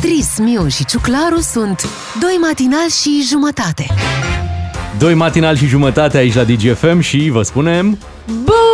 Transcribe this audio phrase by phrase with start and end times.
[0.00, 1.88] Beatrice, Miu și Ciuclaru sunt
[2.20, 3.86] Doi matinali și jumătate.
[4.98, 7.98] Doi matinal și jumătate aici la DGFM și vă spunem...
[8.26, 8.69] Bună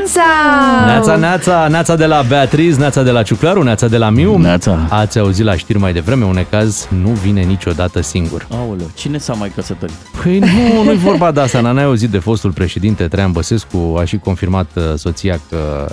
[0.00, 0.84] dimineața!
[0.86, 4.38] Neața, neața, neața de la Beatriz, neața de la Ciuclaru, neața de la Miu.
[4.38, 4.86] Neața.
[4.90, 8.46] Ați auzit la știri mai devreme, un caz nu vine niciodată singur.
[8.50, 9.94] Aoleu, cine s-a mai căsătorit?
[10.22, 14.16] Păi nu, nu-i vorba de asta, n-ai auzit de fostul președinte Traian Băsescu, a și
[14.16, 15.92] confirmat uh, soția că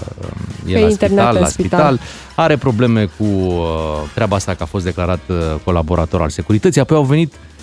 [0.66, 1.80] uh, e Că la e internat spital, în la spital.
[1.80, 2.00] spital,
[2.36, 3.66] are probleme cu uh,
[4.14, 7.57] treaba asta că a fost declarat uh, colaborator al securității, apoi au venit uh,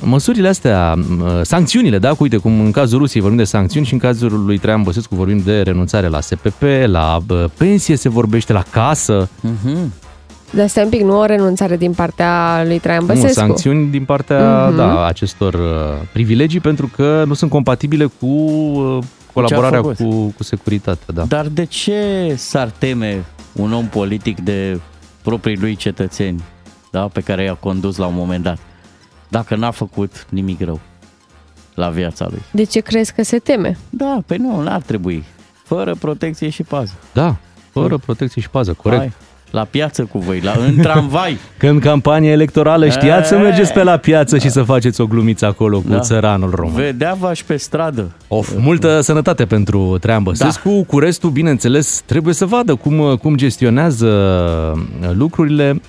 [0.00, 2.08] măsurile astea, uh, sancțiunile, da?
[2.10, 5.14] Cu, Uite, cum în cazul Rusiei vorbim de sancțiuni și în cazul lui Traian Băsescu
[5.14, 9.28] vorbim de renunțare la SPP, la uh, pensie se vorbește, la casă,
[10.50, 13.26] Dar stai un pic, nu o renunțare din partea lui Traian Băsescu.
[13.26, 14.76] Nu, sancțiuni din partea Mhm.
[14.76, 15.60] da, acestor uh,
[16.12, 18.98] privilegii pentru că nu sunt compatibile cu uh,
[19.32, 19.96] colaborarea făcut.
[19.96, 21.14] cu, cu securitatea.
[21.14, 21.22] Da.
[21.22, 24.80] Dar de ce s-ar teme un om politic de
[25.22, 26.42] proprii lui cetățeni,
[26.90, 28.58] da, pe care i-a condus la un moment dat,
[29.32, 30.80] dacă n-a făcut nimic rău
[31.74, 32.42] la viața lui?
[32.50, 33.76] De ce crezi că se teme?
[33.90, 35.24] Da, pe nu, n-ar trebui.
[35.64, 36.92] Fără protecție și pază.
[37.12, 37.36] da,
[37.70, 39.00] fără protecție și pază, corect.
[39.00, 39.12] Hai,
[39.50, 41.36] la piață cu voi, la, în tramvai.
[41.58, 43.38] Când campanie electorală știați să E.
[43.38, 45.98] mergeți pe la piață și să faceți o glumiță acolo cu Da.
[46.00, 46.74] țăranul român.
[46.74, 48.10] Vedea v pe stradă.
[48.28, 50.68] Of, multă sănătate pentru Traian Băsescu.
[50.70, 50.82] Da.
[50.86, 54.08] Cu restul, bineînțeles, trebuie să vadă cum, cum gestionează
[55.12, 55.80] lucrurile.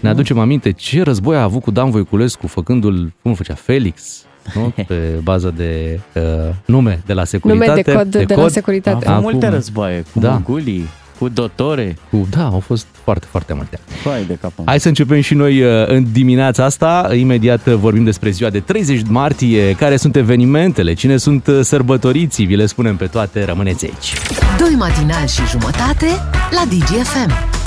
[0.00, 4.24] Ne aducem aminte ce război a avut cu Dan Voiculescu, făcându-l, cum îl făcea, Felix,
[4.54, 4.72] nu?
[4.86, 6.22] pe bază de uh,
[6.64, 7.70] nume de la securitate.
[7.70, 9.06] Nume de cod de, la securitate.
[9.06, 10.26] Am Acum- multe războaie, cu Da.
[10.26, 10.32] da.
[10.32, 11.96] Mongolii, cu dotore.
[12.10, 13.78] Cu, da, au fost foarte, foarte multe.
[14.04, 14.62] Hai de capă.
[14.64, 17.10] Hai să începem și noi uh, în dimineața asta.
[17.14, 22.46] Imediat uh, vorbim despre ziua de 30 martie, care sunt evenimentele, cine sunt uh, sărbătoriții,
[22.46, 24.14] vi le spunem pe toate, rămâneți aici.
[24.58, 26.06] Doi matinali și jumătate
[26.50, 27.59] la DGFM.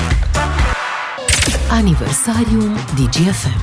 [1.80, 3.62] Aniversarium DGFM.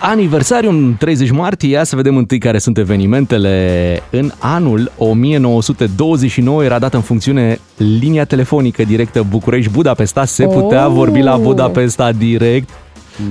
[0.00, 4.02] Aniversariul 30 martie, ia să vedem întâi care sunt evenimentele.
[4.10, 10.24] În anul 1929 era dată în funcțiune linia telefonică directă București-Budapesta.
[10.24, 10.92] Se putea Oh!
[10.92, 12.68] vorbi la Budapesta direct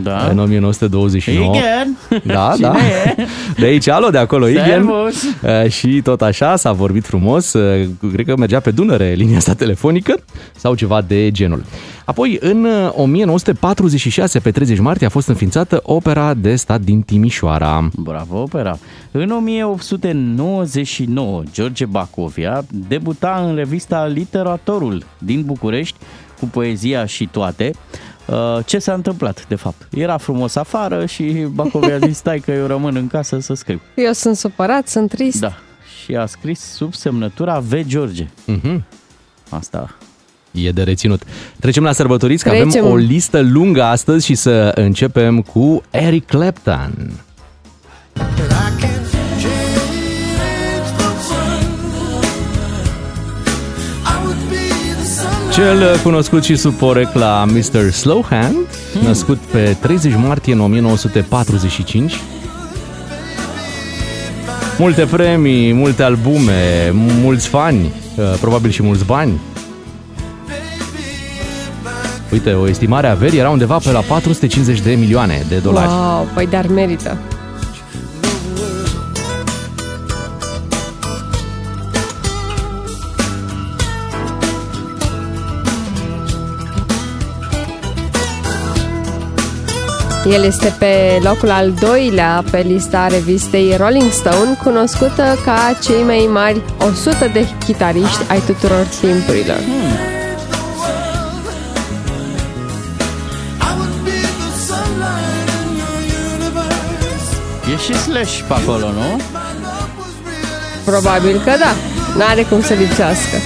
[0.04, 0.28] Da.
[0.28, 1.56] în 1929.
[1.56, 1.98] Igen!
[2.34, 2.76] Da, Cine da.
[2.78, 3.16] e?
[3.58, 4.64] De aici, alo, de acolo, Igen.
[4.66, 5.24] Servus!
[5.24, 9.54] Uh, Și tot așa s-a vorbit frumos, uh, cred că mergea pe Dunăre linia asta
[9.54, 10.16] telefonică
[10.56, 11.64] sau ceva de genul.
[12.06, 17.90] Apoi, în uh, 1946, pe 30 martie, a fost înființată opera de stat din Timișoara.
[17.96, 18.78] Bravo, opera!
[19.12, 25.96] În 1899, George Bacovia debuta în revista Literatorul din București
[26.40, 27.72] cu poezia și toate.
[28.28, 29.88] Uh, Ce s-a întâmplat, de fapt?
[29.92, 31.24] Era frumos afară și
[31.54, 33.82] Bacovia a zis, stai că eu rămân în casă să scriu.
[33.96, 35.40] Eu sunt supărat, sunt trist.
[35.40, 35.54] Da.
[36.04, 37.74] Și a scris sub semnătura V.
[37.88, 38.28] George.
[38.46, 38.84] Mhm.
[39.50, 39.96] Asta.
[40.52, 41.22] E de reținut.
[41.60, 42.68] Trecem la sărbătoriți, că Trecem.
[42.68, 47.12] avem o listă lungă astăzi și să începem cu Eric Clapton.
[55.54, 57.90] Cel cunoscut și sub porecla Mr.
[57.92, 58.56] Slowhand,
[59.04, 62.14] născut pe 30 martie în 1945.
[64.78, 69.42] Multe premii, multe albume, mulți fani, uh, probabil și mulți bani.
[72.32, 75.88] Uite, o estimare a averii era undeva pe la 450 de milioane de dolari.
[75.88, 77.18] Wow, păi dar merită.
[90.26, 96.30] El este pe locul al doilea pe lista revistei Rolling Stone, cunoscută ca cei mai
[96.32, 99.58] mari 100 de chitariști ai tuturor timpurilor.
[107.74, 109.22] E și Slash pe acolo, nu?
[110.86, 111.74] Probabil că da,
[112.18, 113.38] n-are cum să lipsească.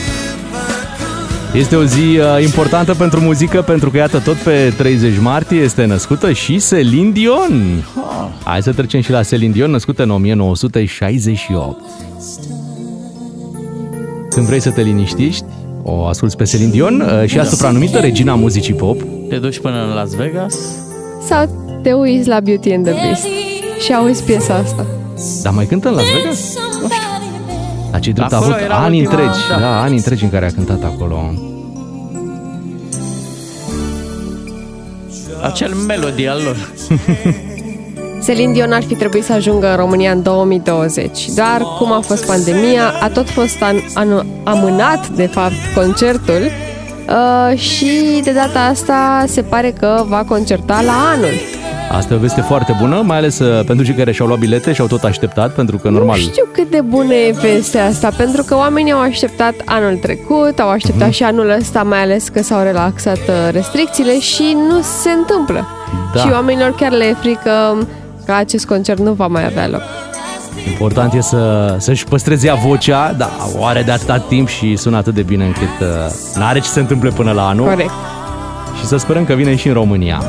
[1.58, 5.86] Este o zi uh, importantă pentru muzică pentru că iată tot pe 30 martie este
[5.86, 7.84] născută și Celine Dion.
[8.44, 11.82] Hai să trecem și la Celine Dion, născută în 1968.
[14.30, 15.44] Când vrei să te liniștești,
[15.84, 19.02] o asculti pe Celine Dion uh, și asupra numită Regina Muzicii Pop.
[19.30, 20.56] Te duci până în Las Vegas?
[21.28, 21.50] Sau
[21.82, 23.26] te uiți la Beauty and the Beast
[23.86, 24.86] și auzi piesa asta.
[25.44, 26.67] Dar mai cântă în Las Vegas?
[28.16, 29.54] La cei drept a Acolo avut era ani ultima- întregi, da.
[29.56, 29.60] da.
[29.62, 31.34] da, ani întregi în care a cântat acolo.
[35.44, 36.56] Acel melodie al lor.
[38.26, 42.26] Celine Dion ar fi trebuit să ajungă în România în 2020, dar cum a fost
[42.26, 46.42] pandemia, a tot fost an, an, amânat, de fapt, concertul
[47.10, 51.34] uh, și de data asta se pare că va concerta la anul.
[51.92, 54.74] Asta e o veste foarte bună, mai ales uh, pentru cei care și-au luat bilete
[54.74, 56.18] și au tot așteptat, pentru că normal...
[56.18, 60.60] Nu știu cât de bună e vestea asta, pentru că oamenii au așteptat anul trecut,
[60.60, 61.14] au așteptat uh-huh.
[61.14, 65.68] și anul ăsta, mai ales că s-au relaxat uh, restricțiile și nu se întâmplă.
[66.14, 66.20] Da.
[66.20, 67.78] Și oamenilor chiar le e frică
[68.26, 69.82] că acest concert nu va mai avea loc.
[70.70, 74.98] Important e să, să-și păstreze ea vocea, dar o are de atâta timp și sună
[74.98, 75.88] atât de bine încât uh,
[76.36, 77.68] n-are ce se întâmple până la anul.
[77.68, 77.92] Corect.
[78.80, 80.22] Și să sperăm că vine și în România.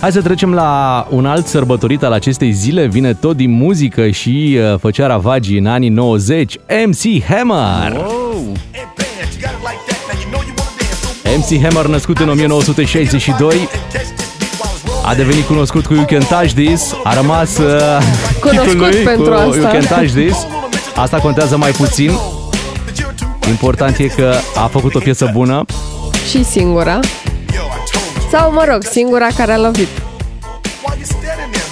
[0.00, 2.86] Hai să trecem la un alt sărbătorit al acestei zile.
[2.86, 6.56] Vine tot din muzică și uh, făcea ravagii în anii 90.
[6.86, 7.92] MC Hammer!
[7.92, 8.52] Wow.
[11.36, 13.68] MC Hammer, născut în 1962,
[15.04, 17.98] a devenit cunoscut cu You Can Touch This, a rămas uh,
[18.40, 19.56] cunoscut lui pentru cu asta.
[19.56, 20.46] You Can Touch This.
[20.96, 22.10] Asta contează mai puțin.
[23.48, 25.64] Important e că a făcut o piesă bună.
[26.30, 27.00] Și singura.
[28.30, 29.88] Sau, mă rog, singura care a lovit.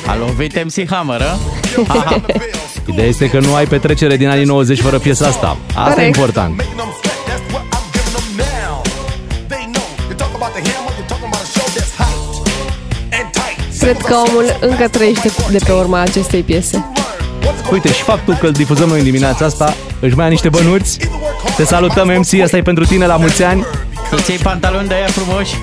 [0.07, 1.39] A lovit MC Hammer, a?
[2.93, 5.57] Ideea este că nu ai petrecere din anii 90 fără piesa asta.
[5.67, 6.01] Asta Corect.
[6.01, 6.63] e important.
[13.79, 16.85] Cred că omul încă trăiește de pe urma acestei piese.
[17.73, 20.99] Uite, și faptul că îl difuzăm noi în dimineața asta, își mai ia niște bănuți.
[21.57, 23.67] Te salutăm, MC, asta e pentru tine la mulți ani.
[24.11, 25.55] Să-ți iei pantaloni de aia frumoși.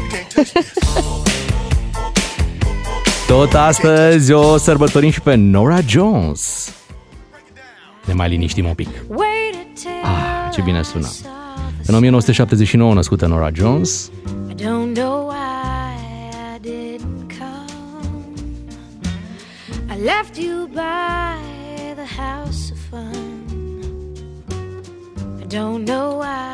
[3.27, 6.73] Tot astăzi o sărbătorim și pe Nora Jones.
[8.05, 8.87] Ne mai liniștim un pic.
[10.03, 11.07] Ah, ce bine sună.
[11.85, 14.11] În 1979 născută Nora Jones.
[14.49, 15.95] I don't know why
[16.55, 18.23] I didn't come.
[19.89, 21.37] I left you by
[21.95, 23.43] the house of fun.
[25.41, 26.45] I don't know why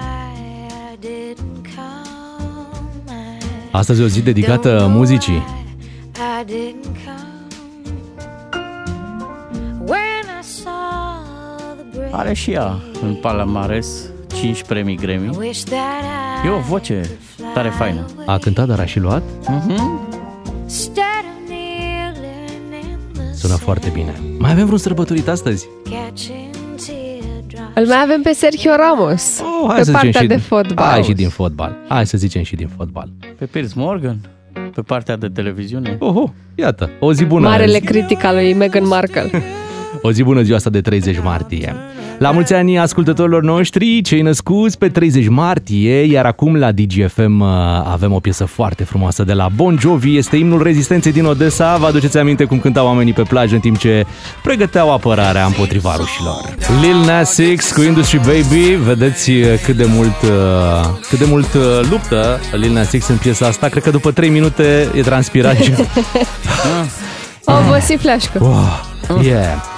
[0.91, 1.39] I didn't come.
[1.39, 1.40] I
[3.71, 5.33] Astăzi e o zi don't dedicată know muzicii.
[5.33, 7.29] why I didn't come.
[9.85, 13.87] When I saw the break, Are și ea în palamares
[14.33, 15.29] 5 premii I Grammy.
[15.37, 16.03] wish that
[16.43, 17.09] I E o voce
[17.53, 18.05] tare faină.
[18.25, 19.23] A cântat, dar a și luat.
[20.63, 22.51] Instead of kneeling
[22.83, 24.19] in the Sună foarte bine.
[24.37, 25.67] Mai avem vreun sărbătorit astăzi?
[27.73, 27.75] Catching teardrops.
[27.75, 30.87] Îl mai avem pe Sergio Ramos, Oh, hai pe să partea zicem și, de fotbal.
[30.89, 31.75] Hai și din fotbal.
[31.87, 33.09] Hai să zicem și din fotbal.
[33.37, 34.17] Pe Piers Morgan,
[34.75, 35.95] pe partea de televiziune.
[35.99, 37.47] Oho, iată, o zi bună.
[37.47, 39.29] Marele critic al lui Meghan Markle.
[40.01, 41.75] O zi bună ziua asta de 30 martie.
[42.17, 47.47] La mulți ani ascultătorilor noștri, cei născuți pe 30 martie, iar acum la DGFM uh,
[47.91, 51.77] avem o piesă foarte frumoasă de la Bon Jovi, este imnul rezistenței din Odessa.
[51.77, 54.05] Vă aduceți aminte cum cântau oamenii pe plajă în timp ce
[54.43, 56.55] pregăteau apărarea împotriva rușilor.
[56.81, 60.29] Lil Nas X cu Industry Baby, vedeți uh, cât de mult, uh,
[61.09, 63.67] cât de mult uh, luptă Lil Nas X în piesa asta.
[63.67, 65.73] Cred că după 3 minute e transpirat și
[67.45, 68.39] O obosit flașcă.
[68.41, 69.70] Wow, yeah.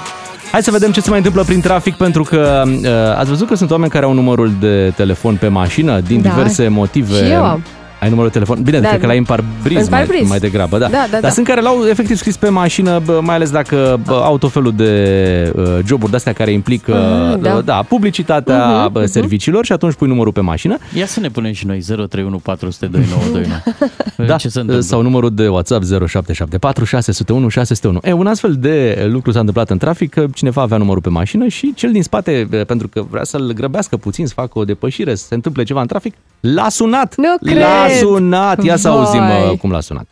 [0.54, 3.56] Hai să vedem ce se mai întâmplă prin trafic, pentru că uh, ați văzut că
[3.56, 6.30] sunt oameni care au numărul de telefon pe mașină din Da.
[6.30, 7.26] diverse motive.
[7.26, 7.64] Și eu am.
[8.04, 8.64] Ai numărul de telefon?
[8.64, 8.88] Bine, Da.
[8.88, 10.30] cred că l-ai în parbriz, În mai, parbriz.
[10.30, 10.88] mai degrabă, da.
[10.88, 11.30] Da, da, Dar da.
[11.30, 14.74] sunt care l-au efectiv scris pe mașină, bă, mai ales dacă bă, au tot felul
[14.76, 17.54] de uh, joburi de-astea care implică Ah, da.
[17.56, 20.78] uh, da, publicitatea uh, serviciilor și atunci pui numărul pe mașină.
[20.98, 24.28] Ia să ne punem și noi 031 400 2929.
[24.28, 24.84] Da, Ce se întâmplă?
[24.84, 28.00] sau numărul de WhatsApp 0774 601 601.
[28.04, 31.48] E, un astfel de lucru s-a întâmplat în trafic, că cineva avea numărul pe mașină
[31.48, 35.16] și cel din spate, e, pentru că vrea să-l grăbească puțin, să facă o depășire,
[35.16, 37.14] să se întâmple ceva în trafic, l-a sunat!
[37.18, 37.64] Nu L-a cred!
[38.00, 38.64] Sunat!
[38.64, 38.98] Ia să Vai!
[38.98, 40.08] auzim uh, cum l-a sunat.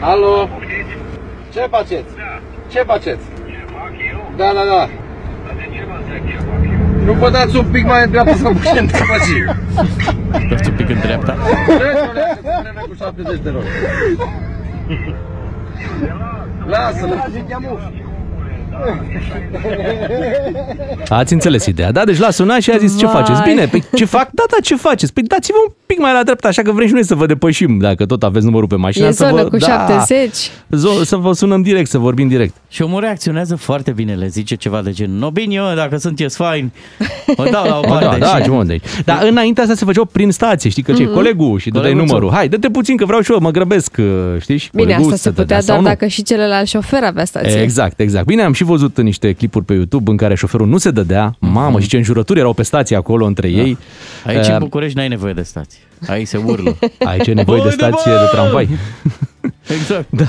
[0.00, 0.48] Alo?
[1.52, 2.10] Ce faceți?
[2.70, 3.24] Ce faceți?
[4.36, 4.88] Da, da, da.
[7.04, 9.44] Nu vă dați un pic mai în dreapta să vă putem depăși.
[10.50, 11.36] Dați un pic în dreapta.
[11.66, 12.10] Trece
[12.88, 13.66] cu 70 de roți.
[16.66, 17.30] Lasă-l.
[21.08, 22.04] Ați înțeles ideea, da?
[22.04, 23.14] Deci l-a sunat și a zis ce Vai.
[23.14, 23.42] faceți?
[23.42, 24.28] Bine, păi ce fac?
[24.32, 25.12] Da, da, ce faceți?
[25.12, 27.78] Păi dați-vă un pic mai la dreapta, așa că vrem și noi să vă depășim,
[27.78, 29.06] dacă tot aveți numărul pe mașină.
[29.06, 30.50] E să zonă vă, cu da, 70.
[30.76, 32.54] zo- să vă sunăm direct, să vorbim direct.
[32.68, 36.36] Și omul reacționează foarte bine, le zice ceva de gen No bine, eu, dacă sunteți
[36.36, 36.72] faini,
[37.36, 38.18] mă dau la o Bă, parte.
[38.18, 38.42] da, da, și...
[38.42, 38.82] ce mă, deci.
[39.04, 42.16] Dar înainte asta se făceau prin stație, știi că ce colegul și dădeai Coleguțul.
[42.16, 42.36] numărul.
[42.36, 44.04] Hai, dă-te puțin că vreau și eu, mă grăbesc, uh,
[44.40, 44.56] știi?
[44.56, 45.84] Și Bine, colegul asta să se te dea putea sau doar nu.
[45.88, 47.60] dacă și celălalt șofer avea stație.
[47.60, 48.26] Exact, exact.
[48.26, 51.36] Bine, am și văzut niște clipuri pe YouTube în care șoferul nu se dădea.
[51.38, 53.78] Mamă, și ce înjurături erau pe stație acolo între ei.
[54.26, 55.80] Aici Uh, în București n-ai nevoie de stație.
[56.06, 56.76] Aici se urlă.
[57.10, 58.18] Aici e nevoie de Haide, stație bă!
[58.18, 58.68] de tramvai.
[59.80, 60.06] exact.
[60.10, 60.24] Da.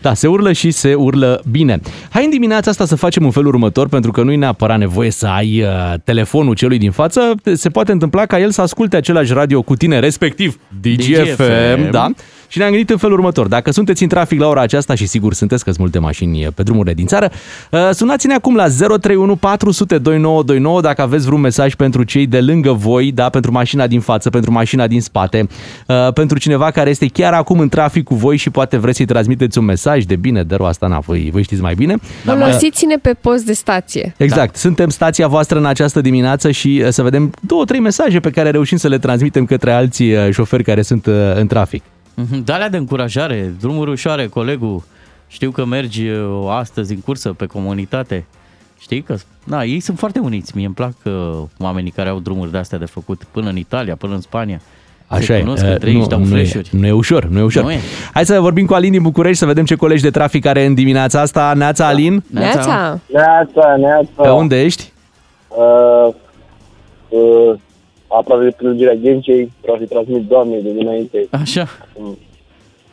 [0.00, 1.80] Da, se urlă și se urlă bine.
[2.10, 5.10] Hai în dimineața asta să facem un fel următor, pentru că nu e neapărat nevoie
[5.10, 7.34] să ai uh, telefonul celui din față.
[7.52, 11.90] Se poate întâmpla ca el să asculte același radio cu tine, respectiv DGFM, DGFM.
[11.90, 12.10] da?
[12.52, 13.46] Și ne-am gândit în felul următor.
[13.46, 16.62] Dacă sunteți în trafic la ora aceasta și sigur sunteți că sunt multe mașini pe
[16.62, 17.30] drumurile din țară,
[17.70, 22.72] uh, sunați-ne acum la 031 400 2929 dacă aveți vreun mesaj pentru cei de lângă
[22.72, 25.46] voi, da, pentru mașina din față, pentru mașina din spate,
[25.86, 29.06] uh, pentru cineva care este chiar acum în trafic cu voi și poate vreți să-i
[29.06, 31.96] transmiteți un mesaj de bine, de rău asta, na, voi, voi știți mai bine.
[32.24, 34.14] Folosiți-ne pe post de stație.
[34.16, 34.52] Exact.
[34.52, 34.58] Da.
[34.58, 38.50] Suntem stația voastră în această dimineață și uh, să vedem două, trei mesaje pe care
[38.50, 41.82] reușim să le transmitem către alții uh, șoferi care sunt uh, în trafic.
[42.14, 44.82] Mhm, Dalea de încurajare, drumuri ușoare, colegul.
[45.28, 48.24] Știu că mergi uh, astăzi în cursă pe comunitate.
[48.80, 50.52] Știi că, na, ei sunt foarte uniți.
[50.56, 51.12] Mie îmi plac uh,
[51.58, 54.60] oamenii care au drumuri de astea de făcut până în Italia, până în Spania.
[55.06, 55.40] Așa Se e.
[55.40, 56.68] cunosc Uh, între ei și dau nu, e, flash-uri.
[56.72, 57.62] nu e ușor, nu e ușor.
[57.62, 57.80] Nu e.
[58.12, 60.74] Hai să vorbim cu Alin din București să vedem ce colegi de trafic are în
[60.74, 61.52] dimineața asta.
[61.56, 62.98] Neața, Alin, Neața.
[63.12, 64.22] Neața, neața.
[64.22, 64.92] pe unde ești?
[65.48, 66.14] Uh,
[67.08, 67.54] uh,
[68.18, 71.66] aproape de prelungirea Ghencei, vreau să-i transmit doamnei de dinainte Așa.
[71.98, 72.04] în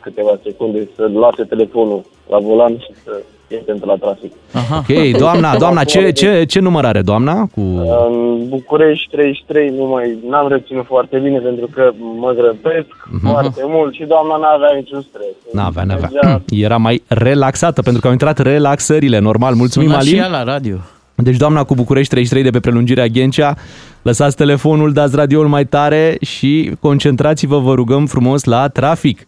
[0.00, 3.10] câteva secunde să lase telefonul la volan și să
[3.48, 4.32] iese între la trafic.
[4.52, 4.76] Aha.
[4.88, 7.34] Ok, doamna, doamna, ce, ce, ce număr are doamna?
[7.54, 7.60] Cu...
[8.08, 12.86] În București 33 nu mai n-am reținut foarte bine pentru că mă grăbesc
[13.22, 15.34] foarte mult și doamna n-avea niciun stres.
[15.52, 16.08] N-avea, n-avea.
[16.12, 19.54] Mergea- Era mai relaxată pentru că au intrat relaxările, normal.
[19.54, 20.20] Mulțumim, Suna și Alin.
[20.20, 20.76] ea la radio.
[21.22, 23.54] Deci doamna cu București 33 de pe prelungirea Ghencea,
[24.02, 29.26] lăsați telefonul, dați radioul mai tare și concentrați-vă, vă rugăm frumos, la trafic.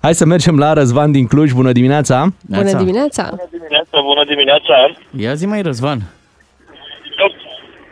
[0.00, 1.52] Hai să mergem la Răzvan din Cluj.
[1.52, 2.32] Bună dimineața!
[2.46, 2.78] Bună Neața.
[2.78, 3.22] dimineața.
[3.30, 4.74] Bună dimineața, bună dimineața.
[5.16, 6.02] Ia zi mai, Răzvan.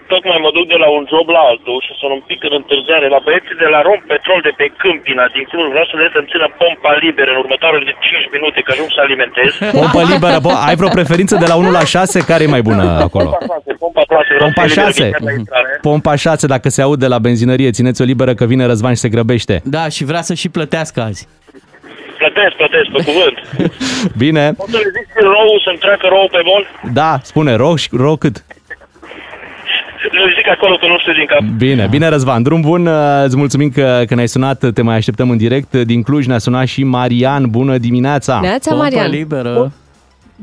[0.09, 2.55] Toc, tocmai mă duc de la un job la altul și sunt un pic în
[2.61, 3.07] întârziare.
[3.17, 6.31] La băieții de la Rom Petrol de pe Câmpina din Cluj vreau să le să-mi
[6.33, 9.51] țină pompa liberă în următoarele 5 minute, că ajung să alimentez.
[9.79, 12.31] Pompă liberă, po- ai vreo preferință de la 1 la 6?
[12.31, 13.31] Care e mai bună acolo?
[13.31, 15.11] Pompa 6, pompa 6, vreau Pompa să fie liberă 6.
[15.15, 15.71] chiar la intrare.
[15.89, 19.55] Pompa 6, dacă se aude la benzinărie, țineți-o liberă că vine Răzvan și se grăbește.
[19.77, 21.23] Da, și vrea să și plătească azi.
[22.23, 23.37] Plătesc, plătesc, pe cuvânt.
[24.25, 26.63] Bine, Pot să le zic și rou, să-mi treacă rou pe bol?
[26.93, 28.37] da, spune, rog, și- rog cât?
[30.47, 31.43] Le zic acolo că nu știu din cap.
[31.65, 35.29] Bine, bine Răzvan, drum bun, uh, îți mulțumim că, că ne-ai sunat, te mai așteptăm
[35.31, 35.73] în direct.
[35.91, 38.35] Din Cluj ne-a sunat și Marian, bună dimineața!
[38.49, 39.11] Neața, Pompa Marian.
[39.11, 39.73] liberă.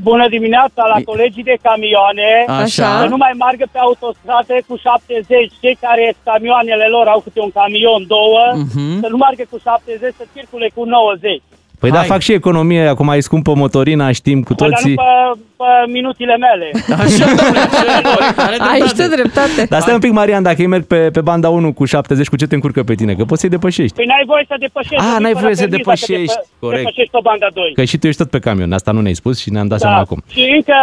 [0.10, 2.30] Bună dimineața la colegii de camioane.
[2.64, 2.90] Așa.
[3.02, 5.52] Să nu mai meargă pe autostrade cu 70.
[5.64, 8.92] Cei care camioanele lor au câte un camion, două, Mhm.
[9.04, 11.42] să nu meargă cu 70, să circule cu 90.
[11.84, 12.08] Păi da, Hai.
[12.08, 14.96] fac și economie, acum ai scumpă motorina, știm cu Dar nu toții.
[14.96, 16.72] pe, pe minutile mele.
[17.04, 19.16] Așa, domnule, așa e, corect, are Ai și tu dreptate.
[19.16, 19.66] dreptate.
[19.70, 22.36] Dar stai un pic, Marian, dacă îi merg pe, pe banda 1 cu 70, cu
[22.36, 23.14] ce te încurcă pe tine?
[23.16, 23.96] Că poți să-i depășești.
[23.96, 24.96] Păi n-ai voie să depășești.
[25.06, 26.84] Ah, nu n-ai fără voie să permis dacă depășești, depă- corect.
[26.84, 27.72] Depășești pe banda 2.
[27.78, 29.98] Că și tu ești tot pe camion, asta nu ne-ai spus și ne-am dat seama
[30.06, 30.20] acum.
[30.36, 30.78] Și încă,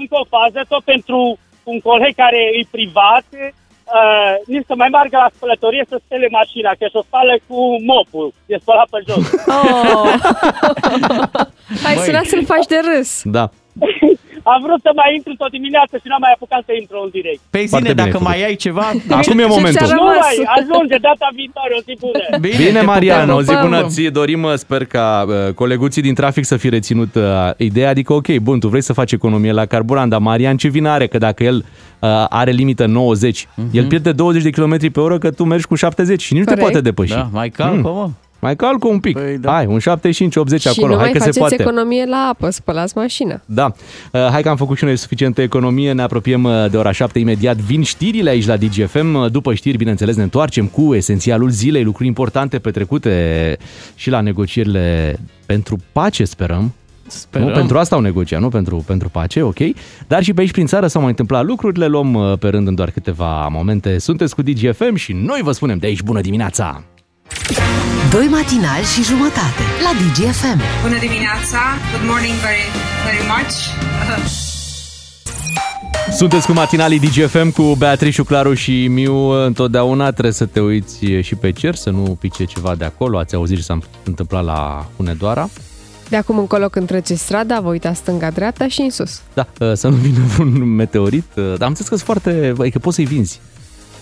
[0.00, 1.18] încă o fază, tot pentru
[1.72, 3.26] un coleg care e privat,
[3.94, 7.58] uh, nici să mai meargă la spălătorie să spele mașina, că și-o spală cu
[7.90, 9.24] mopul, e spălat pe jos.
[9.46, 10.14] Oh.
[11.84, 13.20] Hai sunat să-l faci de râs.
[13.24, 13.44] Da.
[14.52, 17.40] Am vrut să mai intru tot dimineața și n-am mai apucat să intru în direct.
[17.50, 18.86] Pe Foarte zine, bine dacă ai mai ai ceva...
[19.20, 19.86] Acum e Ce momentul.
[19.86, 20.16] ți-a Nu Rămas.
[20.26, 22.24] mai, ajunge data viitoare, o zi bună.
[22.46, 23.36] Bine, te Marian, pupăm.
[23.36, 23.64] o zi pupăm.
[23.68, 27.22] bună ție dorim, uh, sper ca uh, coleguții din trafic să fi reținut uh,
[27.56, 30.88] ideea, adică ok, bun, tu vrei să faci economie la carburant, dar Marian ce vină
[30.90, 31.06] are?
[31.06, 35.30] Că dacă el uh, are limită 90, el pierde 20 de km pe oră că
[35.30, 36.70] tu mergi cu 70 și nici nu te Corect.
[36.72, 37.12] poate depăși.
[37.14, 38.08] Da, mai calcă, mă.
[38.46, 39.18] Mai calcă un pic.
[39.18, 39.52] Păi, da.
[39.52, 39.82] Hai, un 75-80
[40.58, 41.56] și acolo, nu hai mai că se faceți poate.
[41.60, 43.40] economie la apă, spălați mașina.
[43.44, 43.72] Da.
[44.12, 47.18] Uh, Hai că am făcut și noi suficientă economie, ne apropiem uh, de ora 7
[47.18, 47.56] imediat.
[47.56, 49.14] Vin știrile aici la DGFM.
[49.14, 53.56] Uh, După știri, bineînțeles, ne întoarcem cu esențialul zilei, lucruri importante petrecute
[53.94, 56.72] și la negocierile pentru pace, sperăm.
[57.06, 57.46] Sperăm.
[57.46, 59.58] Nu, pentru asta au negociat, nu pentru, pentru pace, ok?
[60.06, 62.66] Dar și pe aici prin țară s-au mai întâmplat lucruri, le luăm uh, pe rând
[62.66, 63.98] în doar câteva momente.
[63.98, 66.84] Sunteți cu DGFM și noi vă spunem de aici bună dimineața!
[68.10, 70.60] Doi matinali și jumătate la DGFM.
[70.82, 71.58] Bună dimineața!
[71.92, 72.66] Good morning very,
[73.04, 73.54] very much!
[76.16, 79.14] Sunteți cu matinalii DGFM cu Beatrice, Claru și Miu.
[79.28, 83.18] Întotdeauna trebuie să te uiți și pe cer, să nu pice ceva de acolo.
[83.18, 85.48] Ați auzit ce s-a întâmplat la Hunedoara?
[86.08, 89.20] De acum încolo când treceți strada, vă uitați stânga-dreapta și în sus.
[89.34, 91.24] Da, să nu vină un meteorit.
[91.34, 92.54] Dar am înțeles că sunt foarte...
[92.58, 93.40] Adică poți să-i vinzi.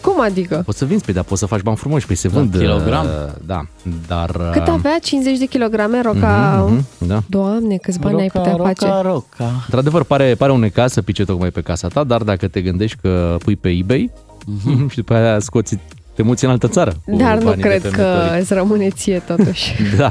[0.04, 0.62] Cum adică?
[0.64, 2.56] Poți să vinzi, pe dar poți să faci bani frumoși, pe se vând.
[2.58, 3.04] kilogram?
[3.06, 3.66] uh, Da,
[4.08, 4.30] dar...
[4.52, 4.98] Cât uh, avea?
[5.02, 6.64] 50 de kilograme roca?
[6.68, 7.22] mhm, da.
[7.26, 9.00] Doamne, câți bani ai putea roca, face?
[9.02, 9.50] roca.
[9.64, 12.96] Într-adevăr, pare, pare un necaz să pice tocmai pe casa ta, dar dacă te gândești
[13.02, 14.10] că pui pe eBay
[14.90, 15.78] și după aia scoți
[16.14, 16.96] te muți în altă țară.
[17.04, 18.42] cu Dar nu banii de cred pe că meteoric.
[18.42, 19.72] îți rămâne ție totuși.
[19.96, 20.08] Da.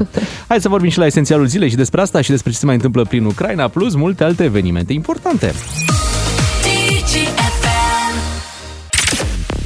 [0.48, 2.76] Hai să vorbim și la esențialul zilei și despre asta și despre ce se mai
[2.76, 5.52] întâmplă prin Ucraina, plus multe alte evenimente importante.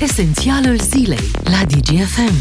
[0.01, 2.33] Esențialul zilei la DGFM.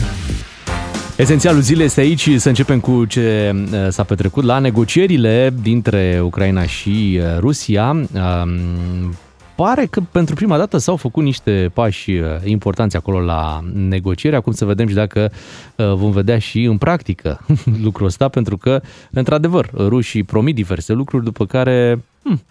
[1.17, 2.31] Esențialul zilei este aici.
[2.37, 7.91] Să începem cu ce uh, s-a petrecut la negocierile dintre Ucraina și uh, Rusia.
[7.91, 9.15] Um,
[9.55, 14.37] Pare că pentru prima dată s-au făcut niște pași uh, importanți acolo la negocieri.
[14.37, 15.31] Acum să vedem și dacă
[15.77, 17.41] uh, vom vedea și în practică
[17.85, 22.43] lucrul ăsta, pentru că, într-adevăr, rușii promit diverse lucruri, după care hm,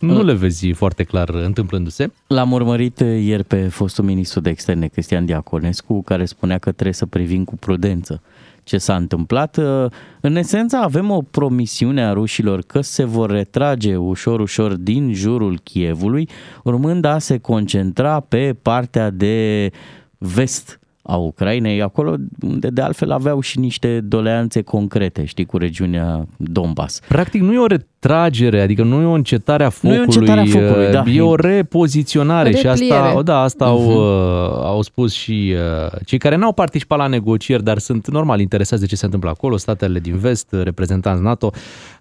[0.00, 2.12] nu le vezi foarte clar întâmplându-se.
[2.26, 6.94] L-am urmărit uh, ieri pe fostul ministru de externe, Cristian Diaconescu, care spunea că trebuie
[6.94, 8.22] să privim cu prudență
[8.62, 9.56] ce s-a întâmplat.
[9.56, 9.86] Uh,
[10.20, 15.60] În esență avem o promisiune a rușilor că se vor retrage ușor, ușor din jurul
[15.62, 16.28] Chievului,
[16.64, 19.70] urmând a se concentra pe partea de
[20.18, 26.26] vest a Ucrainei, acolo unde de altfel aveau și niște doleanțe concrete, știi, cu regiunea
[26.36, 27.00] Donbass.
[27.08, 27.66] Practic nu e o
[28.02, 30.90] retragere, adică nu e o încetare a Nu focului, e o încetare a focului, uh,
[30.92, 31.04] da.
[31.10, 33.22] e o repoziționare O și asta, repliere.
[33.22, 33.96] da, asta au, Mhm.
[33.96, 35.54] uh, au spus și
[35.84, 39.30] uh, cei care n-au participat la negocieri, dar sunt normal interesați de ce se întâmplă
[39.30, 41.50] acolo, statele din vest, uh, reprezentanți NATO.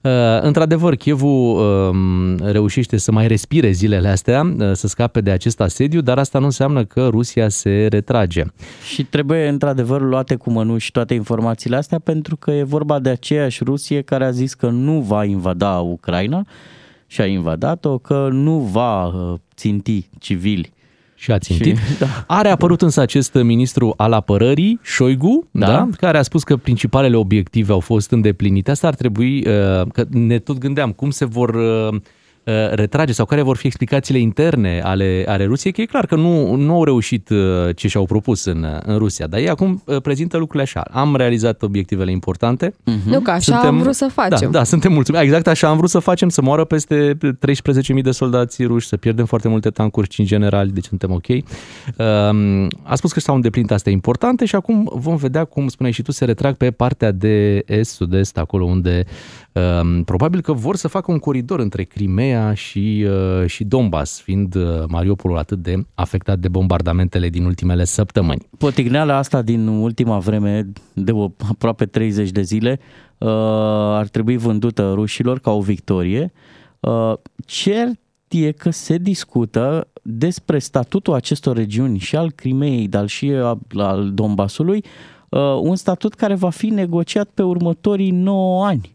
[0.01, 5.61] Uh, Într-adevăr, Chievul um, reușește să mai respire zilele astea, uh, să scape de acest
[5.61, 8.43] asediu, dar asta nu înseamnă că Rusia se retrage.
[8.93, 13.63] Și trebuie într-adevăr luate cu mănuși toate informațiile astea pentru că e vorba de aceeași
[13.63, 16.45] Rusie care a zis că nu va invada Ucraina
[17.07, 20.71] și a invadat-o, că nu va uh, ținti civili.
[21.15, 21.77] și a țintit.
[21.77, 22.05] Și- da.
[22.37, 25.65] Are apărut însă acest ministru al apărării, Șoigu, da.
[25.65, 25.71] Da.
[25.71, 28.71] Da, care a spus că principalele obiective au fost îndeplinite.
[28.71, 31.99] Asta ar trebui, uh, că ne tot gândeam cum se vor uh, uh,
[32.71, 36.55] retrage sau care vor fi explicațiile interne ale, ale Rusiei, că e clar că nu,
[36.55, 40.01] nu au reușit uh, ce și-au propus în, uh, în Rusia, dar ei acum uh,
[40.01, 40.81] prezintă lucrurile așa.
[40.91, 42.73] Am realizat obiectivele importante.
[43.05, 44.51] Nu că așa am vrut să facem.
[44.51, 45.23] Da, da, suntem mulțumiți.
[45.23, 49.25] Exact așa am vrut să facem, să moară peste 13.000 de soldați ruși, să pierdem
[49.25, 51.27] foarte multe tancuri, 5 generali, deci suntem ok.
[51.27, 56.01] Um, A spus că s-au îndeplinit astea importante și acum vom vedea, cum spuneai și
[56.01, 59.48] tu, se retrag pe partea de est, sud-est, acolo unde um,
[60.05, 64.83] probabil că vor să facă un coridor între Crimea și, uh, și Donbass, fiind uh,
[64.87, 68.47] Mariupolul atât de afectat de bombardamentele din ultimele săptămăni.
[68.57, 72.79] Potigneala asta din ultima vreme, de o, aproape 30 de zile,
[73.17, 73.29] uh,
[73.97, 76.31] ar trebui vândută rușilor ca o victorie.
[76.79, 77.13] Uh,
[77.45, 83.59] cert e că se discută despre statutul acestor regiuni și al Crimeei, dar și al,
[83.77, 84.83] al Donbasului,
[85.29, 88.89] uh, un statut care va fi negociat pe următorii 9 ani.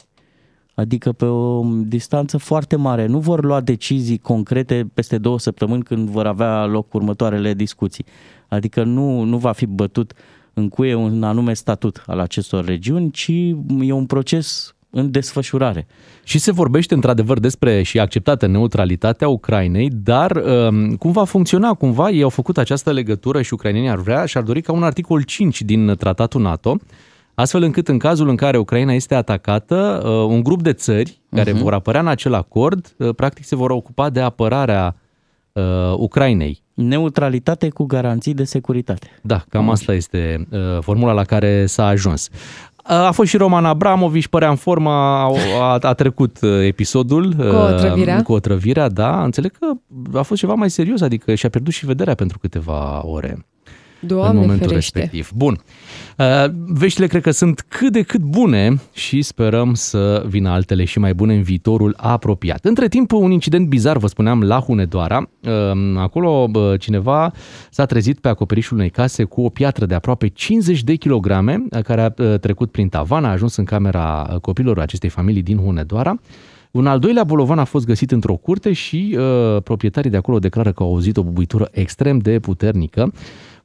[0.75, 3.05] Adică pe o distanță foarte mare.
[3.05, 8.05] Nu vor lua decizii concrete peste două săptămâni când vor avea loc următoarele discuții.
[8.47, 10.13] Adică nu, nu va fi bătut
[10.53, 13.31] în cuie un anume statut al acestor regiuni, ci
[13.79, 15.87] e un proces în desfășurare.
[16.23, 22.09] Și se vorbește într-adevăr despre și acceptată neutralitatea Ucrainei, dar um, cum va funcționa cumva?
[22.09, 25.21] Ei au făcut această legătură și ucrainenii ar vrea și ar dori ca un articol
[25.21, 26.77] 5 din tratatul NATO,
[27.35, 31.51] astfel încât în cazul în care Ucraina este atacată, uh, un grup de țări care
[31.51, 31.61] Mhm.
[31.63, 34.95] vor apărea în acel acord, uh, practic se vor ocupa de apărarea
[35.51, 35.63] uh,
[35.97, 36.63] Ucrainei.
[36.73, 39.07] Neutralitate cu garanții de securitate.
[39.21, 42.29] Da, cam asta este uh, formula la care s-a ajuns.
[42.87, 47.33] A fost și Roman Abramovici, părea în formă, a, a, a trecut uh, episodul.
[47.33, 48.17] Cu otrăvirea.
[48.17, 49.23] Uh, cu otrăvirea, da.
[49.23, 49.71] Înțeleg că
[50.17, 53.45] a fost ceva mai serios, adică și-a pierdut și vederea pentru câteva ore
[54.11, 54.99] în Doamne momentul ferește.
[54.99, 55.31] respectiv.
[55.35, 55.57] Bun.
[56.17, 56.25] Uh,
[56.67, 61.13] Veștile cred că sunt cât de cât bune și sperăm să vină altele și mai
[61.13, 62.65] bune în viitorul apropiat.
[62.65, 65.29] Între timp, un incident bizar, vă spuneam, la Hunedoara.
[65.41, 65.51] Uh,
[65.97, 67.31] Acolo bă, cineva
[67.69, 71.81] s-a trezit pe acoperișul unei case cu o piatră de aproape 50 de kilograme uh,
[71.81, 75.57] care a uh, trecut prin tavan, a ajuns în camera uh, copilor acestei familii din
[75.57, 76.19] Hunedoara.
[76.71, 80.71] Un al doilea bolovan a fost găsit într-o curte și uh, proprietarii de acolo declară
[80.71, 83.13] că au auzit o bubuitură extrem de puternică.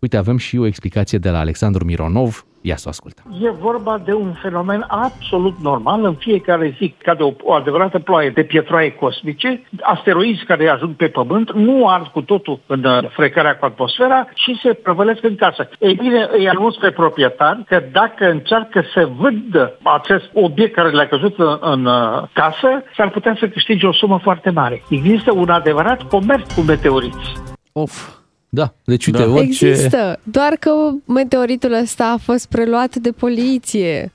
[0.00, 2.44] Uite, avem și o explicație de la Alexandru Mironov.
[2.62, 3.24] Ia să o ascultăm.
[3.42, 7.98] E vorba de un fenomen absolut normal în fiecare zi, ca de o, o adevărată
[7.98, 13.10] ploaie de pietroaie cosmice, asteroizi care ajung pe Pământ, nu ard cu totul în uh,
[13.10, 15.68] frecarea cu atmosfera și se prăvălesc în casă.
[15.78, 21.08] Ei bine, îi anunț pe proprietari că dacă încearcă să vândă acest obiect care le-a
[21.08, 24.82] căzut în, în uh, casă, s-ar putea să câștige o sumă foarte mare.
[24.90, 27.32] Există un adevărat comerț cu meteoriți.
[27.72, 28.19] Of,
[28.52, 29.28] Da, deci uite, Da.
[29.30, 29.66] orice...
[29.68, 30.70] Există, doar că
[31.06, 34.12] meteoritul ăsta a fost preluat de poliție,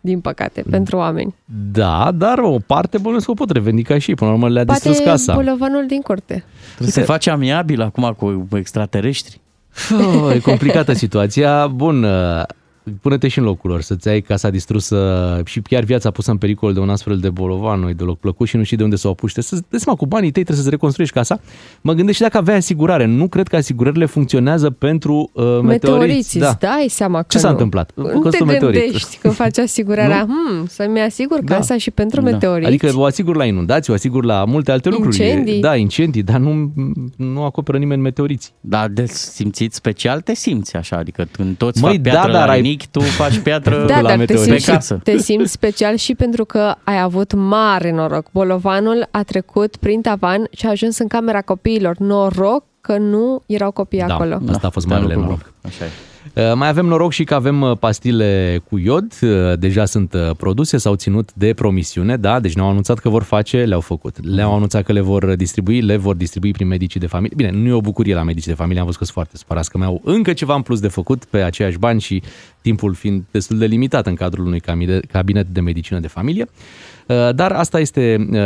[0.00, 0.70] din păcate, Mm.
[0.70, 1.34] pentru oameni.
[1.72, 4.16] Da, dar o parte bănuiesc că o pot revendica și ei.
[4.16, 5.34] Până la urmă le-a distrus Poate casa.
[5.34, 6.44] bolovanul din curte.
[6.66, 9.40] trebuie să se face amiabil acum cu extraterestri.
[9.92, 11.66] Oh, e complicată situația.
[11.66, 12.06] Bun,
[12.84, 16.36] uh, pune-te și în locul lor, să-ți ai casa distrusă și chiar viața pusă în
[16.36, 19.06] pericol de un astfel de bolovan, nu deloc plăcut și nu știi de unde să
[19.06, 19.32] o apuci.
[19.32, 21.40] Trebuie să dai seama, cu banii tăi trebuie să-ți reconstruiești casa.
[21.80, 23.04] Mă gândesc și dacă avea asigurare.
[23.06, 25.66] Nu cred că asigurările funcționează pentru uh, meteoriți.
[25.66, 27.52] Meteoriți, îți dai seama că Ce s-a nu.
[27.52, 27.90] întâmplat?
[27.94, 28.80] Nu te Costul meteorit.
[28.82, 30.26] gândești când faci asigurarea.
[30.30, 31.54] hmm, să-mi asigur Da.
[31.54, 32.30] casa și pentru Da.
[32.30, 32.66] meteoriți.
[32.68, 35.16] Adică o asigur la inundații, o asigur la multe alte lucruri.
[35.16, 35.60] Incendii.
[35.60, 36.72] Da, incendii, dar nu,
[37.16, 38.52] nu acoperă nimeni meteoriți.
[38.60, 42.46] Dar de simțit special te simți așa, adică când toți Măi, fac da, piatră dar
[42.46, 45.00] la ai- rinic, tu faci piatră Da, la dar te meteorit simți, pe casă.
[45.02, 48.26] te simți special și pentru că ai avut mare noroc.
[48.32, 51.96] Bolovanul a trecut prin tavan și a ajuns în camera copiilor.
[51.98, 54.38] Noroc că nu erau copii Da, acolo.
[54.50, 55.42] asta a fost Da, marele lucru noroc.
[55.42, 55.70] bun.
[55.70, 55.88] Așa e.
[56.34, 60.30] Uh, Mai avem noroc și că avem uh, pastile cu iod, uh, deja sunt uh,
[60.36, 64.26] produse, s-au ținut de promisiune, da, deci ne-au anunțat că vor face, le-au făcut.
[64.26, 67.36] Le-au anunțat că le vor distribui, le vor distribui prin medicii de familie.
[67.36, 69.70] Bine, nu e o bucurie la medicii de familie, am văzut că sunt foarte supărați
[69.70, 72.22] că mai au încă ceva în plus de făcut pe aceiași bani și
[72.60, 76.48] timpul fiind destul de limitat în cadrul unui camine- cabinet de medicină de familie.
[77.06, 78.38] Uh, Dar asta este uh,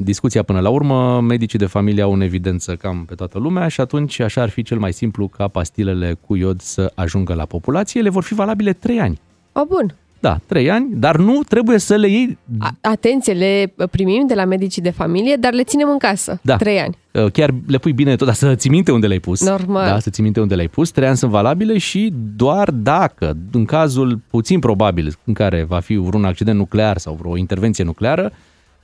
[0.00, 1.20] discuția până la urmă.
[1.20, 4.62] Medicii de familie au în evidență cam pe toată lumea și atunci așa ar fi
[4.62, 8.00] cel mai simplu ca pastilele cu iod să ajungă la populație.
[8.00, 9.20] Le vor fi valabile 3 ani.
[9.52, 9.94] O, bun.
[10.20, 14.44] Da, 3 ani, dar nu trebuie să le iei A- Atenție, le primim de la
[14.44, 16.38] medicii de familie, dar le ținem în casă.
[16.42, 16.56] Da.
[16.56, 16.96] Trei ani.
[17.12, 19.44] Uh, chiar le pui bine tot, dar să ții minte unde le-ai pus.
[19.44, 19.86] Normal.
[19.86, 20.90] Da, să ții minte unde le-ai pus.
[20.90, 25.96] Trei ani sunt valabile și doar dacă, în cazul puțin probabil în care va fi
[25.96, 28.32] vreun accident nuclear sau vreo intervenție nucleară,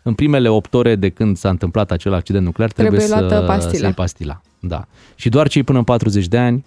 [0.03, 3.47] în primele 8 ore de când s-a întâmplat acel accident nuclear trebuie, Trebuie să, luată
[3.47, 3.77] pastila.
[3.79, 4.41] să iei pastila.
[4.61, 4.85] Da.
[5.15, 6.65] Și doar cei până în 40 de ani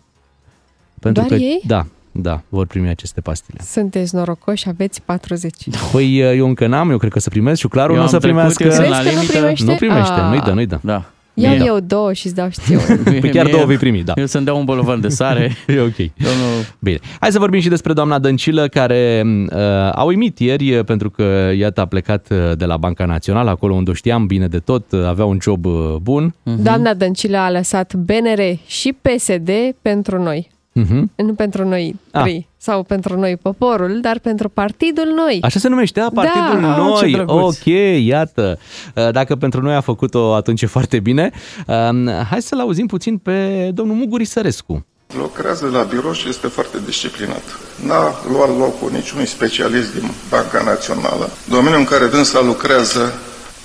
[0.99, 1.61] pentru Doar că, ei?
[1.67, 1.85] Da,
[2.21, 3.59] da, vor primi aceste pastile.
[3.63, 5.53] Sunteți norocoși, aveți 40.
[5.91, 8.09] Păi eu încă n-am, eu cred că să primesc și clarul Eu nu o am
[8.11, 8.63] să trecut, primească.
[8.63, 9.37] eu sunt Crezi la că nu limită.
[9.39, 9.65] primește?
[9.65, 10.27] Nu primește, Ah.
[10.29, 10.79] nu-i dă, nu-i dă.
[10.81, 11.03] Da.
[11.39, 13.03] Iau Mie- eu două și îți dau și ție unul.
[13.03, 14.13] Păi chiar Mie- două vei primi, da.
[14.15, 15.55] Eu să-mi dau un bolovan de sare.
[15.67, 15.95] E ok.
[15.95, 16.99] Domnul Bine.
[17.19, 19.57] Hai să vorbim și despre doamna Dăncilă, care uh,
[19.91, 23.73] a uimit ieri uh, pentru că, iată, a plecat uh, de la Banca Națională, acolo
[23.73, 26.33] unde o știam bine de tot, uh, avea un job uh, bun.
[26.43, 29.49] Doamna Dăncilă a lăsat BNR și PSD
[29.81, 30.49] pentru noi.
[30.83, 31.03] Uh-huh.
[31.15, 32.21] Nu pentru noi Ah.
[32.21, 35.37] trei sau pentru noi poporul, dar pentru partidul noi.
[35.41, 36.69] Așa se numește, da, Partidul Da.
[36.71, 37.11] Ah, ce Noi.
[37.11, 37.57] drăguț.
[37.57, 37.65] ok,
[38.05, 38.59] iată.
[38.95, 41.31] Uh, Dacă pentru noi a făcut-o, atunci e foarte bine.
[41.67, 44.85] Um, Hai să-l auzim puțin pe domnul Muguri Sărescu.
[45.17, 47.43] Lucrează la birou și este foarte disciplinat.
[47.85, 51.29] N-a luat locul niciunui specialist din Banca Națională.
[51.49, 53.13] Domeniul în care dânsa lucrează,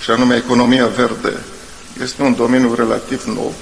[0.01, 1.33] și anume economia verde,
[2.03, 3.53] este un domeniu relativ nou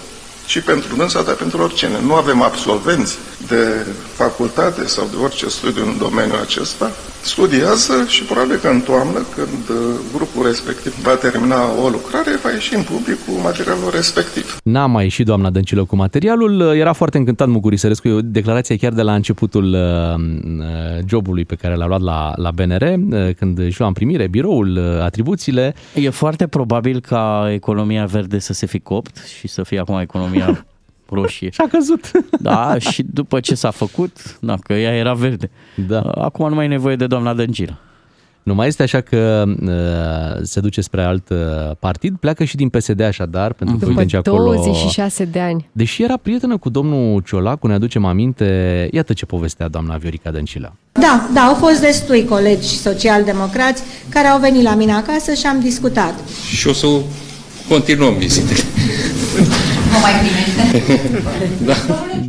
[0.45, 1.99] și pentru dânsa, dar pentru oricine.
[2.01, 6.91] Nu avem absolvenți de facultate sau de orice studiu în domeniul acesta.
[7.23, 12.51] Studiază și probabil că în toamnă, când uh, grupul respectiv va termina o lucrare, va
[12.51, 14.57] ieși în public cu materialul respectiv.
[14.63, 18.75] N-a mai ieșit doamna Dăncilă cu materialul, era foarte încântat Muguri Sărescu, e o declarație
[18.75, 20.19] chiar de la începutul uh,
[20.59, 24.27] uh, jobului pe care l-a luat la, la BNR, uh, când își lua în primire
[24.27, 25.75] biroul, uh, atribuțiile.
[25.93, 30.65] E foarte probabil ca economia verde să se fi copt și să fie acum economia
[31.11, 31.49] roșie.
[31.49, 32.11] Și a căzut.
[32.39, 35.49] Da, și după ce s-a făcut, na, că ea era verde.
[35.87, 35.99] Da.
[36.01, 37.79] Acum nu mai e nevoie de doamna Dăncilă.
[38.43, 41.37] Nu mai este așa că uh, se duce spre alt uh,
[41.79, 44.43] partid, pleacă și din PSD așadar, pentru că După uite nici acolo...
[44.43, 45.69] 26 de ani.
[45.71, 50.75] Deși era prietenă cu domnul Ciolacu, ne aducem aminte, iată ce povestea doamna Viorica Dăncilă.
[50.91, 55.59] Da, da, au fost destui colegi socialdemocrați care au venit la mine acasă și am
[55.59, 56.13] discutat.
[56.55, 56.87] și o să
[57.69, 58.59] continuăm vizitele.
[59.91, 60.59] Nu mai primește.
[61.65, 61.73] Da.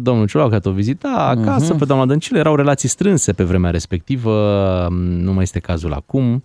[0.02, 1.78] Domnul Ciolacu a tot vizita acasă, uh-huh.
[1.78, 6.44] pe doamna Dăncilă erau relații strânse pe vremea respectivă, nu mai este cazul acum.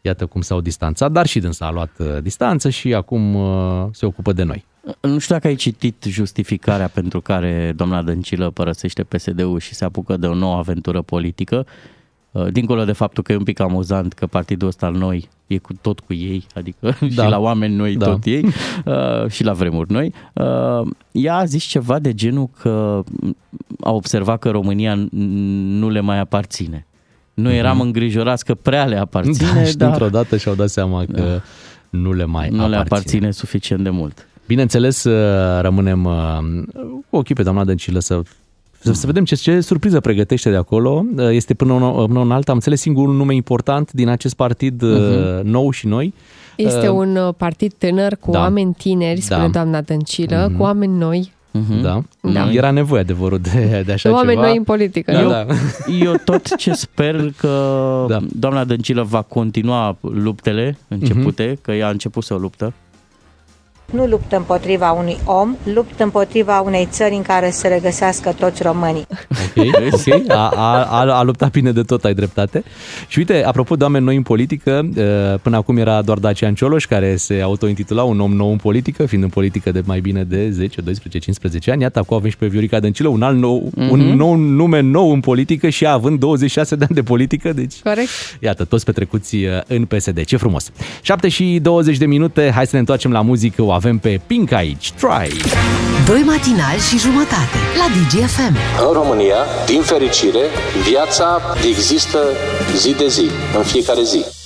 [0.00, 4.06] Iată cum s-au distanțat, dar și dânsa a luat uh, distanță și acum uh, se
[4.06, 4.64] ocupă de noi.
[5.00, 10.16] Nu știu dacă ai citit justificarea pentru care doamna Dăncilă părăsește PSD-ul și se apucă
[10.16, 11.66] de o nouă aventură politică.
[12.32, 15.58] Uh, Dincolo de faptul că e un pic amuzant că partidul ăsta al noi e
[15.58, 16.78] cu tot cu ei, adică
[17.14, 17.22] Da.
[17.24, 18.06] și la oameni noi Da.
[18.06, 18.44] tot ei
[18.84, 20.12] uh, și la vremuri noi.
[20.34, 23.02] Uh, ea a zis ceva de genul că
[23.80, 25.08] a observat că România n-
[25.78, 26.86] nu le mai aparține.
[27.34, 29.56] Nu eram îngrijorați că prea le aparține, Mhm.
[29.56, 31.40] da, și dar dintr-o dată și-au dat seama că
[31.90, 32.76] nu le mai nu le aparține.
[32.78, 34.26] aparține suficient de mult.
[34.46, 36.38] Bineînțeles, uh, rămânem uh,
[37.10, 38.22] cu ochii pe doamna Dăncilă să,
[38.82, 41.04] să, să vedem ce, ce surpriză pregătește de acolo.
[41.16, 44.82] Uh, Este până în, până în alta, am înțeles, singurul nume important din acest partid
[44.82, 45.46] uh, Mhm.
[45.48, 46.14] nou și noi.
[46.56, 48.38] Este Uh, un uh, partid tânăr cu da.
[48.38, 49.48] oameni tineri, spune Da.
[49.48, 50.56] doamna Dăncilă, Mhm.
[50.56, 51.32] cu oameni noi.
[51.82, 52.02] Da?
[52.20, 52.50] Da.
[52.52, 54.46] Era nevoie adevărul de, de așa De oameni ceva.
[54.46, 55.12] noi în politică.
[55.12, 55.28] Da, nu?
[55.28, 55.46] da.
[56.04, 57.48] Eu tot ce sper că
[58.08, 58.18] Da.
[58.18, 58.26] da.
[58.38, 61.52] doamna Dăncilă va continua luptele începute, Mhm.
[61.58, 61.62] uh-huh.
[61.62, 62.72] că ea a început să o luptă.
[63.90, 69.06] Nu lupt împotriva unui om, lupt împotriva unei țări în care se regăsească toți românii.
[69.56, 70.30] Ok, ok.
[70.30, 72.64] A, a, a, a luptat bine de tot, ai dreptate.
[73.08, 76.86] Și uite, apropo de oameni noi în politică, uh, până acum era doar Dacian Cioloș,
[76.86, 80.50] care se autointitula un om nou în politică, fiind în politică de mai bine de
[80.50, 81.82] 10, 12, 15 ani.
[81.82, 83.86] Iată, acum avem și pe Viorica Dăncilă, un alt nou, Mhm.
[83.86, 83.90] mm-hmm.
[83.90, 87.74] un nou nume nou în politică și ea având 26 de ani de politică, deci...
[87.82, 88.08] Corect.
[88.40, 90.24] Iată, toți petrecuți uh, în PSD.
[90.24, 90.70] Ce frumos!
[91.02, 93.62] 7 și 20 de minute, hai să ne întoarcem la muzică.
[93.62, 94.92] O avem pe Pink aici.
[94.92, 95.40] Try!
[96.06, 98.56] Doi matinali și jumătate la DGFM.
[98.86, 100.44] În România, din fericire,
[100.88, 102.18] viața există
[102.76, 104.39] zi de zi, în fiecare zi.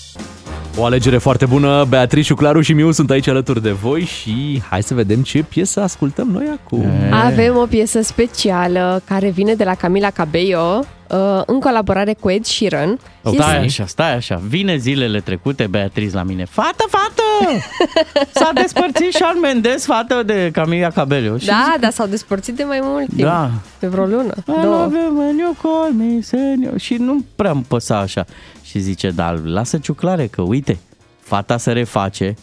[0.76, 1.84] O alegere foarte bună.
[1.88, 5.80] Beatrice, Claru și Miu sunt aici alături de voi și hai să vedem ce piesă
[5.80, 6.86] ascultăm noi acum.
[7.10, 12.44] Avem o piesă specială care vine de la Camila Cabello uh, în colaborare cu Ed
[12.44, 12.98] Sheeran.
[13.32, 14.40] Stai așa, stai așa.
[14.46, 16.44] Vine zilele trecute Beatriz la mine.
[16.44, 17.60] Fată, fată!
[18.40, 21.38] S-a despărțit Shawn Mendes, fată de Camila Cabello.
[21.38, 23.20] Și Da, dar s-au despărțit de mai mult timp.
[23.20, 23.50] Da.
[23.78, 24.34] De vreo lună.
[24.36, 24.76] I două.
[24.76, 26.78] love you when you call me, senior.
[26.78, 28.24] Și nu prea îmi păsa așa.
[28.74, 30.78] Și zice, dar lasă ciuclare că uite,
[31.20, 32.34] fata se reface,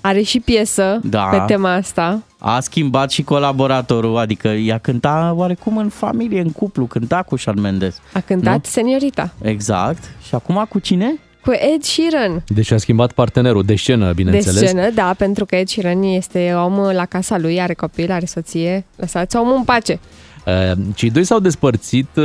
[0.00, 1.22] Are și piesă Da.
[1.24, 2.22] pe tema asta.
[2.38, 7.60] a schimbat și colaboratorul, adică ea cânta oarecum în familie, în cuplu, cânta cu Shawn
[7.60, 8.00] Mendes.
[8.12, 8.60] A cântat Nu?
[8.62, 9.32] Seniorita.
[9.42, 10.02] Exact.
[10.26, 11.14] Și acum cu cine?
[11.44, 12.42] Cu Ed Sheeran.
[12.48, 14.60] Deci a schimbat partenerul de scenă, bineînțeles.
[14.60, 18.26] De scenă, da, pentru că Ed Sheeran este om la casa lui, are copil, are
[18.26, 18.84] soție.
[18.96, 20.00] Lăsați omul în pace.
[20.46, 22.24] Uh, Cei doi s-au despărțit, uh,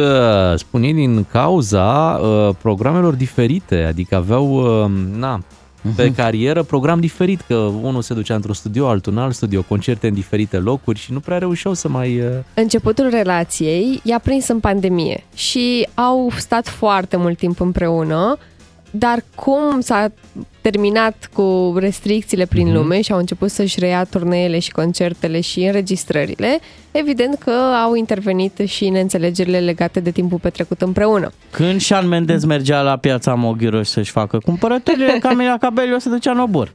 [0.56, 5.44] spun ei, din cauza uh, programelor diferite, adică aveau, uh, na,
[5.96, 10.08] pe carieră program diferit, că unul se ducea într-un studio, altul în alt studio, concerte
[10.08, 12.20] în diferite locuri și nu prea reușeau să mai...
[12.20, 18.38] uh, Începutul relației i-a prins în pandemie și au stat foarte mult timp împreună,
[18.92, 20.12] dar cum s-a
[20.62, 22.76] terminat cu restricțiile prin Mhm.
[22.76, 26.60] lume și au început să-și reia turneele și concertele și înregistrările,
[26.92, 27.52] evident că
[27.84, 31.32] au intervenit și neînțelegerile legate de timpul petrecut împreună.
[31.52, 36.40] Când Shawn Mendes mergea la piața Moghiroș să-și facă cumpărăturile, Camila Cabello se ducea în
[36.40, 36.72] obor.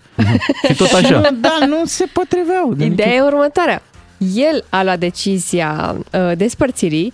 [0.67, 1.21] și tot așa.
[1.41, 2.75] Da, nu se potriveau.
[2.75, 3.83] de Ideea nicio- e următoarea.
[4.35, 7.13] El a luat decizia uh, despărțirii,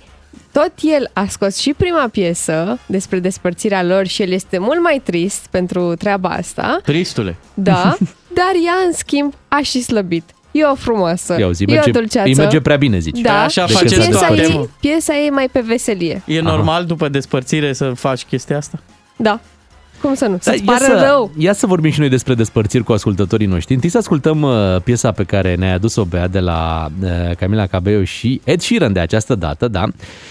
[0.52, 5.00] tot el a scos și prima piesă despre despărțirea lor și el este mult mai
[5.04, 7.36] trist pentru treaba asta, Tristule.
[7.54, 7.96] da,
[8.38, 10.24] dar ea, în schimb, a și slăbit.
[10.50, 12.28] E o frumoasă, Ia uzi, e merge, o dulceață.
[12.28, 13.18] îi merge prea bine, zici.
[13.20, 14.66] Da, Așa și faceți piesa toate, ei, mă.
[14.80, 16.22] piesa ei mai pe veselie.
[16.26, 18.78] E normal după despărțire să faci chestia asta?
[19.16, 19.40] Da.
[20.02, 20.30] Cum să nu?
[20.32, 21.30] Da, Să-ți ia pară să, rău.
[21.36, 23.74] Ia să vorbim și noi despre despărțiri cu ascultătorii noștri.
[23.74, 24.52] Întâi să ascultăm uh,
[24.84, 29.00] piesa pe care ne-a adus-o Bea de la uh, Camila Cabello și Ed Sheeran de
[29.00, 29.84] această dată, da?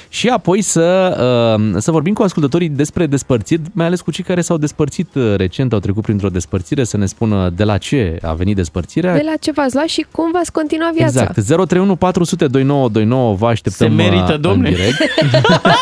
[0.09, 1.17] Și apoi să,
[1.59, 5.33] uh, să vorbim cu ascultătorii despre despărțiri, mai ales cu cei care s-au despărțit uh,
[5.35, 9.13] recent, au trecut printr-o despărțire, să ne spună de la ce a venit despărțirea.
[9.15, 11.21] De la ce v-ați luat și cum v-ați continua viața.
[11.21, 11.45] Exact.
[11.45, 14.69] 031 400 2929 vă așteptăm Se merită, uh, în domne.
[14.69, 14.97] direct.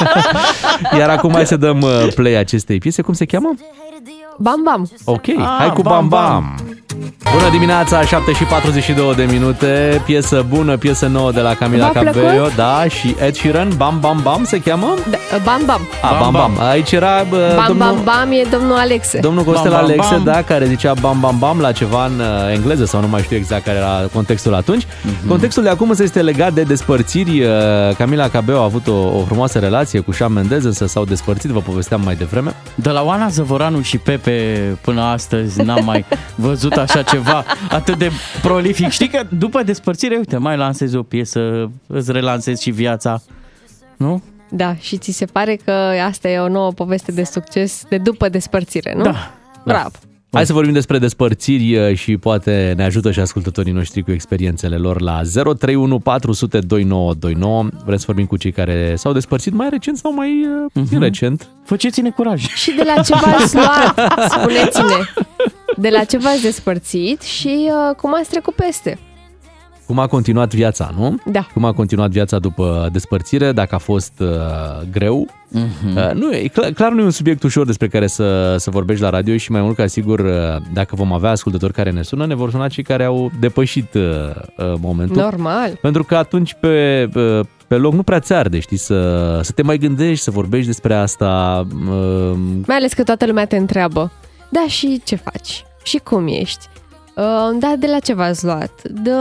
[1.00, 3.02] Iar acum hai să dăm uh, play acestei piese.
[3.02, 3.54] Cum se cheamă?
[4.40, 4.88] Bam Bam.
[5.06, 6.56] Ok, Ah, hai cu Bam Bam.
[7.34, 12.00] Bună dimineața, 7 și 42 de minute, piesă bună, piesă nouă de la Camila V-a
[12.00, 12.22] plăcut?
[12.22, 14.94] Cabello, da, și Ed Sheeran, Bam Bam Bam se cheamă?
[15.10, 15.82] Da, bam Bam.
[16.02, 16.52] A, Bam Bam.
[16.70, 19.20] Aici era bă, Bam domnul, Bam Bam e domnul Alexe.
[19.20, 20.24] domnul Costel Bam, bam, Alexe, bam.
[20.24, 23.36] da, care zicea Bam Bam Bam la ceva în uh, engleză sau nu mai știu
[23.38, 24.88] exact care era contextul atunci.
[25.28, 27.42] Contextul de acum însă este legat de despărțiri.
[27.42, 27.50] Uh,
[27.98, 31.60] Camila Cabello a avut o, o frumoasă relație cu Shawn Mendes, însă s-au despărțit, vă
[31.60, 32.54] povesteam mai devreme.
[32.76, 34.32] De la Oana Zăvoranu și Pepe
[34.82, 38.90] până astăzi n-am mai văzut așa ceva atât de prolific.
[38.90, 43.22] Știi că după despărțire, uite, mai lansezi o piesă, îți relansezi și viața.
[43.98, 44.22] Nu?
[44.50, 45.72] Da, și ți se pare că
[46.06, 49.04] asta e o nouă poveste de succes de după despărțire, nu?
[49.04, 49.32] Da.
[49.66, 49.92] Bravo.
[50.32, 54.76] Hai să vorbim despre despărțiri uh, și poate ne ajută și ascultătorii noștri cu experiențele
[54.76, 57.68] lor la 031 400 2929.
[57.86, 61.48] Vrem să vorbim cu cei care s-au despărțit mai recent sau mai uh, recent.
[61.66, 62.48] Faceți-ne curaj.
[62.48, 64.14] Și de la ce v-ați luat?
[64.38, 64.94] Spuneți-ne.
[65.78, 69.00] De la ce v-ați despărțit și uh, cum ați trecut peste?
[69.86, 71.16] Cum a continuat viața, nu?
[71.26, 71.48] Da.
[71.54, 74.28] Cum a continuat viața după despărțire, dacă a fost uh,
[74.92, 75.28] greu.
[75.48, 75.96] Mhm.
[75.98, 79.04] Uh, nu, e, clar, clar nu e un subiect ușor despre care să, să vorbești
[79.04, 80.32] la radio și mai mult ca sigur, uh,
[80.74, 84.02] dacă vom avea ascultători care ne sună, ne vor suna cei care au depășit uh,
[84.58, 85.16] uh, momentul.
[85.16, 85.78] Normal.
[85.82, 89.62] Pentru că atunci pe, pe, pe loc nu prea ți arde, știi, să, să te
[89.62, 91.66] mai gândești, să vorbești despre asta.
[91.90, 94.12] uh, Mai ales că toată lumea te întreabă.
[94.50, 95.64] Da, și ce faci?
[95.84, 96.68] Și cum ești?
[97.20, 98.72] Uh, da, de la ce v-ați luat?
[98.84, 99.12] De,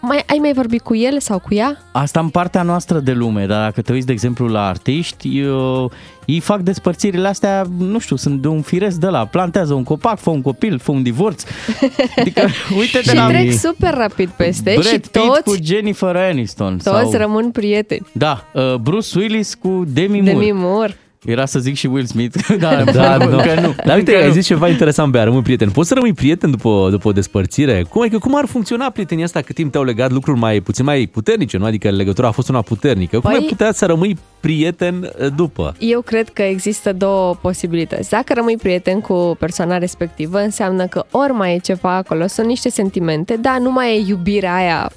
[0.00, 1.78] mai, ai mai vorbit cu el sau cu ea?
[1.92, 5.92] Asta în partea noastră de lume, dar dacă te uiți, de exemplu, la artiști, eu,
[6.24, 10.18] ei fac despărțirile astea, nu știu, sunt de un firesc de la, plantează un copac,
[10.18, 11.42] fă un copil, fă un divorț.
[12.16, 12.46] Adică,
[12.78, 16.78] uite de și la trec super rapid peste Brad și Pitt toți, cu Jennifer Aniston.
[16.84, 18.06] toți sau, rămân prieteni.
[18.12, 20.38] Da, uh, Bruce Willis cu Demi Moore.
[20.38, 20.98] Demi Moore.
[21.24, 23.60] Era să zic și Will Smith, dar Da, încă nu.
[23.60, 23.74] nu.
[23.84, 24.32] Dar uite, încă ai nu.
[24.32, 25.70] zis ceva interesant, Bea, rămâi prieten.
[25.70, 27.84] Poți să rămâi prieten după, după o despărțire?
[27.88, 31.08] Cum, adică, cum ar funcționa prietenia asta cât timp te-au legat lucruri mai puțin mai
[31.12, 31.64] puternice, nu?
[31.64, 33.20] Adică legătura a fost una puternică.
[33.20, 35.74] Cum Păi- ai putea să rămâi prieten eh, după?
[35.78, 38.10] Eu cred că există două posibilități.
[38.10, 42.68] Dacă rămâi prieten cu persoana respectivă, înseamnă că ori mai e ceva acolo, sunt niște
[42.70, 44.90] sentimente, dar nu mai e iubirea aia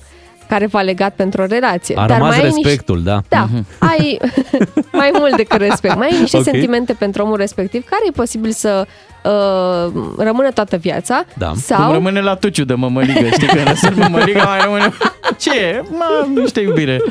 [0.48, 1.96] care v-a legat pentru o relație.
[1.98, 3.22] A dar rămas mai ai respectul, da.
[3.30, 3.48] Da,
[3.80, 4.20] ai
[4.92, 5.96] mai mult decât respect.
[5.96, 6.44] Mai ai niște Ok.
[6.44, 8.86] sentimente pentru omul respectiv care e posibil să
[9.24, 11.52] uh, rămână toată viața Da.
[11.56, 14.94] sau Cum rămâne la tuciu de mămăligă, știi că răsări mămăliga mai rămâne...
[15.38, 15.82] Ce e?
[15.92, 17.02] Mă, niște iubire.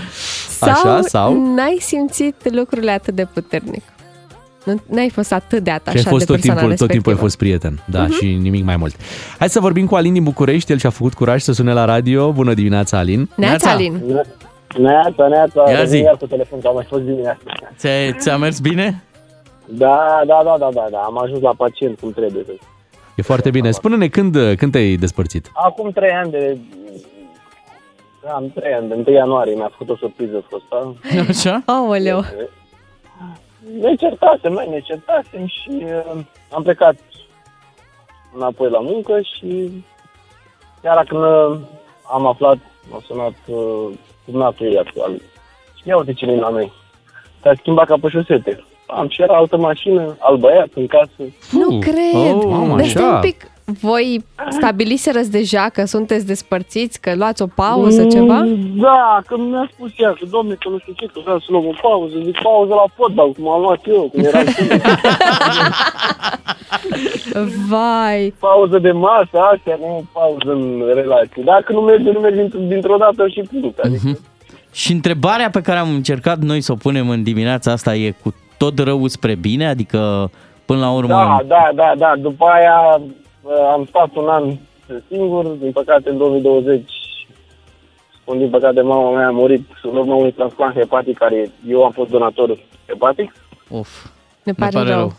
[0.59, 1.55] sau, Așa, sau?
[1.55, 3.83] n-ai simțit lucrurile atât de puternic.
[4.67, 7.13] Nu- N-ai fost atât de atașat Și ai fost de tot persoana timpul, tot timpul
[7.13, 7.19] ai respectivă.
[7.19, 7.81] fost prieten.
[7.87, 8.13] Da, Mhm.
[8.13, 8.97] și nimic mai mult.
[9.39, 10.73] Hai să vorbim cu Alin din București.
[10.73, 12.33] El și-a făcut curaj să sune la radio.
[12.33, 13.29] Bună dimineața, Alin.
[13.37, 14.03] Neața, Alin.
[14.79, 15.91] Neața, neața, Ia zi.
[15.93, 17.41] revin iar cu telefon, că am mai fost dimineața.
[17.77, 19.03] Ți-a, ți-a mers bine?
[19.69, 22.45] Da, da, da, da, da, da, am ajuns la pacient cum trebuie.
[23.15, 23.71] E foarte bine.
[23.71, 25.51] Spune-ne când, când te-ai despărțit.
[25.55, 26.59] Acum trei ani de...
[28.25, 30.95] Da, am trei ani, de 1 ianuarie mi-a făcut o surpriză fosta.
[31.29, 31.63] Așa?
[31.67, 32.25] Aoleu.
[33.73, 36.95] Ne certasem, mai ne certasem și uh, am plecat
[38.35, 39.85] înapoi la muncă și
[40.83, 41.59] chiar când uh,
[42.13, 42.59] am aflat,
[42.91, 43.89] m-a sunat uh,
[44.25, 45.13] cumnatul ei actual.
[45.75, 46.73] Și ia uite ce la noi.
[47.43, 48.65] S-a schimbat ca pe șosete.
[48.87, 51.23] Am și era altă mașină, alt băiat în casă.
[51.51, 52.35] Nu cred.
[52.35, 53.15] Oh, mamă, Dar stai așa.
[53.15, 53.51] un pic,
[53.81, 58.39] voi stabiliserăți deja că sunteți despărțiți, că luați o pauză, ceva?
[58.39, 61.47] Mm, Da, că mi-a spus ea că, domne, că nu știu ce, că vreau să
[61.49, 62.15] luăm o pauză.
[62.25, 64.81] Zic, pauză la fotbal, cum am luat eu, cum eram singur.
[67.69, 68.35] Vai.
[68.39, 71.43] pauză de masă, astea, nu pauză în relație.
[71.45, 73.79] Dacă nu merge, nu merge dintr- dintr-o dată și punct.
[73.79, 74.19] Adică,
[74.73, 78.35] Și întrebarea pe care am încercat noi să o punem în dimineața asta e cu
[78.57, 79.69] tot rău spre bine?
[79.69, 80.31] Adică,
[80.65, 81.09] până la urmă...
[81.09, 82.13] da, da, da, da.
[82.19, 83.05] După aia uh,
[83.73, 84.57] am stat un an
[85.09, 86.91] singur, din păcate în 2020
[88.27, 91.91] spun din păcate mama mea a murit în urma unui transplant hepatic care eu am
[91.91, 93.33] fost donator hepatic.
[93.71, 94.07] Of,
[94.43, 95.13] Ne pare, rău.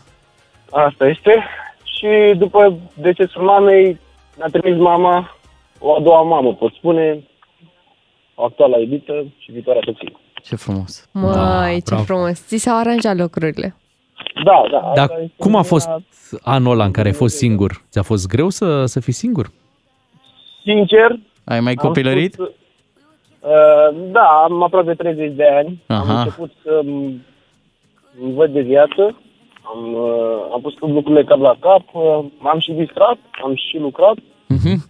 [0.70, 1.44] Asta este.
[1.82, 4.00] Și după decesul mamei,
[4.36, 5.36] mi-a trimis mama,
[5.78, 7.24] o a doua mamă, pot spune,
[8.34, 10.12] o actuala iubită și viitoarea soție.
[10.42, 11.08] Ce frumos.
[11.12, 12.02] Măi, ce bravo.
[12.02, 12.46] frumos.
[12.46, 13.74] Ți s-au aranjat lucrurile.
[14.44, 14.92] Da, da.
[14.94, 16.02] Dar asta este cum a fost una-
[16.42, 17.82] anul ăla în care ai fost singur?
[17.90, 19.50] Ți-a fost greu să, să fii singur?
[20.62, 22.32] Sincer, Ai mai am copilărit?
[22.32, 22.46] spus,
[23.40, 25.82] uh, da, am aproape 30 de ani.
[25.86, 26.12] Aha.
[26.12, 27.26] Am început să îmi
[28.22, 29.16] îmi văd de viață.
[29.62, 31.82] Am, uh, am pus tot lucrurile cap la cap.
[31.92, 34.14] Uh, m-am și distrat, am și lucrat.
[34.48, 34.84] Mhm.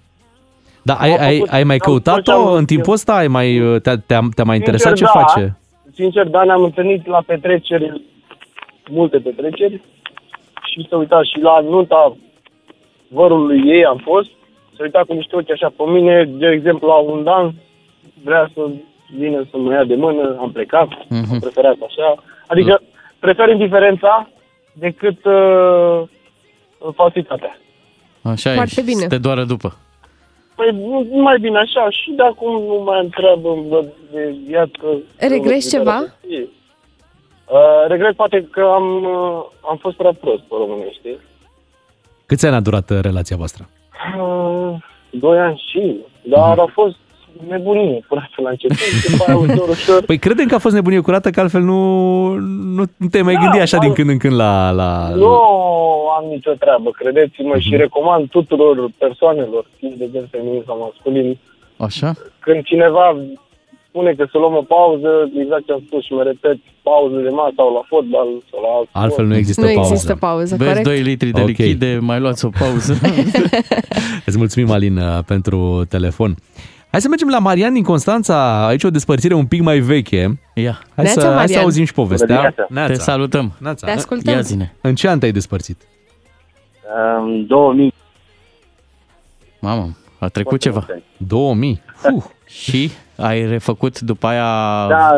[0.83, 3.15] Da, ai, Am ai, făcut- ai mai am căutat-o făcut- în timpul ăsta?
[3.17, 5.27] Ai mai, te-a, te-a, te-a mai interesat ce Sincer, da.
[5.33, 5.59] face?
[5.95, 8.03] Sincer, da, ne-am întâlnit la petreceri,
[8.91, 9.81] multe petreceri
[10.71, 12.17] și să uita și la nunta
[13.09, 14.29] vărului ei am fost,
[14.77, 17.53] să uita cu niște ochi așa pe mine, de exemplu la un dans,
[18.25, 18.61] vrea să
[19.17, 21.33] vină să mă ia de mână, am plecat, Mhm.
[21.33, 22.15] am preferat așa,
[22.47, 22.83] adică
[23.19, 24.29] prefer indiferența
[24.73, 26.03] decât uh,
[26.95, 27.59] falsitatea.
[28.23, 29.01] Așa Foarte e, bine.
[29.01, 29.77] să te doară după.
[30.57, 33.57] Păi nu- mai bine așa și de acum nu mai întreabă
[34.13, 35.03] de viață.
[35.17, 35.99] Regrezi ceva?
[37.51, 41.19] Uh, regret poate că am, uh, am fost prea prost pe românește.
[42.27, 43.69] Câți ani a durat uh, relația voastră?
[44.21, 44.75] Uh,
[45.11, 46.97] doi ani și, dar a fost
[47.49, 50.05] nebunie până la început, după aia ușor, ușor.
[50.05, 51.81] Păi credem că a fost nebunie curată, că altfel nu,
[52.77, 54.71] nu, nu te mai Da, gândi așa am- din când în când la...
[54.71, 55.09] la...
[55.15, 55.29] Nu
[56.19, 61.39] am nicio treabă, credeți-mă, și recomand tuturor persoanelor, fie de gen feminin sau masculin,
[61.77, 62.13] Așa?
[62.39, 63.17] când cineva
[63.99, 65.09] spune că să luăm o pauză,
[65.43, 68.71] exact ce am spus și mă repet, pauză de masă sau la fotbal sau la
[68.79, 69.29] alt Altfel sport.
[69.29, 69.93] nu există Nu pauză.
[69.93, 70.87] există pauză, Beți corect?
[70.87, 71.47] 2 litri de Ok.
[71.47, 72.93] lichide, mai luați o pauză.
[74.29, 76.35] Îți mulțumim, Alin, uh, pentru telefon.
[76.91, 78.67] Hai să mergem la Marian din Constanța.
[78.67, 80.41] Aici o despărțire un pic mai veche.
[80.55, 81.63] Ia, Hai, Neața, să, hai să Marian.
[81.63, 82.53] auzim și Bună povestea.
[82.69, 82.93] dimineața.
[82.93, 83.53] te salutăm.
[83.59, 83.87] Neața.
[83.87, 84.35] Te ascultăm.
[84.35, 84.75] Ia zine.
[84.81, 85.81] În ce an te-ai despărțit?
[87.19, 87.93] În 2000.
[89.61, 90.87] Mamă, a trecut ceva.
[91.17, 91.83] 2000.
[92.15, 94.87] Uh, Și ai refăcut după aia...
[94.89, 95.15] Da,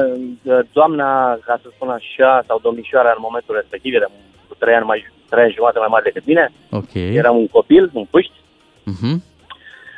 [0.72, 4.06] doamna, ca să spun așa, sau domnișoara în momentul respectiv, era
[4.48, 6.94] cu trei ani, mai, trei ani jumate mai mare decât mine, Ok.
[6.94, 8.32] eram un copil, un puști,
[8.84, 9.22] Mhm.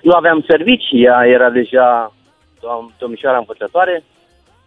[0.03, 2.13] nu aveam servicii, ea era deja
[2.65, 4.05] dom- domnișoara învățătoare.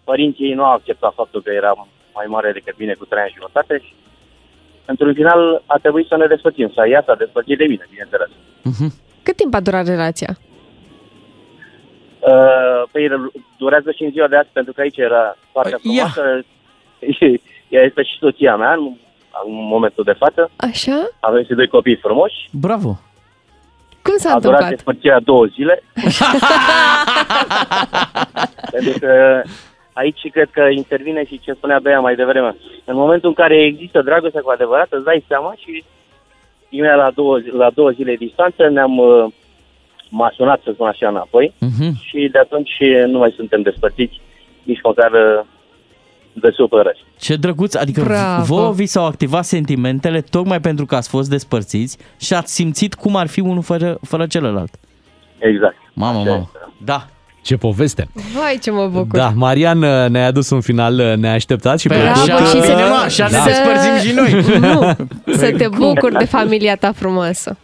[0.03, 1.71] Părinții ei nu au acceptat faptul că era
[2.13, 3.93] mai mare decât mine cu trei ani și jumătate și
[4.85, 8.29] într-un final a trebuit să ne despărțim, să ea s-a despărțit de mine, bineînțeles.
[9.23, 10.37] Cât timp a durat relația?
[12.31, 13.09] Uh, păi
[13.57, 16.45] durează și în ziua de azi, pentru că aici era partea frumoasă.
[17.69, 18.79] Ea este și soția mea în,
[19.45, 20.51] în momentul de față.
[20.55, 21.09] Așa?
[21.19, 22.35] Avem și doi copii frumoși.
[22.51, 22.97] Bravo!
[24.01, 24.69] Cum s-a a durat întâmplat?
[24.69, 25.83] despărțirea două zile.
[28.73, 29.41] pentru că
[29.93, 32.55] aici cred că intervine și ce spunea Bea mai devreme.
[32.85, 35.83] În momentul în care există dragoste cu adevărat, îți dai seama și
[36.69, 39.25] imediat la două, zi- la două zile distanță ne-am uh,
[40.09, 42.01] m-a sunat, să spun așa, înapoi Mhm.
[42.03, 42.71] și de atunci
[43.07, 44.21] nu mai suntem despărțiți,
[44.63, 45.45] nici măcar uh,
[46.33, 47.05] de supărări.
[47.19, 48.43] Ce drăguț, adică Bravo.
[48.55, 53.15] vouă vi s-au activat sentimentele tocmai pentru că ați fost despărțiți și ați simțit cum
[53.15, 54.73] ar fi unul fără, fără celălalt.
[55.39, 55.75] Exact.
[55.93, 56.51] Mamă, mamă.
[56.85, 57.05] Da.
[57.41, 58.07] Ce poveste!
[58.33, 59.17] Vai, ce mă bucur.
[59.17, 62.29] Da, Marian uh, ne-a adus un final uh, neașteptat și Păi plăcut.
[62.29, 64.59] așa, Uh, bine, mă, așa ne despărțim și noi.
[64.59, 64.95] Nu,
[65.35, 67.57] să te bucuri de familia ta frumoasă.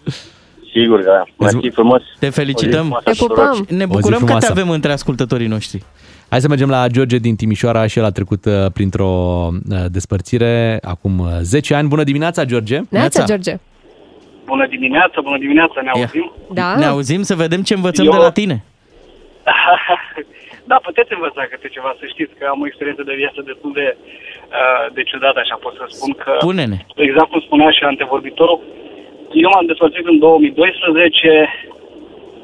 [0.71, 1.23] Sigur că da.
[1.45, 2.01] Mersi frumos.
[2.19, 3.01] Te felicităm.
[3.03, 3.65] Te pupăm.
[3.69, 4.51] Ne O zi bucurăm că te frumoasă.
[4.51, 5.83] avem între ascultătorii noștri.
[6.29, 9.09] Hai să mergem la George din Timișoara și el a trecut uh, printr-o
[9.71, 11.87] uh, despărțire acum uh, 10 ani.
[11.87, 12.79] Bună dimineața, George!
[12.89, 13.55] Neața, George.
[14.45, 16.31] Bună dimineața, bună dimineața, ne auzim?
[16.53, 16.75] Da.
[16.75, 18.63] Ne auzim să vedem ce învățăm Eu- de la tine.
[20.71, 23.87] da, puteți învăța câte ceva, să știți că am o experiență de viață destul de,
[23.97, 26.77] uh, de ciudată, așa pot să spun că, Spune-ne.
[27.07, 28.59] exact cum spunea și antevorbitorul,
[29.33, 31.49] eu m-am despărțit în 2012,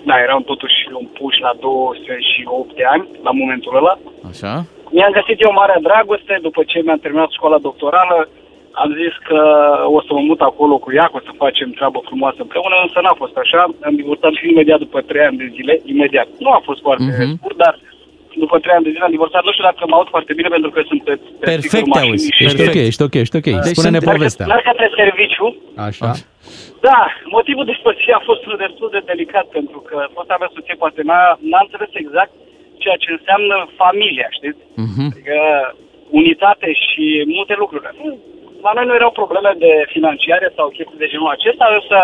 [0.06, 3.94] da, eram totuși un puș la 28 de ani, la momentul ăla.
[4.30, 4.54] Așa?
[4.96, 8.30] Mi-am găsit eu marea dragoste după ce mi-am terminat școala doctorală.
[8.72, 9.40] Am zis că
[9.98, 13.00] o să mă mut acolo cu ea, că o să facem treabă frumoasă împreună, însă
[13.02, 13.62] n-a fost așa.
[13.88, 16.28] Am divorțat și imediat după trei ani de zile, imediat.
[16.40, 17.36] Nu a fost foarte Mhm.
[17.38, 17.74] scurt, dar
[18.44, 19.44] după trei ani de zile am divorțat.
[19.48, 21.98] Nu știu dacă mă aud foarte bine pentru că sunt pe, pe Perfect speakerul te
[21.98, 22.36] mașinii auzi.
[22.36, 23.48] și- Ești ok, ești ok, ești ok.
[23.74, 24.46] Spune-ne Merg- povestea.
[24.52, 25.48] Merg către serviciu.
[25.88, 26.10] Așa.
[26.88, 27.00] Da,
[27.38, 31.22] motivul despărțirii a fost unul destul de delicat pentru că fosta mea soție poate n-a,
[31.50, 32.34] n-a înțeles exact
[32.84, 34.62] ceea ce înseamnă familia, știți?
[35.14, 35.38] Adică
[36.22, 37.84] unitate și multe lucruri.
[38.66, 41.98] La noi nu erau probleme de financiare sau chestii de genul acesta, însă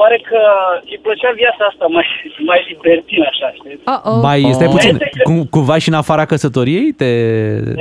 [0.00, 0.40] pare că
[0.92, 2.06] îi plăcea viața asta mai,
[2.50, 3.82] mai libertină, așa, știți?
[3.94, 4.18] Uh-oh.
[4.28, 6.86] Mai stai puțin, Este că- cum, cumva și în afara căsătoriei?
[7.00, 7.10] Te...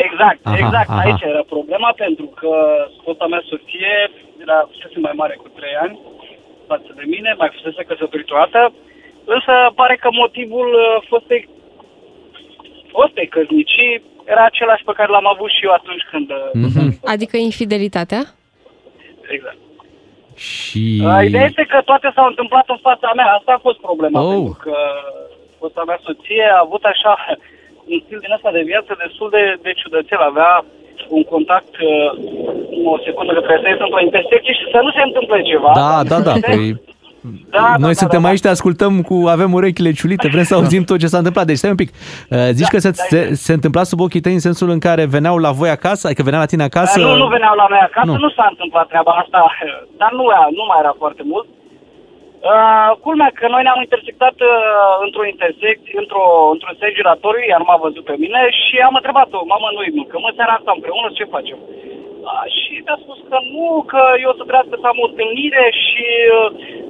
[0.07, 0.89] Exact, Aha, exact.
[0.89, 1.01] aha.
[1.05, 2.51] Aici era problema pentru că
[3.03, 3.93] fosta mea soție
[4.43, 5.95] era fusese mai mare cu 3 ani
[6.71, 8.61] față de mine, mai fusese căsătorită o dată,
[9.35, 11.41] însă pare că motivul uh, fostei,
[12.95, 13.91] fostei căsnicii
[14.33, 16.27] era același pe care l-am avut și eu atunci când...
[16.29, 18.21] uh, Adică infidelitatea?
[19.35, 19.59] Exact.
[20.47, 20.83] Și...
[21.05, 23.29] Uh, Ideea este că toate s-au întâmplat în fața mea.
[23.37, 24.29] Asta a fost problema, Oh.
[24.33, 24.75] pentru că
[25.59, 27.13] fosta mea soție a avut așa
[27.91, 30.21] un stil din asta de viață destul de, de ciudățel.
[30.31, 30.51] Avea
[31.17, 32.09] un contact, uh,
[32.93, 35.71] o secundă că trebuie să ies într-o intersecție și să nu se întâmple ceva.
[35.83, 36.47] Da, da, da, Știi?
[36.49, 36.65] păi...
[37.49, 38.29] Da, Noi da, suntem da, da.
[38.31, 41.45] aici, te ascultăm cu, avem urechile ciulite, vrem să auzim tot ce s-a întâmplat.
[41.45, 41.89] Deci stai un pic.
[42.29, 45.37] Uh, Zici că se, se, se întâmpla sub ochii tăi în sensul în care veneau
[45.37, 46.99] la voi acasă, adică veneau la tine acasă?
[46.99, 48.13] Nu, nu veneau la noi acasă, Nu.
[48.13, 49.39] nu, nu s-a întâmplat treaba asta,
[50.01, 51.47] dar nu, era, nu mai era foarte mult.
[52.51, 54.53] Uh, culmea că noi ne-am intersectat uh,
[55.05, 59.67] într-o intersecție, într-o, într-un sens giratoriu, iar m-a văzut pe mine și am întrebat-o, mamă,
[59.75, 61.57] nu-i mâncăm în seara asta împreună, ce facem?
[62.27, 65.65] Uh, și mi-a spus că nu, că eu o să trebuiască să am o întâlnire
[65.85, 66.05] și
[66.39, 66.47] uh,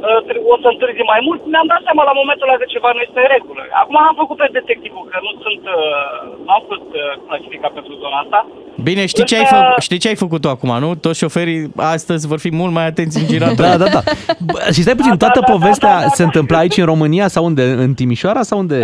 [0.07, 1.39] uh, tre- o să întârzi mai mult.
[1.53, 3.61] Mi-am dat seama la momentul ăla că ceva nu este în regulă.
[3.81, 6.13] Acum am făcut pe detectivul, că nu sunt, uh,
[6.45, 8.39] nu am fost uh, clasificat pentru zona asta.
[8.87, 10.89] Bine, știi ce, ai Însă- fă, știi ce ai făcut tu acum, nu?
[11.05, 11.61] Toți șoferii
[11.95, 13.65] astăzi vor fi mult mai atenți în girator.
[13.69, 14.01] Da, da, da.
[14.49, 17.63] Bă, Și stai puțin, toată povestea se întâmpla aici în România sau unde?
[17.85, 18.77] În Timișoara sau unde?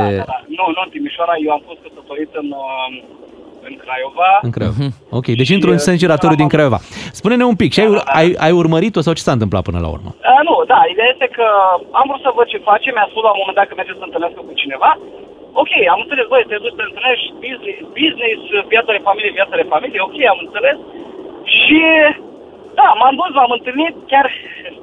[0.58, 1.05] Nu, nu în Timișoara,
[1.46, 2.88] eu am fost căsătorit în, uh,
[3.68, 4.30] în Craiova.
[4.48, 4.88] În Craiova.
[5.20, 6.80] Ok, deci într-un sens giratoriu din Craiova.
[7.20, 7.90] Spune-ne un pic, și ai,
[8.20, 10.10] ai, ai urmărit-o sau ce s-a întâmplat până la urmă?
[10.16, 11.48] Uh, nu, da, ideea este că
[12.00, 14.06] am vrut să văd ce face, mi-a spus la un moment dat că merge să
[14.06, 14.92] întâlnească cu cineva.
[15.62, 18.40] Ok, am înțeles, băi, te duci să întâlnești business, business,
[18.74, 20.78] viața de familie, viața de familie, ok, am înțeles.
[21.60, 21.82] Și,
[22.80, 24.28] da, m-am dus, m-am întâlnit, chiar,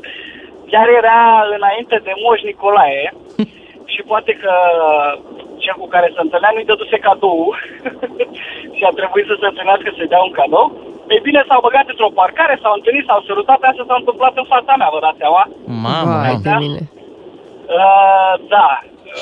[0.71, 1.21] chiar era
[1.57, 3.05] înainte de Moș Nicolae
[3.93, 4.53] și poate că
[5.65, 7.41] cel cu care se întâlnea nu-i dăduse cadou
[8.77, 10.67] și a trebuit să se întâlnească să dea un cadou.
[11.15, 14.73] Ei bine, s-au băgat într-o parcare, s-au întâlnit, s-au sărutat, asta s-a întâmplat în fața
[14.81, 15.43] mea, vă dați seama.
[15.87, 16.57] Mamă, Vai de Da?
[16.65, 16.81] mine.
[17.79, 18.69] Uh, da.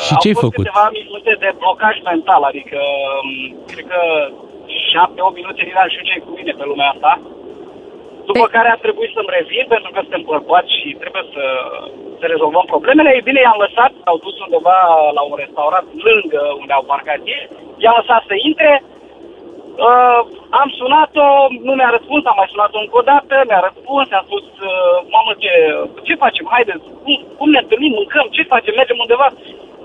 [0.05, 0.57] Și Au ce-ai fost făcut?
[0.65, 2.79] câteva minute de blocaj mental, adică
[3.19, 3.31] um,
[3.71, 4.01] cred că
[5.33, 7.13] 7-8 minute din nu știu ce cu mine pe lumea asta.
[8.29, 11.45] După care a trebuit să-mi revin pentru că suntem bărbați și trebuie să,
[12.21, 13.11] să rezolvăm problemele.
[13.15, 14.79] Ei bine, i-am lăsat, au dus undeva
[15.17, 17.45] la un restaurant lângă unde au parcat ei,
[17.83, 18.71] i-am lăsat să intre,
[19.89, 20.21] Uh,
[20.63, 21.27] am sunat-o,
[21.67, 25.33] nu mi-a răspuns, am mai sunat-o încă o dată, mi-a răspuns, am spus, uh, mamă,
[25.43, 25.53] ce,
[26.07, 29.27] ce facem, haideți, cum, cum ne întâlnim, mâncăm, ce facem, mergem undeva?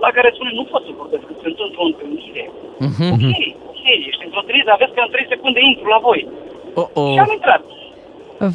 [0.03, 2.43] La care spune, nu pot să vorbesc, că sunt într-o întâlnire.
[2.87, 3.07] Mhm.
[3.15, 3.25] Ok,
[3.71, 6.21] ok, ești într-o întâlnire, dar vezi că în 3 secunde intru la voi.
[6.79, 7.13] Oh, oh.
[7.13, 7.61] Și am intrat.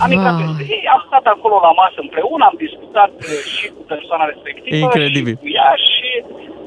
[0.05, 3.83] Am intrat peste ei, am stat acolo la masă împreună, am discutat uh, și cu
[3.93, 5.35] persoana respectivă Incredibil.
[5.37, 6.60] și cu ea și uh,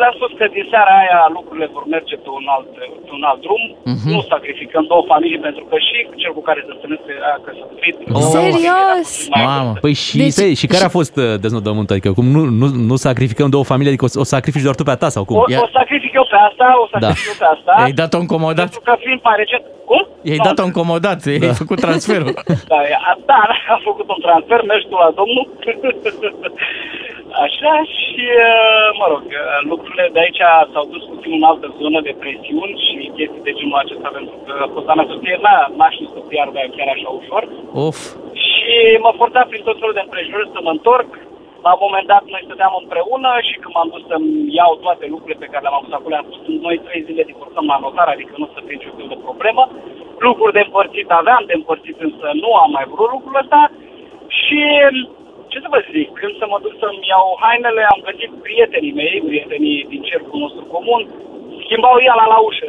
[0.00, 2.66] le-am spus că din seara aia lucrurile vor merge pe un alt,
[3.06, 3.62] pe un alt drum.
[3.94, 4.08] Mhm.
[4.14, 7.96] Nu sacrificăm două familii pentru că și cel cu care se întâlnesc era căsătorit.
[8.36, 9.10] Serios?
[9.34, 9.72] Mamă.
[9.84, 11.94] Păi și, Deci- deci, și care a fost uh, deznodământul?
[11.96, 14.90] Adică cum nu, nu, nu sacrificăm două familii, adică o, o sacrifici doar tu pe
[14.94, 15.36] a ta sau cum?
[15.36, 17.30] O, o sacrific eu pe asta, o sacrific Da.
[17.32, 17.72] eu pe asta.
[17.82, 18.68] I-ai dat-o încomodat?
[18.70, 19.62] Pentru că fiind mai recent...
[19.90, 20.02] Cum?
[20.28, 22.32] I-ai Nu, dat-o încomodat, i-ai făcut transferul.
[22.72, 22.78] Da,
[23.10, 23.40] a- da,
[23.74, 25.44] am făcut un transfer, mergi tu la domnul.
[27.46, 32.00] Așa și, uh, mă rog, uh, lucrurile de aici s-au dus puțin în altă zonă
[32.08, 36.12] de presiuni și chestii de genul acesta, pentru că fosta mea soție n-aș, n-a știut
[36.14, 37.42] să piardă chiar așa ușor.
[37.86, 37.98] Of.
[38.46, 38.74] Și
[39.04, 41.10] mă forța prin tot felul de împrejurări să mă întorc.
[41.66, 45.42] La un moment dat noi stăteam împreună și când m-am dus să-mi iau toate lucrurile
[45.42, 48.46] pe care le-am avut acolo, am spus noi trei zile divorțăm la notar, adică nu
[48.54, 49.62] să fie niciun fel de problemă.
[50.26, 53.60] Lucruri de împărțit aveam, de împărțit însă nu am mai vrut lucrul ăsta.
[54.40, 54.60] Și
[55.52, 59.16] ce să vă zic, când să mă duc să-mi iau hainele, am găsit prietenii mei,
[59.30, 61.00] prietenii din cercul nostru comun,
[61.64, 62.68] schimbau iala la ușă.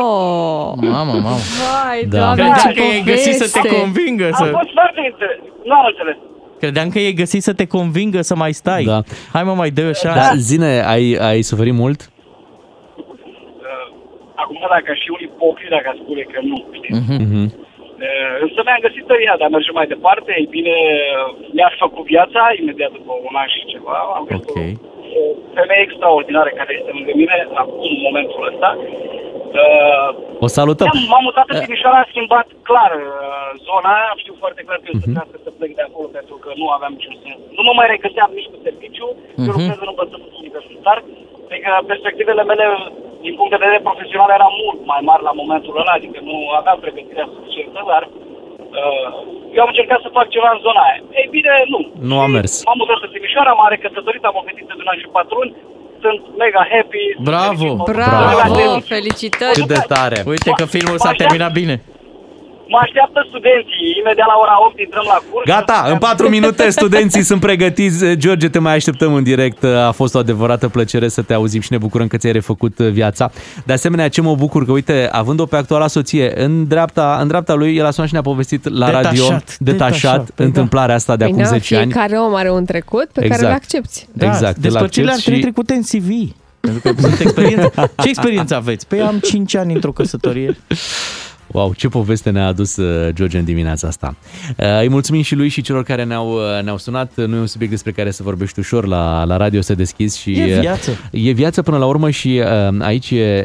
[0.00, 0.68] Oh.
[0.96, 1.40] Mamă, mamă.
[1.62, 2.18] Vai, Da.
[2.18, 3.78] doamne, Credeam ce că ai găsit să te poveste.
[3.80, 4.44] convingă Am să...
[4.58, 5.38] fost foarte înțeles.
[5.68, 6.16] Nu am înțeles.
[6.62, 8.84] Credeam că ai găsit să te convingă să mai stai.
[8.92, 8.98] Da.
[9.34, 10.28] Hai mă, mai dă o șansă.
[10.30, 12.00] Da, zine, ai, ai suferit mult?
[12.96, 13.86] Uh,
[14.34, 16.92] Acum dacă aș fi un ipocrit dacă aș spune că nu, știi?
[17.24, 17.65] Mhm.
[17.96, 18.04] Mhm.
[18.04, 20.30] Uh, Însă mi-am găsit tăria de a merge mai departe.
[20.40, 20.74] Ei bine,
[21.56, 23.96] mi-a făcut viața imediat după un an și ceva.
[24.18, 24.58] Am găsit Ok.
[25.20, 25.22] o
[25.58, 28.70] femeie extraordinară care este lângă mine acum, în momentul ăsta.
[29.62, 30.08] Uh,
[30.46, 30.86] O salutăm.
[30.92, 34.78] am- M-am mutat în Timișoara, am schimbat clar uh, zona aia, am știut foarte clar
[34.82, 37.38] că eu să trească să plec de acolo pentru că nu aveam niciun sens.
[37.56, 39.48] Nu mă mai regăseam nici cu serviciu, eu Mhm.
[39.50, 40.98] lucrez în învățământul universitar,
[41.48, 42.66] adică perspectivele mele
[43.26, 46.78] din punct de vedere profesional erau mult mai mari la momentul ăla, adică nu aveam
[46.84, 48.02] pregătirea suficientă, dar
[48.80, 49.08] uh,
[49.56, 51.00] eu am încercat să fac ceva în zona aia.
[51.20, 51.80] Ei bine, nu.
[52.10, 52.52] Nu a mers.
[52.66, 55.52] M-am mutat în Timișoara, m-am recăsătorit, am o fetiță de un an și patru ani,
[56.02, 57.04] sunt mega happy.
[57.30, 57.68] Bravo!
[57.92, 59.58] Bravo, felicitări.
[59.58, 60.18] Cât de tare.
[60.34, 61.74] Uite că filmul s-a terminat bine.
[62.68, 65.44] Mă așteaptă studenții, imediat la ora 8 intrăm la curs.
[65.46, 68.14] Gata, în 4 minute studenții sunt pregătiți.
[68.16, 69.64] George, te mai așteptăm în direct.
[69.64, 73.30] A fost o adevărată plăcere să te auzim și ne bucurăm că ți-ai refăcut viața.
[73.64, 77.54] De asemenea, ce mă bucur că, uite, având-o pe actuala soție, în dreapta, în dreapta
[77.54, 81.16] lui, el a sunat și ne-a povestit la Detașat, radio, detașat, detașat, păi întâmplarea asta
[81.16, 81.84] de Păi acum na, 10 ani.
[81.92, 83.44] Fiecare om are un trecut pe care Exact.
[83.46, 84.06] îl accepti.
[84.12, 86.34] Da, Exact, îl Despărțirile ar accept trebui și- trecute în CV.
[86.60, 87.72] Pentru că sunt experiență.
[88.02, 88.86] Ce experiență aveți?
[88.86, 90.56] Păi am 5 ani într-o căsătorie.
[91.46, 94.16] Wow, ce poveste ne-a adus uh, George în dimineața asta.
[94.56, 97.12] Uh, Îi mulțumim și lui și celor care ne-au, uh, ne-au sunat.
[97.26, 100.32] Nu e un subiect despre care să vorbești ușor la, la radio, să deschizi și...
[100.32, 100.90] E uh, viață.
[101.10, 103.44] E viață până la urmă și uh, aici e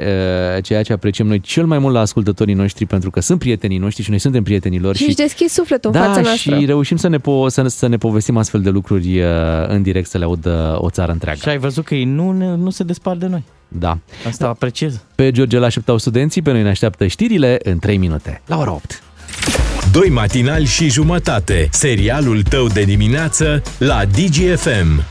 [0.56, 3.78] uh, ceea ce apreciem noi cel mai mult la ascultătorii noștri, pentru că sunt prietenii
[3.78, 4.96] noștri și noi suntem prietenii lor.
[4.96, 6.58] Și își deschis sufletul în da, fața noastră.
[6.58, 9.28] și reușim să ne, po- să, să ne povestim astfel de lucruri uh,
[9.68, 11.40] în direct, să le audă o țară întreagă.
[11.42, 13.44] Și ai văzut că ei nu, ne, nu se despart de noi.
[13.80, 13.98] Da.
[14.28, 15.02] Asta apreciez.
[15.16, 18.72] Pe George îl așteptau studenții, pe noi ne așteaptă știrile în 3 minute, la ora
[18.72, 19.04] 8.
[19.92, 21.68] Doi matinali și jumătate.
[21.72, 25.04] Serialul tău de dimineață la DGFM.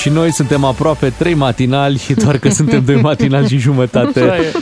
[0.00, 4.20] Și noi suntem aproape trei matinali, doar că suntem doi matinali și jumătate.
[4.20, 4.52] Așa e.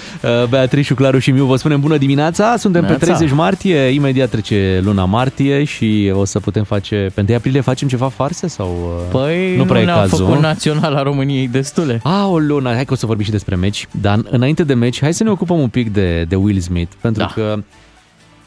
[0.42, 2.56] Uh, Beatrice, Claru și Miu vă spunem bună dimineața.
[2.56, 3.04] Suntem pe Neața.
[3.06, 7.06] 30 martie, imediat trece luna martie și o să putem face...
[7.14, 8.66] Pe 1 aprilie facem ceva farse sau...
[8.68, 10.26] uh, Păi nu prea e ne-a cazul.
[10.26, 12.00] făcut național a României destule.
[12.02, 15.00] A, o lună, hai că o să vorbim și despre meci, dar înainte de meci,
[15.00, 17.30] hai să ne ocupăm un pic de, de Will Smith, pentru Da.
[17.34, 17.54] că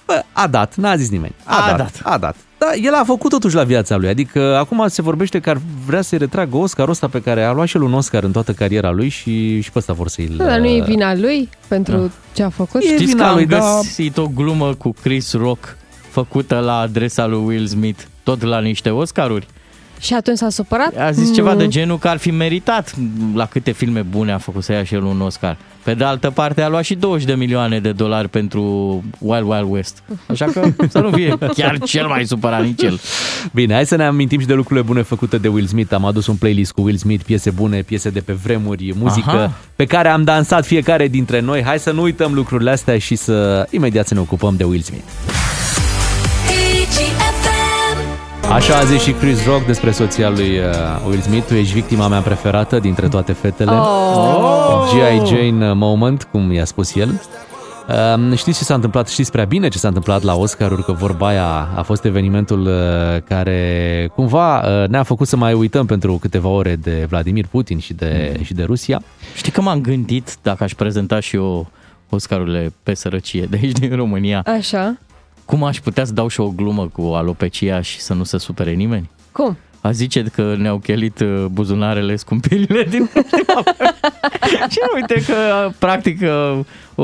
[0.05, 1.33] bă, a dat, n-a zis nimeni.
[1.43, 1.99] A, A dat, dat.
[2.13, 2.35] A dat.
[2.65, 6.01] Da, el a făcut totuși la viața lui, adică acum se vorbește că ar vrea
[6.01, 8.91] să-i retragă Oscarul ăsta pe care a luat și el un Oscar în toată cariera
[8.91, 10.27] lui și, și pe ăsta vor să-i...
[10.37, 12.81] Da, dar nu e vina lui pentru ce a făcut?
[12.81, 13.57] E Știți vina că am lui, da.
[13.57, 15.77] găsit o glumă cu Chris Rock
[16.09, 19.47] făcută la adresa lui Will Smith, tot la niște Oscaruri.
[19.99, 20.93] Și atunci s-a supărat?
[20.97, 21.33] A zis Nu.
[21.33, 22.93] ceva de genul că ar fi meritat
[23.33, 25.57] la câte filme bune a făcut să ia și el un Oscar.
[25.83, 28.61] Pe de altă parte a luat și 20 de milioane de dolari pentru
[29.19, 30.03] Wild Wild West.
[30.27, 32.99] Așa că să nu fie chiar cel mai supărat nici el.
[33.53, 35.93] Bine, hai să ne amintim și de lucrurile bune făcute de Will Smith.
[35.93, 39.51] Am adus un playlist cu Will Smith, piese bune, piese de pe vremuri, muzică Aha.
[39.75, 41.63] pe care am dansat fiecare dintre noi.
[41.63, 45.03] Hai să nu uităm lucrurile astea și să imediat să ne ocupăm de Will Smith.
[48.51, 50.65] Așa a zis și Chris Rock despre soția lui uh,
[51.07, 51.47] Will Smith.
[51.47, 53.71] Tu ești victima mea preferată dintre toate fetele.
[53.71, 54.91] Oh.
[54.93, 55.25] G.I.
[55.35, 57.21] Jane moment, cum i-a spus el.
[58.15, 59.07] Um, știți ce s-a întâmplat?
[59.07, 63.21] Știți prea bine ce s-a întâmplat la Oscaruri, că vorba aia a fost evenimentul uh,
[63.27, 67.93] care cumva uh, ne-a făcut să mai uităm pentru câteva ore de Vladimir Putin și
[67.93, 68.43] de, Mm.
[68.43, 69.01] și de Rusia.
[69.35, 71.67] Știi că m-am gândit dacă aș prezenta și eu
[72.09, 74.97] Oscarurile pe sărăcie de aici din România, Așa.
[75.45, 78.71] Cum aș putea să dau și o glumă cu alopecia și să nu se supere
[78.73, 79.09] nimeni?
[79.31, 79.57] Cum?
[79.81, 84.67] A zice că ne-au chelit uh, buzunarele scumpirile din ultima vreme.
[84.69, 86.59] Și uite că, practic, uh,
[86.95, 87.03] o,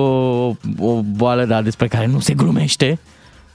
[0.80, 3.00] o boală da, despre care nu se glumește,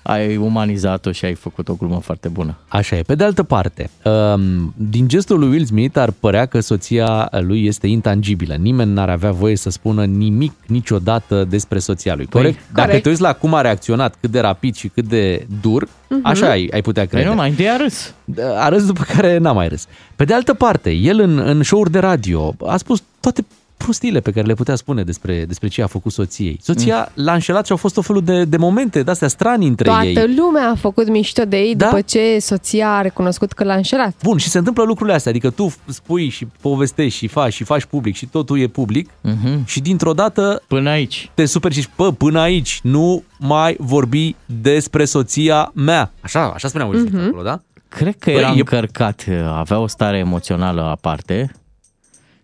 [0.07, 2.57] ai umanizat-o și ai făcut o glumă foarte bună.
[2.69, 3.03] Așa e.
[3.03, 7.67] Pe de altă parte, um, din gestul lui Will Smith ar părea că soția lui
[7.67, 8.55] este intangibilă.
[8.55, 12.25] Nimeni n-ar avea voie să spună nimic niciodată despre soția lui.
[12.27, 12.59] Păi, corect?
[12.73, 13.03] Dacă corect.
[13.03, 16.21] te uiți la cum a reacționat, cât de rapid și cât de dur, Mhm.
[16.23, 17.23] așa ai, ai putea crede.
[17.23, 18.15] Păi nu, mai întâi a râs.
[18.59, 19.87] A râs după care n-a mai râs.
[20.17, 23.45] Pe de altă parte, el în, în show-uri de radio a spus toate
[23.77, 26.59] prostiile pe care le putea spune despre, despre ce a făcut soției.
[26.63, 30.05] Soția l-a înșelat și au fost o felul de, de momente de-astea stranii între Toată
[30.07, 30.35] ei.
[30.37, 31.85] lumea a făcut mișto de ei da?
[31.87, 34.15] după ce soția a recunoscut că l-a înșelat.
[34.23, 37.85] Bun, și se întâmplă lucrurile astea, adică tu spui și povestești și faci și faci
[37.85, 39.67] public și totul e public Mhm.
[39.67, 44.35] și dintr-o dată până aici te superi și zici, pă, până aici nu mai vorbi
[44.61, 46.13] despre soția mea.
[46.21, 47.27] Așa, așa spunea Will Smith Mhm.
[47.27, 47.61] acolo, da?
[47.89, 51.53] Cred că Băi, era e- încărcat, avea o stare emoțională aparte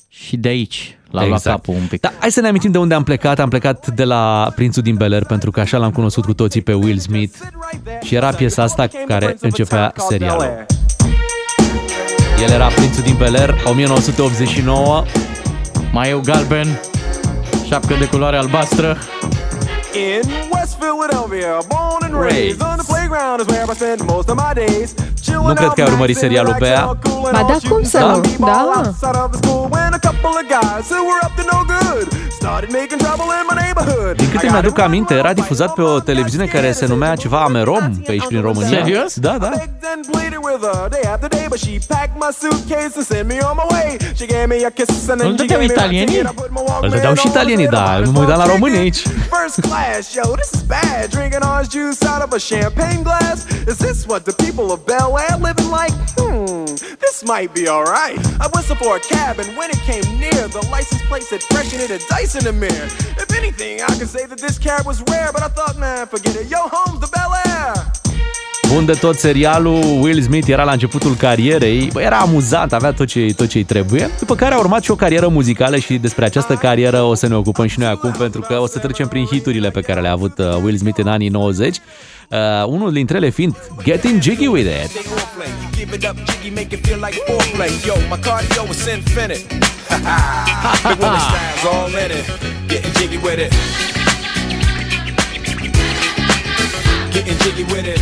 [0.08, 2.00] și de aici l-a luat capul un pic.
[2.00, 3.38] Da, hai să ne amintim de unde am plecat.
[3.38, 6.60] Am plecat de la Prințul din Bel Air, pentru că așa l-am cunoscut cu toții
[6.60, 7.36] pe Will Smith
[8.02, 10.66] și era piesa asta cu care începea serialul.
[12.42, 15.04] El era Prințul din Bel Air, 1989.
[15.92, 16.80] Mai eu galben,
[17.66, 18.96] șapcă de culoare albastră.
[19.94, 24.36] In West Philadelphia, born and raised on the playground is where I spend most of
[24.36, 24.94] my days.
[25.46, 26.98] Nu cred că ai urmărit serialul pe ea.
[27.22, 28.46] Ba da, cum să nu?
[28.46, 28.72] Da.
[28.76, 32.06] Outside of the school when a couple of guys who were up to no good
[32.30, 34.16] started making trouble in my neighborhood.
[34.16, 38.10] Din câte mi-aduc aminte, era difuzat pe o televiziune care se numea ceva Amerom pe
[38.10, 38.68] aici prin România.
[38.68, 39.14] Serios?
[39.18, 39.50] Da, da.
[39.94, 43.38] and pleaded with her day after day, but she packed my suitcase and sent me
[43.48, 43.88] on my way.
[44.18, 46.06] She gave me a kiss and then Nu she dădeau gave me a italienii?
[46.06, 46.30] ticket.
[46.30, 48.00] I put my Îl dădeau și italienii, da.
[48.12, 49.02] Mă uitam la români aici.
[49.82, 51.10] Class, yo, this is bad.
[51.10, 53.52] Drinking orange juice out of a champagne glass.
[53.66, 55.90] Is this what the people of Bel Air living like?
[56.16, 56.66] Hmm,
[57.00, 58.16] this might be alright.
[58.40, 61.72] I whistled for a cab, and when it came near, the license plate said fresh
[61.72, 62.86] and it had dice in the mirror.
[63.18, 66.36] If anything, I could say that this cab was rare, but I thought, man, forget
[66.36, 66.46] it.
[66.46, 68.11] Yo, home's the Bel Air.
[68.72, 73.06] Bun de tot serialul, Will Smith era la începutul carierei, bă, era amuzant, avea tot
[73.06, 76.54] ce tot ce-i trebuie, după care a urmat și o carieră muzicală și despre această
[76.54, 79.70] carieră o să ne ocupăm și noi acum, pentru că o să trecem prin hiturile
[79.70, 81.76] pe care le-a avut uh, Will Smith în anii 90,
[82.28, 84.90] uh, unul dintre ele fiind Getting Jiggy With It.
[85.76, 87.70] Give it up, jiggy, make it feel like foreplay.
[87.86, 89.42] Yo, my cardio is infinite.
[90.88, 92.26] Big Willie styles all in it.
[92.68, 93.91] Getting jiggy with it.
[97.12, 98.00] Getting jiggy with it.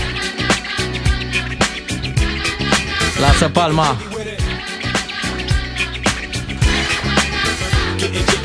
[3.21, 3.97] Lasă palma.
[7.97, 8.40] Getting jiggy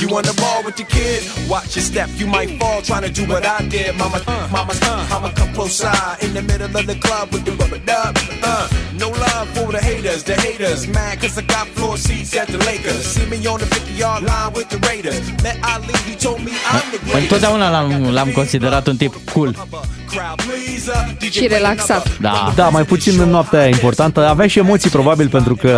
[0.00, 1.22] You on the ball with your kid?
[1.48, 3.96] Watch your step, you might fall trying to do what I did.
[3.96, 7.44] Mama, uh, mama, uh, mama, come close side in the middle of the club with
[7.44, 8.16] the rubber dub.
[8.42, 8.68] Uh,
[8.98, 10.86] no love for the haters, the haters.
[10.88, 13.04] Mad cause I got floor seats at the Lakers.
[13.14, 15.20] See me on the 50 yard line with the Raiders.
[15.42, 17.22] Met Ali, he told me I'm the greatest.
[17.22, 19.56] Întotdeauna l-am, l-am considerat un tip cool.
[20.14, 22.18] Crowd pleaser, DJ Și relaxat.
[22.20, 22.52] Da.
[22.54, 24.28] Da, mai puțin în noaptea aia importantă.
[24.28, 25.70] Avea și emoții probabil pentru că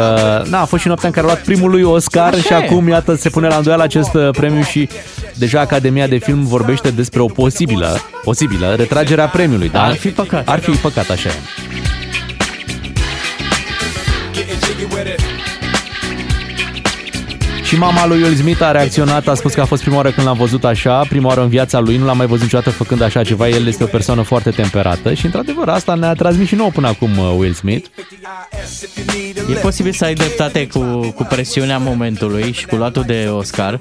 [0.48, 2.54] na, a fost și noaptea în care a luat primul lui Oscar Așa și e.
[2.54, 4.88] acum iată se pune la îndoială acest uh, premiu și
[5.34, 9.68] deja Academia de Film vorbește despre o posibilă, posibilă retragere a premiului.
[9.68, 9.82] Da?
[9.82, 10.48] Ar fi păcat.
[10.48, 11.30] Ar fi păcat, așa
[17.76, 20.26] Și mama lui Will Smith a reacționat, a spus că a fost prima oară când
[20.26, 23.22] l-am văzut așa, prima oară în viața lui, nu l-am mai văzut niciodată făcând așa
[23.22, 26.88] ceva, el este o persoană foarte temperată și într-adevăr asta ne-a transmis și nouă până
[26.88, 27.88] acum uh, Will Smith.
[29.50, 30.80] E posibil să ai dreptate cu,
[31.14, 33.78] cu presiunea momentului și cu luatul de Oscar.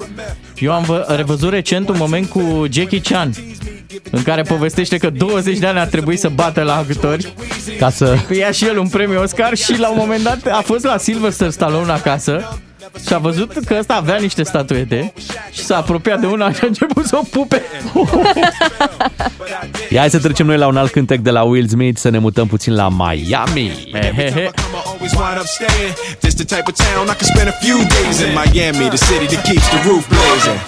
[0.58, 3.32] Eu am vă, revăzut recent un moment cu Jackie Chan
[4.12, 7.34] în care povestește că 20 de ani ar trebui să bată la actori
[7.78, 10.84] ca să ia și el un premiu Oscar și la un moment dat a fost
[10.84, 12.60] la Sylvester Stallone acasă
[13.08, 15.14] și a văzut că ăsta avea niște statuete
[15.52, 17.62] și s-a apropiat de una și a început să o pupe.
[19.94, 22.18] Ia hai să trecem noi la un alt cântec de la Will Smith, să ne
[22.18, 23.90] mutăm puțin la Miami.
[23.92, 24.50] He he.
[24.86, 25.94] Always wind up staying.
[26.20, 29.26] This the type of town I could spend a few days in Miami, the city
[29.36, 30.60] that keeps the roof blazing.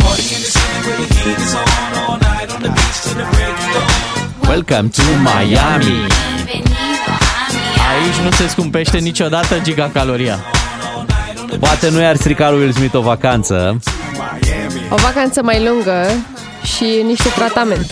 [4.47, 6.07] Welcome to Miami.
[7.89, 10.56] Aici nu se scumpește niciodată gigacaloria.
[11.59, 13.79] Poate nu i-ar strica lui Will Smith o vacanță.
[14.89, 16.05] O vacanță mai lungă
[16.75, 17.91] și niște tratament.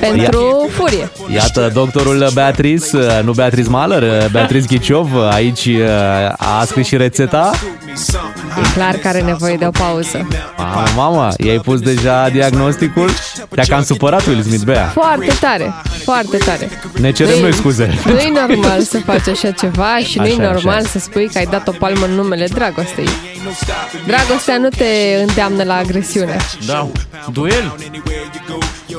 [0.00, 1.10] Pentru furie.
[1.34, 2.90] Iată doctorul Beatriz,
[3.24, 5.68] nu Beatriz Mahler, Beatriz Ghiciov, aici
[6.36, 7.50] a scris și rețeta.
[8.58, 10.28] E clar că are nevoie de o pauză.
[10.58, 13.10] Mamă, mamă, i-ai pus deja diagnosticul?
[13.48, 14.86] Te-a cam supărat Will Smith, Bea.
[14.94, 15.74] Foarte tare,
[16.04, 16.68] foarte tare.
[17.00, 17.98] Ne cerem Nu-i- noi scuze.
[18.04, 20.88] Nu e normal să faci așa ceva și nu e Așa, normal așa.
[20.88, 23.08] să spui că ai dat o palmă în numele dragostei.
[24.06, 24.84] Dragostea nu te
[25.26, 26.36] îndeamnă la agresiune.
[26.66, 26.88] Da.
[27.32, 27.74] Duel?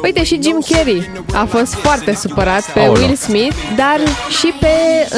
[0.03, 3.03] Uite, și Jim Carrey a fost foarte supărat pe Aoleu.
[3.03, 3.99] Will Smith, dar
[4.39, 4.67] și pe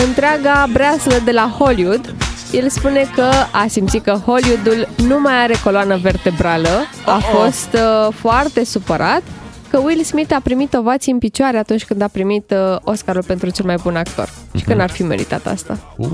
[0.05, 2.15] întreaga breaslă de la Hollywood.
[2.51, 6.69] El spune că a simțit că Hollywoodul nu mai are coloană vertebrală.
[7.05, 9.21] A fost uh, foarte supărat
[9.69, 13.49] că Will Smith a primit ovații în picioare atunci când a primit uh, Oscarul pentru
[13.49, 14.29] cel mai bun actor.
[14.57, 15.77] Și că n-ar fi meritat asta.
[15.97, 16.07] Uh.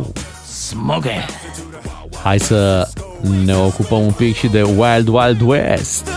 [0.47, 1.25] Smoke.
[2.23, 2.87] Hai să
[3.45, 6.09] ne ocupăm un pic și de Wild Wild West.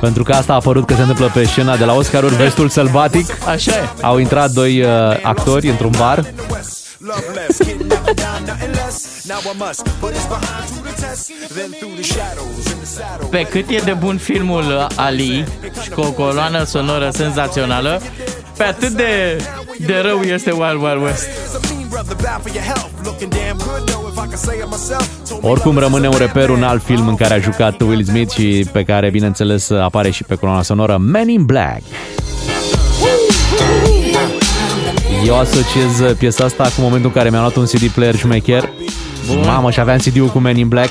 [0.00, 3.46] Pentru că asta a apărut că se întâmplă pe scena de la Oscaruri, vestul sălbatic.
[3.46, 3.88] Așa e.
[4.02, 4.88] Au intrat doi uh,
[5.22, 6.24] actori într-un bar.
[13.30, 15.44] Pe cât e de bun filmul Ali
[15.82, 18.00] și cu o coloană sonoră senzațională,
[18.56, 19.42] pe atât de,
[19.78, 21.28] de rău este Wild Wild West.
[25.40, 28.82] Oricum rămâne un reper, un alt film în care a jucat Will Smith și pe
[28.82, 31.82] care, bineînțeles, apare și pe coloana sonoră Men in Black.
[35.24, 38.70] Eu asociez piesa asta cu momentul în care mi-am luat un CD player șmecher.
[39.44, 40.90] Mamă, și aveam CD-ul cu Men in Black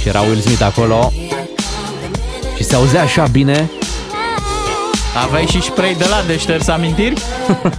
[0.00, 1.12] și era Will Smith acolo
[2.56, 3.70] și se auzea așa bine.
[5.24, 7.22] Aveai și spray de la de șters amintiri?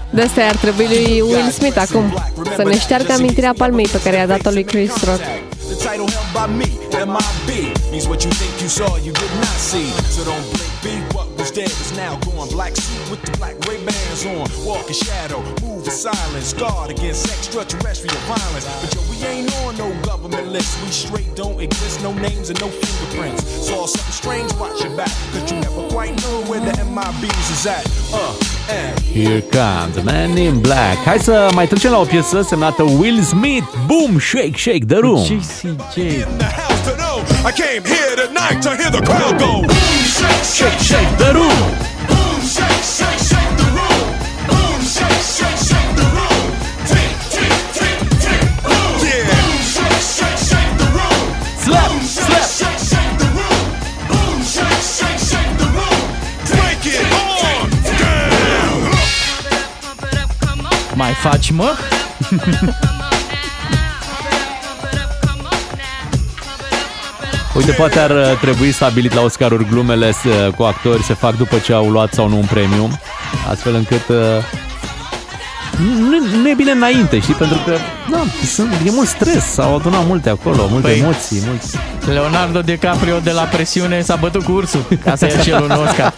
[0.10, 2.14] De asta ar trebui lui Will Smith acum
[2.56, 5.22] să ne șteargă amintirea palmei pe care i-a dat-o lui Chris Rock.
[5.68, 6.70] The title held by me,
[7.14, 7.50] MIB,
[7.92, 9.90] means what you think you saw, you did not see.
[10.16, 11.23] So don't blink, be what was
[11.54, 12.50] dead is now gone.
[12.50, 16.90] Black suit with the black Ray Bans on, walk in shadow, move in silence, guard
[16.90, 18.66] against extraterrestrial violence.
[18.82, 22.60] But yo, we ain't on no government list, we straight don't exist, no names and
[22.60, 23.44] no fingerprints.
[23.68, 27.66] Saw something strange, watch your back, cause you never quite know where the MIBs is
[27.68, 27.86] at.
[28.14, 28.34] Uh,
[28.70, 30.98] and Here comes the Man in Black.
[30.98, 33.66] Hai să mai trecem la o piesă semnată Will Smith.
[33.88, 35.26] Boom, shake, shake the room.
[37.46, 39.62] I came here tonight to hear the crowd go.
[39.62, 39.70] Boom,
[40.18, 41.64] shake, shake, shake the room.
[42.10, 44.04] Boom, shake, shake, shake the room.
[44.50, 46.46] Boom, shake, shake, shake the room.
[46.90, 48.96] Tick, tick, tick, tick, boom.
[49.04, 49.28] Yeah.
[49.28, 51.24] Boom, shake, shake, shake the room.
[51.64, 53.62] Slap, Boom, shake, shake, shake the room.
[54.10, 56.02] Boom, shake, shake, shake the room.
[56.48, 57.70] Break it on
[58.00, 58.80] down.
[60.96, 61.76] Mai faci, mă?
[67.56, 71.58] Uite, poate ar uh, trebui stabilit la Oscaruri glumele uh, cu actori se fac după
[71.58, 73.00] ce au luat sau nu un premiu,
[73.50, 74.18] astfel încât uh,
[76.00, 77.34] nu, nu e bine înainte, știi?
[77.34, 77.78] Pentru că
[78.14, 81.78] na, sunt, e mult stres, s-au adunat multe acolo, multe Păi- emoții, mulți...
[82.08, 85.72] Leonardo DiCaprio de la presiune s-a bătut cu ursul ca să ia și el un
[85.72, 86.14] Oscar.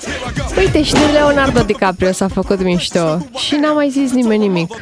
[0.58, 4.74] Uite, și de Leonardo DiCaprio s-a făcut mișto și n-a mai zis nimeni nimic.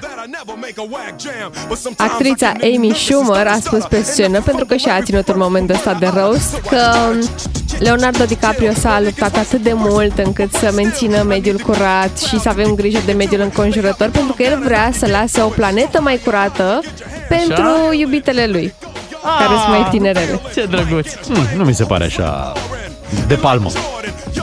[1.97, 6.11] Actrița Amy Schumer a spus pe scenă, pentru că și-a ținut un moment ăsta de
[6.15, 6.81] roast, că
[7.79, 12.73] Leonardo DiCaprio s-a luptat atât de mult încât să mențină mediul curat și să avem
[12.75, 16.79] grijă de mediul înconjurător, pentru că el vrea să lase o planetă mai curată
[17.29, 18.73] pentru iubitele lui,
[19.39, 20.39] care sunt mai tinerele.
[20.53, 21.07] Ce drăguț!
[21.13, 22.51] Hmm, nu mi se pare așa
[23.27, 23.69] de palmă.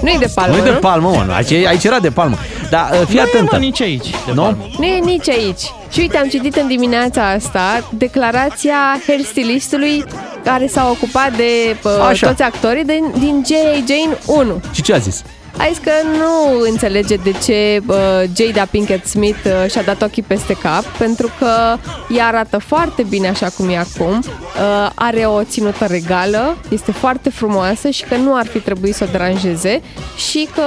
[0.03, 1.33] Nu e de palmă, nu e de palmă, mă, nu.
[1.33, 2.37] aici, aici era de palmă.
[2.71, 3.49] Dar uh, fii Nu e, atentă.
[3.53, 4.43] mă, nici aici de nu?
[4.43, 4.67] palmă.
[4.79, 5.61] Nu e nici aici.
[5.93, 8.77] Și uite, am citit în dimineața asta declarația
[9.07, 10.05] hairstylistului
[10.45, 12.27] care s-a ocupat de uh, Așa.
[12.27, 13.75] toți actorii din, din J.A.
[13.75, 14.61] Jane 1.
[14.73, 15.23] Și ce a zis?
[15.61, 17.97] A zis că nu înțelege de ce uh,
[18.37, 21.77] Jada Pinkett Smith uh, și-a dat ochii peste cap, pentru că
[22.17, 27.31] ea arată foarte bine așa cum e acum, uh, are o ținută regală, este foarte
[27.31, 29.81] frumoasă și că nu ar fi trebuit să o deranjeze
[30.17, 30.63] și că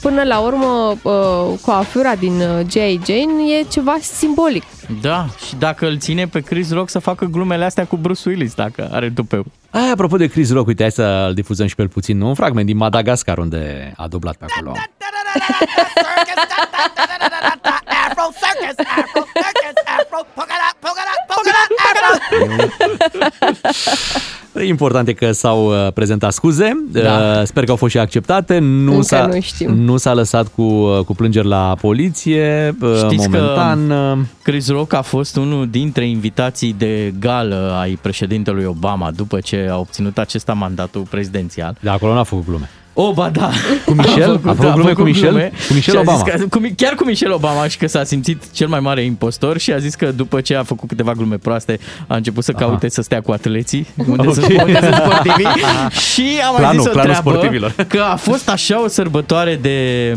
[0.00, 3.00] până la urmă uh, coafura din uh, J.A.
[3.06, 4.62] Jane e ceva simbolic.
[5.00, 8.54] Da, și dacă îl ține pe Chris Rock să facă glumele astea cu Bruce Willis,
[8.54, 9.44] dacă are tupeu.
[9.70, 12.66] Ai, apropo de Chris Rock, uite, hai să-l difuzăm și pe el puțin, un fragment
[12.66, 14.72] din Madagascar unde a dublat pe acolo.
[18.64, 21.90] Afro circus, Afro circus, Afro polka dot, polka dot, polka
[24.52, 27.00] dot, Important e că s-au uh, prezentat scuze, Da.
[27.40, 29.74] Uh, sper că au fost și acceptate, nu, Încă s-a, nu știm.
[29.74, 33.88] nu s-a lăsat cu, uh, cu plângeri la poliție, uh, Știți momentan.
[33.88, 39.40] că uh, Chris Rock a fost unul dintre invitații de gală ai președintelui Obama după
[39.40, 41.76] ce a obținut acesta mandatul prezidențial.
[41.80, 42.70] De acolo n-a făcut glume.
[42.98, 43.50] O, ba da.
[43.84, 44.40] Cu Michel?
[44.44, 45.32] A făcut glume cu Michel?
[45.68, 46.22] Cu Michel Și a zis Obama.
[46.22, 49.58] Că, cu, Mi- chiar cu Michel Obama și că s-a simțit cel mai mare impostor
[49.58, 52.88] și a zis că după ce a făcut câteva glume proaste a început să caute
[52.88, 54.34] să stea cu atleții unde, Ok.
[54.34, 55.46] sunt, unde sunt sportivii
[56.12, 57.74] și a mai Planul, zis o planul treabă sportivilor.
[57.88, 60.12] că a fost așa o sărbătoare de,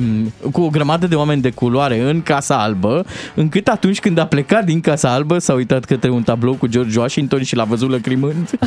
[0.52, 4.66] cu o grămadă de oameni de culoare în Casa Albă încât atunci când a plecat
[4.66, 8.50] din Casa Albă s-a uitat către un tablou cu George Washington și l-a văzut lăcrimând.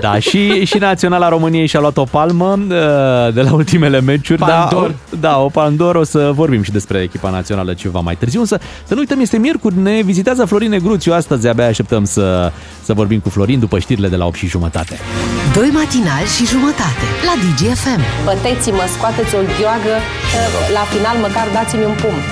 [0.00, 4.38] Da, și, și Naționala României și-a luat o palmă uh, de la ultimele meciuri.
[4.38, 4.94] Pandor.
[5.10, 5.94] Da, o, da, o pandor.
[5.94, 8.40] O să vorbim și despre echipa națională ceva mai târziu.
[8.40, 11.12] Însă să nu uităm, este miercuri, ne vizitează Florin Negruțiu.
[11.12, 12.52] Astăzi abia așteptăm să,
[12.82, 14.98] să vorbim cu Florin după știrile de la 8 și jumătate.
[15.54, 18.02] Doi matinali și jumătate la DGFM.
[18.24, 19.94] Băteți-mă, scoateți o gheoagă,
[20.72, 22.22] la final măcar dați-mi un pumn.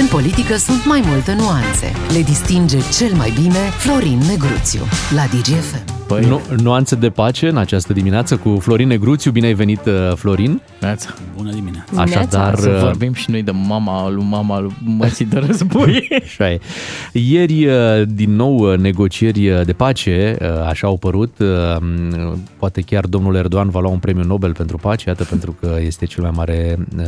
[0.00, 1.92] În politică sunt mai multe nuanțe.
[2.12, 4.80] Le distinge cel mai bine Florin Negruțiu
[5.14, 5.96] la DGFM.
[6.06, 6.24] Păi...
[6.26, 9.30] Nu, nuanțe de pace în această dimineață cu Florin Negruțiu.
[9.30, 10.60] Bine ai venit, uh, Florin.
[10.80, 11.14] Neața.
[11.36, 12.02] Bună dimineața.
[12.02, 16.08] Așadar, Să uh, vorbim și noi de mama lui mama lui măsii de război.
[16.24, 16.60] Așa e.
[17.12, 17.74] Ieri, uh,
[18.06, 21.38] din nou, uh, negocieri uh, de pace, uh, așa au părut.
[21.38, 25.76] uh, Poate chiar domnul Erdogan va lua un premiu Nobel pentru pace, iată, pentru că
[25.84, 27.04] este cel mai mare uh,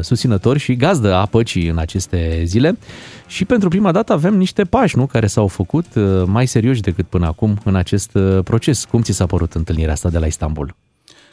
[0.00, 2.78] susținător și gazdă a păcii în aceste zile.
[3.26, 7.06] Și pentru prima dată avem niște pași, nu, care s-au făcut uh, mai serioși decât
[7.06, 8.84] până acum în acest uh, proces.
[8.84, 10.74] Cum ți s-a părut întâlnirea asta de la Istanbul?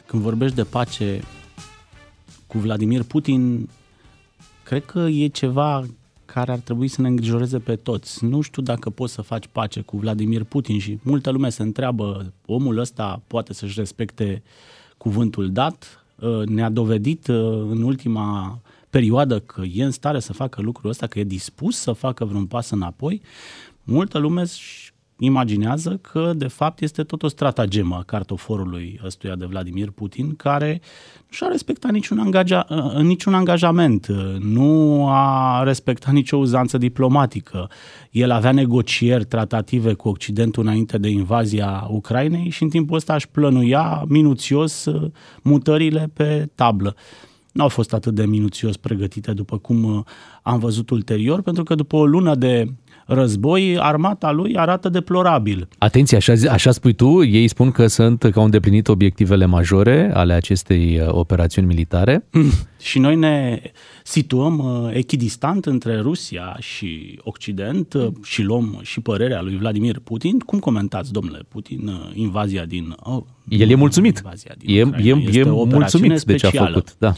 [0.05, 1.21] Când vorbești de pace
[2.47, 3.69] cu Vladimir Putin,
[4.63, 5.85] cred că e ceva
[6.25, 8.25] care ar trebui să ne îngrijoreze pe toți.
[8.25, 12.33] Nu știu dacă poți să faci pace cu Vladimir Putin și multă lume se întreabă,
[12.45, 14.43] omul ăsta poate să-și respecte
[14.97, 16.05] cuvântul dat?
[16.19, 17.35] Uh, Ne-a dovedit uh,
[17.69, 18.59] în ultima
[18.89, 22.45] perioadă că e în stare să facă lucrul ăsta, că e dispus să facă vreun
[22.45, 23.21] pas înapoi.
[23.83, 29.45] Multă lume își imaginează că de fapt este tot o stratagemă a cartoforului ăstuia de
[29.45, 30.81] Vladimir Putin care
[31.27, 37.69] nu și-a respectat niciun, angaja, uh, niciun angajament, uh, nu a respectat nicio uzanță diplomatică.
[38.11, 43.29] El avea negocieri tratative cu Occidentul înainte de invazia Ucrainei și în timpul ăsta își
[43.29, 45.11] plănuia minuțios uh,
[45.41, 46.95] mutările pe tablă
[47.59, 50.03] nu au fost atât de minuțios pregătite după cum uh,
[50.41, 52.65] am văzut ulterior, pentru că după o lună de
[53.05, 55.67] război, armata lui arată deplorabil.
[55.77, 60.11] Atenție, așa, zi- așa spui tu, ei spun că sunt că au îndeplinit obiectivele majore
[60.13, 62.25] ale acestei uh, operațiuni militare.
[62.79, 63.61] Și noi ne
[64.03, 70.39] situăm uh, echidistant între Rusia și Occident uh, și luăm și părerea lui Vladimir Putin.
[70.39, 72.95] Cum comentați, domnule Putin, uh, invazia din...
[72.99, 74.17] Oh, El e mulțumit.
[74.17, 75.07] Invazia din E, Ucraina.
[75.19, 76.67] e, Este e o operațiune mulțumit de ce a specială.
[76.73, 76.95] făcut.
[76.97, 77.13] Da.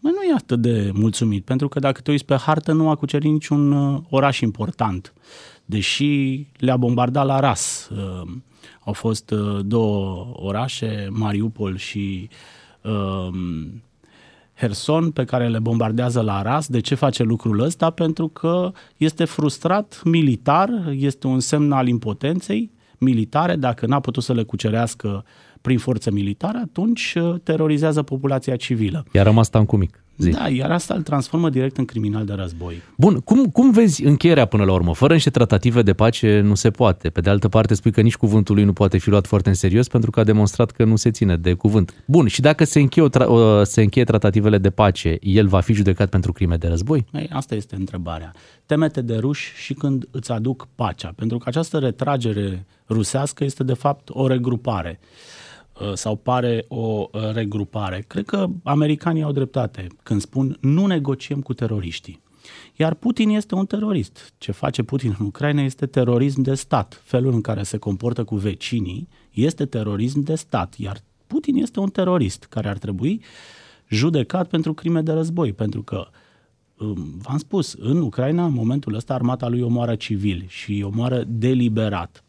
[0.00, 2.94] Mă, nu e atât de mulțumit, pentru că dacă te uiți pe hartă, nu a
[2.94, 5.12] cucerit niciun uh, oraș important,
[5.64, 7.90] deși le-a bombardat la ras.
[7.92, 8.30] Uh,
[8.84, 12.28] au fost uh, două orașe, Mariupol și
[12.82, 13.28] uh,
[14.54, 16.66] Herson, pe care le bombardează la ras.
[16.66, 17.90] De ce face lucrul ăsta?
[17.90, 24.32] Pentru că este frustrat militar, este un semn al impotenței militare, dacă n-a putut să
[24.32, 25.24] le cucerească
[25.60, 29.04] prin forță militară, atunci uh, terorizează populația civilă.
[29.12, 30.02] I-a rămas tancul mic.
[30.18, 30.30] Zi.
[30.30, 32.82] Da, iar asta îl transformă direct în criminal de război.
[32.96, 34.94] Bun, cum, cum vezi încheierea până la urmă?
[34.94, 37.10] Fără niște tratative de pace nu se poate.
[37.10, 39.54] Pe de altă parte spui că nici cuvântul lui nu poate fi luat foarte în
[39.54, 41.94] serios pentru că a demonstrat că nu se ține de cuvânt.
[42.06, 45.60] Bun, și dacă se încheie, o tra- o- se încheie tratativele de pace, el va
[45.60, 47.04] fi judecat pentru crime de război?
[47.12, 48.32] Ei, asta este întrebarea.
[48.66, 53.74] Temete de ruși și când îți aduc pacea, pentru că această retragere rusească este de
[53.74, 55.37] fapt o regrupare uh,
[55.94, 58.04] sau pare o uh, regrupare.
[58.06, 62.20] Cred că americanii au dreptate când spun nu negociem cu teroriștii.
[62.76, 64.34] Iar Putin este un terorist.
[64.38, 67.02] Ce face Putin în Ucraina este terorism de stat.
[67.04, 70.74] Felul în care se comportă cu vecinii este terorism de stat.
[70.78, 73.20] Iar Putin este un terorist care ar trebui
[73.88, 76.08] judecat pentru crime de război, pentru că
[76.78, 81.24] um, v-am spus, în Ucraina, în momentul ăsta, armata lui omoară civili și îi omoară
[81.26, 82.24] deliberat.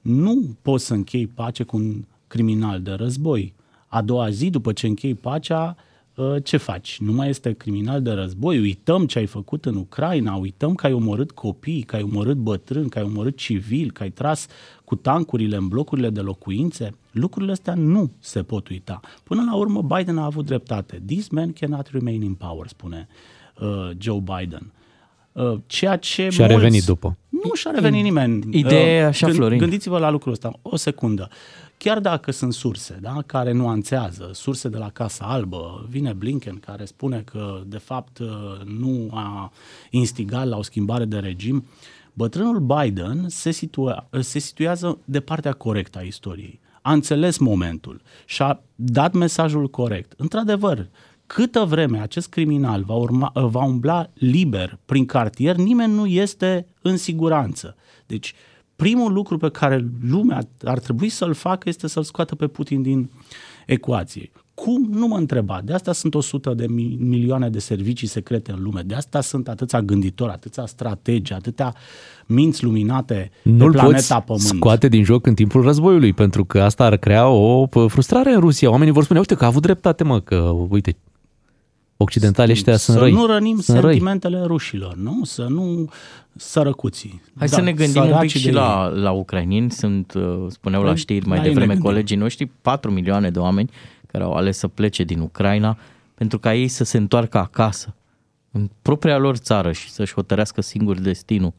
[0.00, 2.04] Nu poți să închei pace cu un
[2.34, 3.54] criminal de război.
[3.86, 5.76] A doua zi, după ce închei pacea,
[6.14, 6.98] uh, ce faci?
[7.00, 8.58] Nu mai este criminal de război?
[8.58, 12.88] Uităm ce ai făcut în Ucraina, uităm că ai omorât copii, că ai omorât bătrâni,
[12.88, 14.46] că ai omorât civili, că ai tras
[14.84, 16.94] cu tancurile în blocurile de locuințe.
[17.10, 19.00] Lucrurile astea nu se pot uita.
[19.24, 21.02] Până la urmă, Biden a avut dreptate.
[21.06, 23.08] These men cannot remain in power, spune
[23.60, 24.72] uh, Joe Biden.
[25.32, 26.60] Uh, Ceea ce Și a mulți...
[26.60, 27.16] revenit după.
[27.28, 28.58] Nu și-a revenit nimeni.
[28.58, 29.58] Ideea e Uh, așa, Florin.
[29.58, 31.28] Gândiți-vă la lucrul ăsta, o secundă.
[31.76, 36.84] Chiar dacă sunt surse da, care nuanțează, surse de la Casa Albă, vine Blinken care
[36.84, 38.28] spune că de fapt uh,
[38.64, 39.52] nu a
[39.90, 41.66] instigat la o schimbare de regim,
[42.12, 46.60] bătrânul Biden se, situa- se situează de partea corectă a istoriei.
[46.82, 50.12] A înțeles momentul și a dat mesajul corect.
[50.16, 50.88] Într-adevăr,
[51.26, 56.96] câtă vreme acest criminal va, urma, va umbla liber prin cartier, nimeni nu este în
[56.96, 57.76] siguranță.
[58.06, 58.34] Deci,
[58.76, 63.10] primul lucru pe care lumea ar trebui să-l facă este să-l scoată pe Putin din
[63.66, 64.30] ecuație.
[64.54, 64.88] Cum?
[64.92, 65.60] Nu mă întreba.
[65.64, 68.82] De asta sunt 100 de mi- milioane de servicii secrete în lume.
[68.86, 71.74] De asta sunt atâția gânditori, atâția strategi, atâtea
[72.26, 74.42] minți luminate Nu-l pe poți planeta Pământ.
[74.44, 78.40] scoate din joc în timpul războiului, pentru că asta ar crea o p- frustrare în
[78.40, 78.70] Rusia.
[78.70, 80.36] Oamenii vor spune, uite că a avut dreptate, mă, că,
[80.68, 80.96] uite,
[82.04, 83.12] occidentalii ăștia sunt să răi.
[83.12, 83.88] nu rănim sunt răi.
[83.90, 85.20] sentimentele rușilor, nu?
[85.24, 85.88] Să nu
[86.36, 87.22] sărăcuții.
[87.38, 89.70] Hai să ne gândim un pic săracii și de la, la ucrainieni.
[89.70, 91.90] Sunt, uh, spuneau la Păi, știri mai la ei ne devreme gândim.
[91.90, 93.70] colegii noștri, 4 milioane de oameni
[94.06, 95.78] care au ales să plece din Ucraina
[96.14, 97.94] pentru ca ei să se întoarcă acasă,
[98.50, 101.52] în propria lor țară și să-și hotărească singur destinul.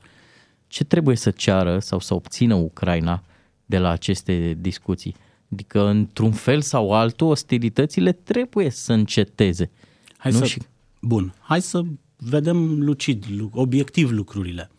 [0.68, 3.24] Ce trebuie să ceară sau să obțină Ucraina
[3.66, 5.16] de la aceste discuții?
[5.52, 9.72] Adică, într-un fel sau altul, ostilitățile trebuie să înceteze.
[10.18, 10.38] Hai nu?
[10.38, 10.60] să, Și
[11.02, 11.82] Bun, hai să
[12.18, 14.70] vedem lucid, lu- obiectiv lucrurile.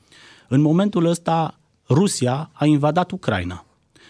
[0.49, 1.59] În momentul ăsta,
[1.89, 3.64] Rusia a invadat Ucraina.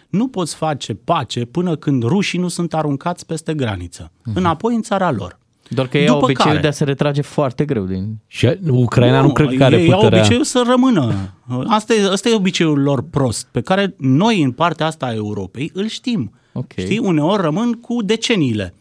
[0.08, 5.10] Nu poți face pace până când rușii nu sunt aruncați peste graniță, înapoi în țara
[5.10, 5.38] lor.
[5.68, 8.18] Doar că ei au După obiceiul care- de a se retrage foarte greu din...
[8.26, 10.18] Și Ucraina nu, cred că are ei au puterea...
[10.18, 11.34] obiceiul să rămână.
[11.66, 15.70] Asta e, asta e obiceiul lor prost, pe care noi în partea asta a Europei
[15.74, 16.32] îl știm.
[16.52, 16.84] Okay.
[16.84, 18.74] Știi, uneori rămân cu deceniile.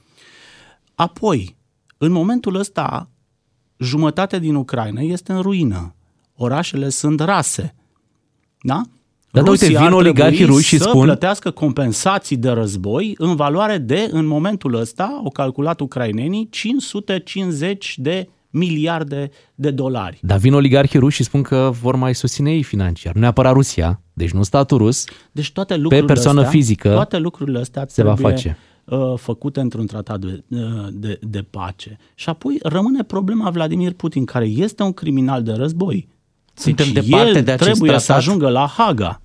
[0.96, 1.56] Apoi,
[2.06, 3.10] în momentul ăsta,
[3.78, 5.95] jumătate din Ucraina este în ruină.
[6.36, 7.76] Orașele sunt rase.
[8.62, 8.82] Da?
[9.32, 12.49] Dar da, uite, Rusia vin ar oligarhii trebui ruși și să spun- plătească compensații de
[12.49, 20.20] război în valoare de, în momentul ăsta, au calculat ucrainenii, 550 de miliarde de dolari.
[20.22, 23.14] Dar vin oligarhii ruși și spun că vor mai susține ei financiar.
[23.14, 25.03] Nu neapărat Rusia, deci nu statul rus.
[25.32, 28.58] Deci toate lucrurile persoană astea, fizică toate lucrurile astea se va trebuie face.
[28.86, 31.97] Uh, făcute într-un tratat de, uh, de, de pace.
[32.15, 36.07] Și apoi rămâne problema Vladimir Putin, care este un criminal de război.
[36.53, 38.21] Suntem deci departe el de acest trebuie să tratat?
[38.21, 39.21] ajungă la Haga.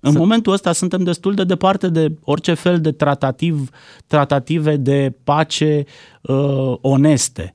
[0.00, 3.68] În Să- momentul ăsta suntem destul de departe de orice fel de tratativ,
[4.06, 5.84] tratative de pace
[6.22, 7.54] uh, oneste.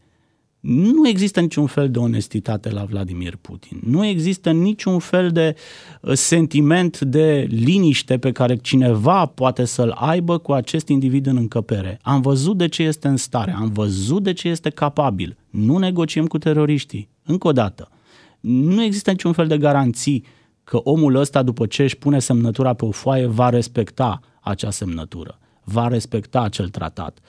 [0.60, 3.80] Nu există niciun fel de onestitate la Vladimir Putin.
[3.86, 5.55] Nu există niciun fel de
[6.01, 11.99] uh, sentiment de liniște pe care cineva poate să-l aibă cu acest individ în încăpere.
[12.01, 15.38] Am văzut de ce este în stare, am văzut de ce este capabil.
[15.49, 17.10] Nu negociem cu teroriștii.
[17.24, 17.89] Încă o dată.
[18.39, 20.26] Nu există niciun fel de garanții
[20.64, 25.39] că omul ăsta, după ce își pune semnătura pe o foaie, va respecta acea semnătură,
[25.64, 27.20] va respecta acel tratat.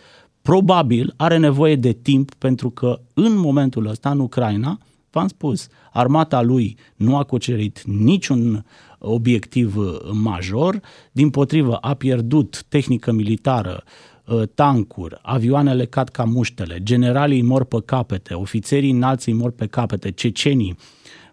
[0.43, 4.79] Probabil are nevoie de timp pentru că în momentul ăsta, în Ucraina,
[5.11, 8.65] v-am spus, armata lui nu a cucerit niciun
[8.99, 10.81] obiectiv uh, major,
[11.13, 13.85] din potrivă a pierdut tehnică militară,
[14.25, 19.67] uh, tancuri, avioanele cad ca muștele, generalii mor pe capete, ofițerii înalți îi mor pe
[19.67, 20.77] capete, cecenii,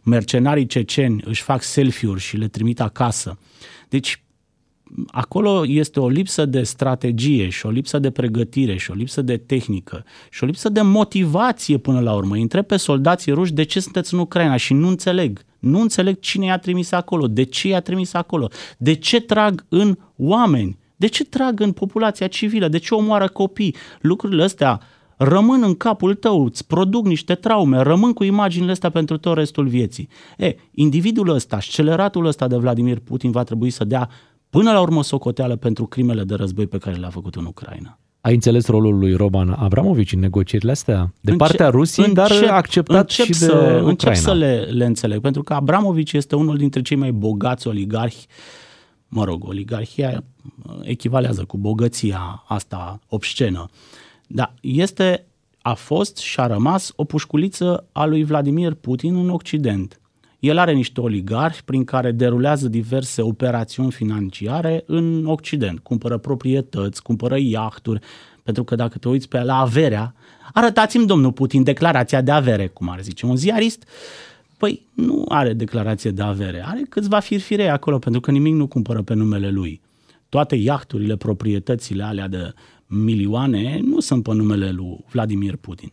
[0.03, 3.38] mercenarii ceceni își fac selfie-uri și le trimit acasă.
[3.89, 4.22] Deci
[5.07, 9.38] acolo este o lipsă de strategie și o lipsă de pregătire și o lipsă de
[9.38, 12.35] tehnică și o lipsă de motivație până la urmă.
[12.35, 15.45] Îi Întreb pe soldații ruși de ce sunteți în Ucraina și nu înțeleg.
[15.59, 19.97] Nu înțeleg cine i-a trimis acolo, de ce i-a trimis acolo, de ce trag în
[20.17, 23.75] oameni, de ce trag în populația civilă, de ce omoară copii.
[24.01, 24.81] Lucrurile astea
[25.17, 29.67] rămân în capul tău, îți produc niște traume, rămân cu imaginile astea pentru tot restul
[29.67, 30.09] vieții.
[30.38, 34.09] E, individul ăsta, sceleratul ăsta de Vladimir Putin va trebui să dea
[34.49, 37.99] până la urmă socoteală pentru crimele de război pe care le-a făcut în Ucraina.
[38.21, 41.13] Ai înțeles rolul lui Roman Abramovici în negocierile astea?
[41.21, 43.87] De Înce- partea Rusiei, dar acceptat încep și de să, Ucraina.
[43.87, 48.25] Încep să le, le înțeleg, pentru că Abramovici este unul dintre cei mai bogați oligarhi,
[49.07, 50.23] mă rog, oligarhia
[50.81, 53.65] echivalează cu bogăția asta obscenă,
[54.27, 55.25] dar este,
[55.61, 59.99] a fost și a rămas o pușculiță a lui Vladimir Putin în Occident.
[60.39, 65.79] El are niște oligarhi prin care derulează diverse operațiuni financiare în Occident.
[65.79, 67.99] Cumpără proprietăți, cumpără iahturi,
[68.43, 70.15] pentru că dacă te uiți pe la averea,
[70.53, 73.88] arătați-mi, domnul Putin, declarația de avere, cum ar zice un ziarist,
[74.57, 79.01] Păi nu are declarație de avere, are câțiva firfirei acolo, pentru că nimic nu cumpără
[79.01, 79.81] pe numele lui.
[80.29, 82.53] Toate iahturile, proprietățile alea de
[82.88, 85.91] milioane nu sunt pe numele lui Vladimir Putin.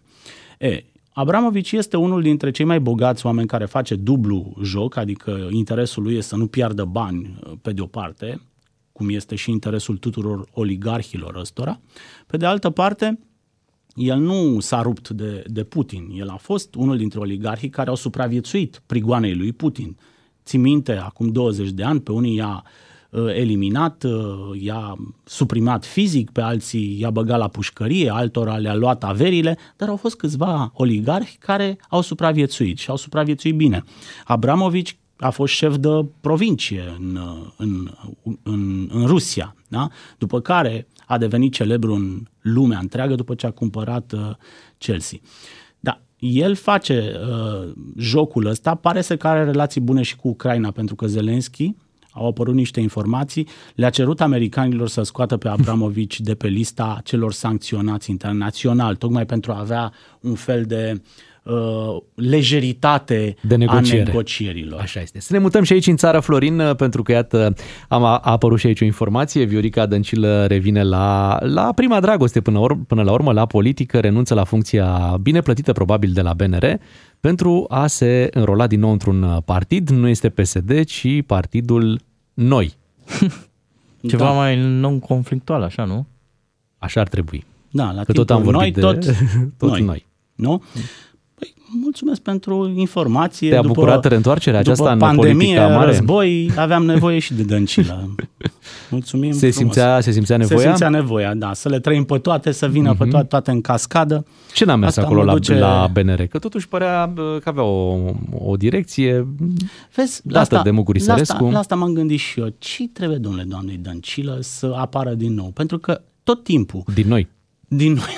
[0.58, 0.84] E,
[1.16, 6.16] Abramovici este unul dintre cei mai bogați oameni care face dublu joc, adică interesul lui
[6.16, 8.40] este să nu piardă bani uh, pe de o parte,
[8.92, 11.80] cum este și interesul tuturor oligarhilor ăstora.
[12.26, 13.18] Pe de altă parte,
[13.94, 16.08] el nu s-a rupt de, de Putin.
[16.14, 19.96] El a fost unul dintre oligarhii care au supraviețuit prigoanei lui Putin.
[20.44, 22.70] Ți minte, acum 20 de ani, pe unii i-a uh,
[23.34, 29.58] eliminat, uh, i-a suprimat fizic, pe alții i-a băgat la pușcărie, altora le-a luat averile,
[29.76, 33.84] dar au fost câțiva oligarhi care au supraviețuit și au supraviețuit bine.
[34.24, 37.18] Abramovici a fost șef de provincie în,
[37.56, 37.90] în,
[38.42, 39.88] în, în Rusia, da?
[40.18, 44.30] după care a devenit celebru în lumea întreagă după ce a cumpărat uh,
[44.78, 45.18] Chelsea.
[45.80, 50.70] Da, el face uh, jocul ăsta, pare să că are relații bune și cu Ucraina,
[50.70, 51.74] pentru că Zelensky
[52.14, 57.32] au apărut niște informații, le-a cerut americanilor să scoată pe Abramovici de pe lista celor
[57.32, 61.00] sancționați internațional, tocmai pentru a avea un fel de uh,
[62.14, 64.02] lejeritate de negociere.
[64.02, 64.80] a negocierilor.
[64.80, 65.20] Așa este.
[65.20, 67.54] Să ne mutăm și aici în țară, Florin, uh, pentru că, iată,
[67.88, 69.44] am, a apărut și aici o informație.
[69.44, 74.34] Viorica Dăncilă revine la, la prima dragoste până, or, până la urmă, la politică, renunță
[74.34, 76.64] la funcția bine plătită, probabil, de la BNR,
[77.20, 79.88] pentru a se înrola din nou într-un partid.
[79.88, 82.00] Nu este PSD, ci Partidul
[82.34, 82.74] Noi.
[84.08, 84.30] Ceva da.
[84.30, 86.06] mai non-conflictual, așa, nu?
[86.78, 87.44] Așa ar trebui.
[87.70, 89.16] Da, la că tot am vorbit noi, de, tot,
[89.58, 89.82] tot noi.
[89.82, 90.06] noi.
[90.34, 90.62] Nu?
[91.70, 93.48] Păi, mulțumesc pentru informație.
[93.50, 95.86] Te-a După- bucurat reîntoarcerea după aceasta în pandemie, politica mare?
[95.90, 98.14] război, aveam nevoie și de dăncilă.
[98.90, 99.54] Mulțumim Se frumos.
[99.54, 100.58] simțea, se simțea nevoia?
[100.60, 101.52] Se simțea nevoia, da.
[101.52, 102.98] Să le trăim pe toate, să vină Mhm.
[102.98, 104.26] pe toate, toate în cascadă.
[104.54, 106.26] Ce n-a mers Asta acolo mă la, duce- la BNR?
[106.26, 107.98] Că totuși părea bă, că avea o,
[108.38, 109.26] o direcție
[109.94, 111.50] Vezi, la dată asta, de Mucuri la asta, Sărescu.
[111.52, 112.54] la asta m-am gândit și eu.
[112.58, 115.46] Ce trebuie, domnule, doamnei Dăncilă, să apară din nou?
[115.54, 117.28] Pentru că tot timpul, Din noi.
[117.76, 118.16] Din noi,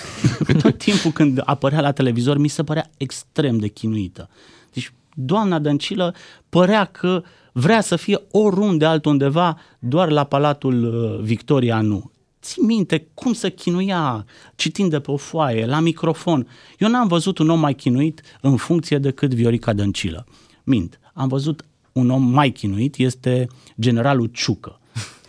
[0.63, 4.29] tot timpul când apărea la televizor, mi se părea extrem de chinuită.
[4.73, 6.15] Deci, doamna Dăncilă
[6.49, 12.11] părea că vrea să fie oriunde altundeva, doar la Palatul uh, Victoria nu.
[12.43, 16.49] Ții minte cum să chinuia citind de pe o foaie, la microfon.
[16.79, 20.27] Eu n-am văzut un om mai chinuit în funcție decât Viorica Dăncilă.
[20.65, 23.49] Mint, am văzut un om mai chinuit, este
[23.79, 24.81] generalul Ciucă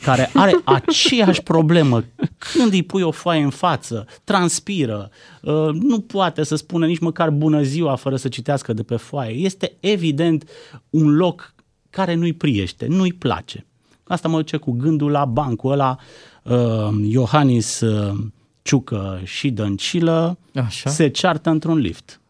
[0.07, 2.03] care are aceeași problemă.
[2.37, 5.09] Când îi pui o foaie în față, transpiră,
[5.41, 9.35] uh, nu poate să spună nici măcar bună ziua fără să citească de pe foaie.
[9.35, 10.49] Este evident
[10.89, 11.53] un loc
[11.89, 13.65] care nu-i priește, nu-i place.
[14.03, 15.97] Asta mă duce cu gândul la bancul ăla,
[16.43, 18.17] uh, Iohannis uh,
[18.61, 20.89] Ciucă și Dăncilă Așa.
[20.89, 22.21] se ceartă într-un lift.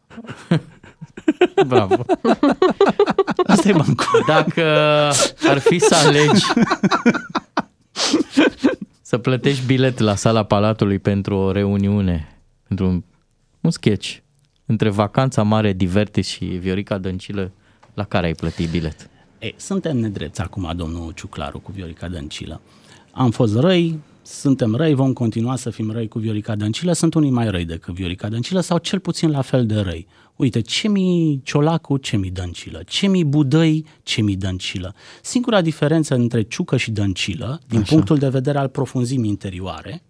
[1.67, 2.05] Bravo.
[3.47, 4.23] Asta e bancul.
[4.28, 4.63] Dacă
[5.47, 6.45] ar fi să alegi
[9.08, 13.03] să plătești bilet la sala Palatului pentru o reuniune, pentru un,
[13.62, 14.18] un sketch
[14.66, 17.51] între Vacanța Mare Divertis și Viorica Dăncilă,
[17.93, 19.10] la care ai plătit bilet?
[19.39, 22.62] Ei, suntem nedrepți acum, domnul Ciuclaru, cu Viorica Dăncilă.
[23.12, 26.93] Am fost răi, suntem răi, vom continua să fim răi cu Viorica Dăncilă.
[26.93, 30.08] Sunt unii mai răi decât Viorica Dăncilă sau cel puțin la fel de răi.
[30.38, 34.96] Uite, ce mi Ciolacu, ce mi Dăncilă, ce mi Budăi, ce mi Dăncilă.
[35.22, 37.94] Singura diferență între Ciucă și Dăncilă, din Așa.
[37.94, 40.04] punctul de vedere al profunzimii interioare,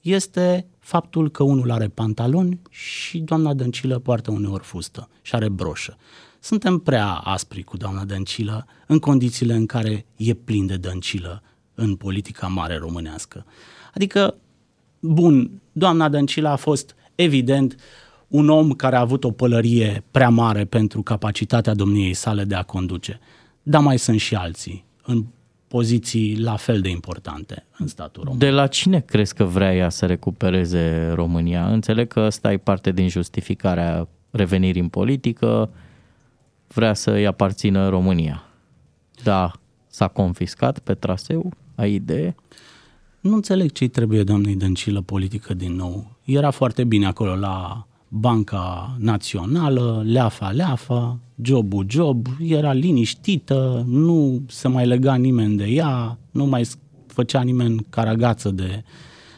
[0.00, 5.96] este faptul că unul are pantaloni și doamna Dăncilă poartă uneori fustă și are broșă.
[6.40, 11.42] Suntem prea aspri cu doamna Dăncilă în condițiile în care e plin de Dăncilă
[11.74, 13.44] în politica mare românească.
[13.94, 14.36] Adică,
[15.00, 17.76] bun, doamna Dăncilă a fost evident
[18.34, 22.62] un om care a avut o pălărie prea mare pentru capacitatea domniei sale de a
[22.62, 23.20] conduce.
[23.62, 25.24] Dar mai sunt și alții în
[25.68, 28.38] poziții la fel de importante în statul român.
[28.38, 31.66] De la cine crezi că vrea ea să recupereze România?
[31.66, 35.70] Înțeleg că ăsta e parte din justificarea revenirii în politică,
[36.68, 38.44] vrea să-i aparțină România.
[39.22, 39.52] Da,
[39.86, 42.34] s-a confiscat pe traseu, ai idee?
[43.20, 46.10] Nu înțeleg ce-i trebuie doamnei Dăncilă politică din nou.
[46.24, 47.86] Era foarte bine acolo la
[48.16, 56.18] Banca Națională, leafa, leafa, jobul, job, era liniștită, nu se mai lega nimeni de ea,
[56.30, 58.84] nu mai s- făcea nimeni caragață de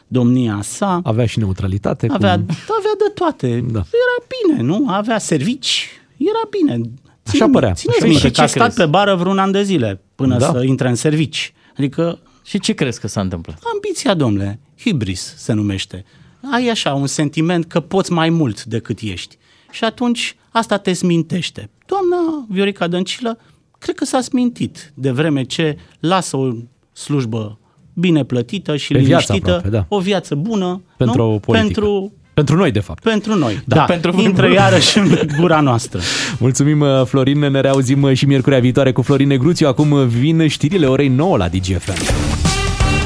[0.07, 0.99] domnia sa.
[1.03, 2.07] Avea și neutralitate.
[2.09, 2.43] Avea, cum...
[2.77, 3.47] avea de toate.
[3.71, 3.79] Da.
[3.79, 4.25] Era
[4.55, 4.85] bine, nu?
[4.89, 5.87] Avea servici.
[6.17, 6.89] Era bine.
[7.27, 8.35] Așa părea, Țineți așa minte părea.
[8.35, 8.77] că a Ce stat crezi?
[8.79, 10.51] pe bară vreun an de zile până Da.
[10.51, 11.53] să intre în servici.
[11.77, 13.59] Adică Și ce crezi că s-a întâmplat?
[13.73, 16.05] Ambiția, domnule, hibris se numește.
[16.51, 19.37] Ai așa un sentiment că poți mai mult decât ești.
[19.71, 21.69] Și atunci asta te smintește.
[21.85, 23.39] Doamna Viorica Dăncilă,
[23.79, 26.49] cred că s-a smintit de vreme ce lasă o
[26.93, 27.59] slujbă
[27.93, 29.85] bine plătită și Pe viață liniștită, aproape, da.
[29.95, 31.33] o viață bună Pentru nu?
[31.33, 31.63] o politică.
[31.79, 33.03] pentru Pentru noi, de fapt.
[33.03, 33.83] Pentru noi, Da, da.
[33.83, 34.55] pentru pentru Intră voi.
[34.55, 35.99] iarăși în gura noastră.
[36.39, 39.67] Mulțumim, uh, Florin, ne reauzim uh, și miercurea viitoare cu Florin Negruțiu.
[39.67, 42.56] Acum uh, vin știrile orei 9 la DGFM.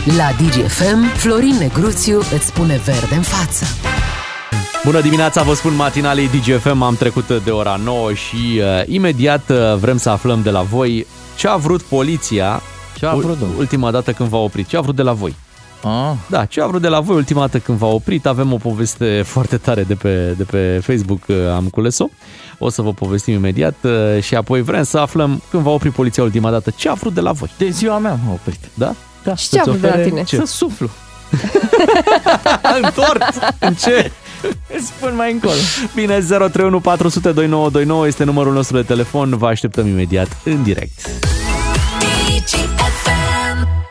[0.06, 3.66] La DGFM, Florin Negruțiu îți spune verde în față.
[4.84, 9.76] Bună dimineața, vă spun matinalii DGFM, am trecut de ora 9 și uh, imediat uh,
[9.76, 11.06] vrem să aflăm de la voi
[11.38, 12.62] ce a vrut poliția
[12.98, 13.60] Ce a vrut, domnule?
[13.60, 15.36] ultima dată când v-a oprit, ce a vrut de la voi.
[15.84, 16.14] Ah.
[16.30, 18.26] Da, ce a vrut de la voi ultima dată când v-a oprit?
[18.26, 22.06] Avem o poveste foarte tare de pe, de pe Facebook, uh, am cules-o.
[22.58, 26.24] O să vă povestim imediat uh, și apoi vrem să aflăm când v-a oprit poliția
[26.24, 27.52] ultima dată, ce a vrut de la voi.
[27.58, 28.60] De ziua mea m-a oprit.
[28.74, 28.96] Da?
[29.24, 29.36] Da.
[29.36, 30.24] Și ce a Să-ți vrut de la ofere tine?
[30.24, 30.36] ce?
[30.36, 30.90] Să suflu.
[32.82, 33.24] În tort?
[33.60, 34.12] În ce?
[34.78, 35.54] Îți spun mai încolo.
[35.96, 39.38] Bine, 031 400 2929 este numărul nostru de telefon.
[39.38, 41.10] Vă așteptăm imediat în direct.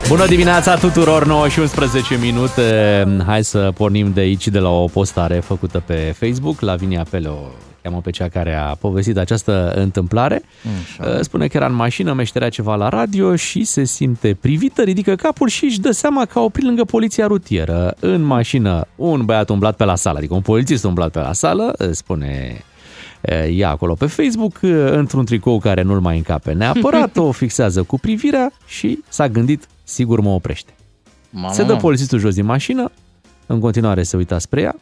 [0.07, 3.05] Bună dimineața tuturor, 9 și 11 minute.
[3.25, 6.59] Hai să pornim de aici, de la o postare făcută pe Facebook.
[6.61, 7.37] Lavinia Pele o
[7.83, 10.41] cheamă pe cea care a povestit această întâmplare.
[10.81, 11.21] Așa.
[11.21, 15.47] Spune că era în mașină, meșterea ceva la radio și se simte privită, ridică capul
[15.47, 17.95] și își dă seama că a oprit lângă poliția rutieră.
[17.99, 21.75] În mașină, un băiat umblat pe la sală, adică un polițist umblat pe la sală,
[21.91, 22.63] spune
[23.49, 24.59] ea acolo pe Facebook,
[24.91, 30.19] într-un tricou care nu-l mai încape neapărat, o fixează cu privirea și s-a gândit, sigur
[30.19, 30.73] mă oprește.
[31.29, 32.91] Mama, Se dă polițistul jos din mașină,
[33.45, 34.75] în continuare se uita spre ea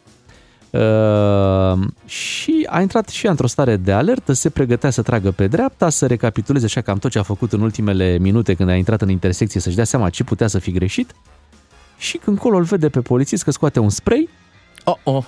[0.70, 5.46] uh, și a intrat și ea într-o stare de alertă, se pregătea să tragă pe
[5.46, 9.02] dreapta, să recapituleze așa cam tot ce a făcut în ultimele minute când a intrat
[9.02, 11.14] în intersecție, să-și dea seama ce putea să fi greșit
[11.96, 14.28] și când colo îl vede pe polițist că scoate un spray
[14.84, 15.24] oh, oh.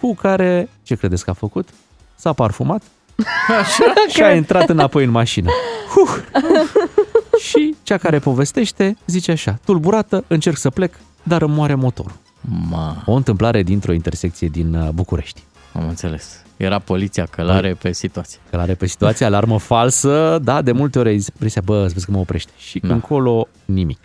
[0.00, 1.68] cu care, ce credeți că a făcut?
[2.14, 2.82] S-a parfumat
[3.60, 3.92] Așa?
[4.14, 5.50] și a intrat înapoi în mașină.
[5.94, 6.24] Huh.
[7.48, 12.12] și cea care povestește zice așa, tulburată, încerc să plec, dar îmi moare motorul.
[12.70, 13.02] Ma.
[13.06, 15.42] O întâmplare dintr-o intersecție din uh, București.
[15.72, 16.42] Am înțeles.
[16.56, 18.38] Era poliția călare pe situație.
[18.50, 22.10] Călare pe situație, alarmă falsă, da, de multe ori ai impresia, bă, să vezi că
[22.12, 22.50] mă oprește.
[22.56, 23.98] Și când încolo, nimic.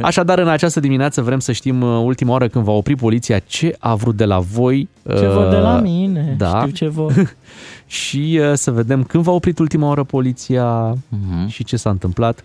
[0.00, 3.76] Așadar, în această dimineață vrem să știm uh, ultima oară când va opri poliția ce
[3.78, 4.88] a vrut de la voi.
[5.08, 6.58] Ce vor de la uh, mine, Da.
[6.60, 7.12] știu ce vor.
[7.86, 11.46] și uh, să vedem când v-a oprit ultima oară poliția Mhm.
[11.48, 12.44] și ce s-a întâmplat.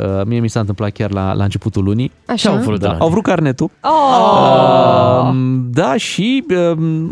[0.00, 2.12] Uh, mie mi s-a întâmplat chiar la, la începutul lunii.
[2.26, 2.34] Așa?
[2.36, 3.70] Ce au vrut de da, la Au vrut carnetul.
[3.82, 5.28] Oh!
[5.28, 5.34] Uh,
[5.70, 6.56] da, și uh,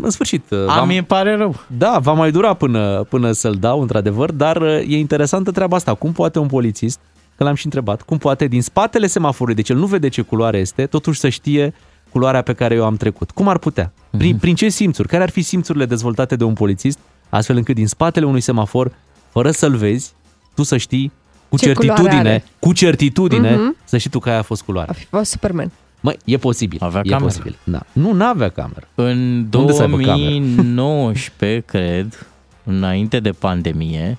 [0.01, 0.49] în sfârșit.
[0.51, 1.55] uh, A, v-am- mie îmi pare rău.
[1.77, 5.93] Da, va mai dura până, până să-l dau, într-adevăr, dar uh, e interesantă treaba asta.
[5.93, 6.99] Cum poate un polițist,
[7.35, 10.57] că l-am și întrebat, cum poate din spatele semaforului, deci el nu vede ce culoare
[10.57, 11.73] este, totuși să știe
[12.11, 13.31] culoarea pe care eu am trecut.
[13.31, 13.91] Cum ar putea?
[14.17, 14.39] Prin, Mhm.
[14.39, 15.07] prin ce simțuri?
[15.07, 16.99] Care ar fi simțurile dezvoltate de un polițist,
[17.29, 18.91] astfel încât din spatele unui semafor,
[19.29, 20.13] fără să-l vezi,
[20.55, 21.11] tu să știi
[21.59, 22.43] cu Ce culoare certitudine, are.
[22.59, 23.75] cu certitudine, Mhm.
[23.83, 24.93] să știi tu că aia a fost culoarea.
[24.93, 25.71] Fi fost Superman.
[25.99, 26.77] Măi, e posibil.
[26.81, 27.25] Avea e cameră.
[27.25, 27.57] posibil.
[27.63, 27.81] Da.
[27.91, 28.87] Nu, n-avea cameră.
[28.95, 30.15] În Unde să aibă cameră?
[30.17, 32.27] 2019, cred,
[32.63, 34.17] înainte de pandemie,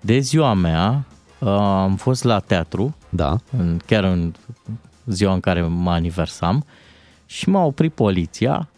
[0.00, 1.04] de ziua mea,
[1.38, 3.36] uh, am fost la teatru, da.
[3.58, 4.32] în, chiar în
[5.06, 6.64] ziua în care mă aniversam,
[7.26, 8.68] și m-a oprit poliția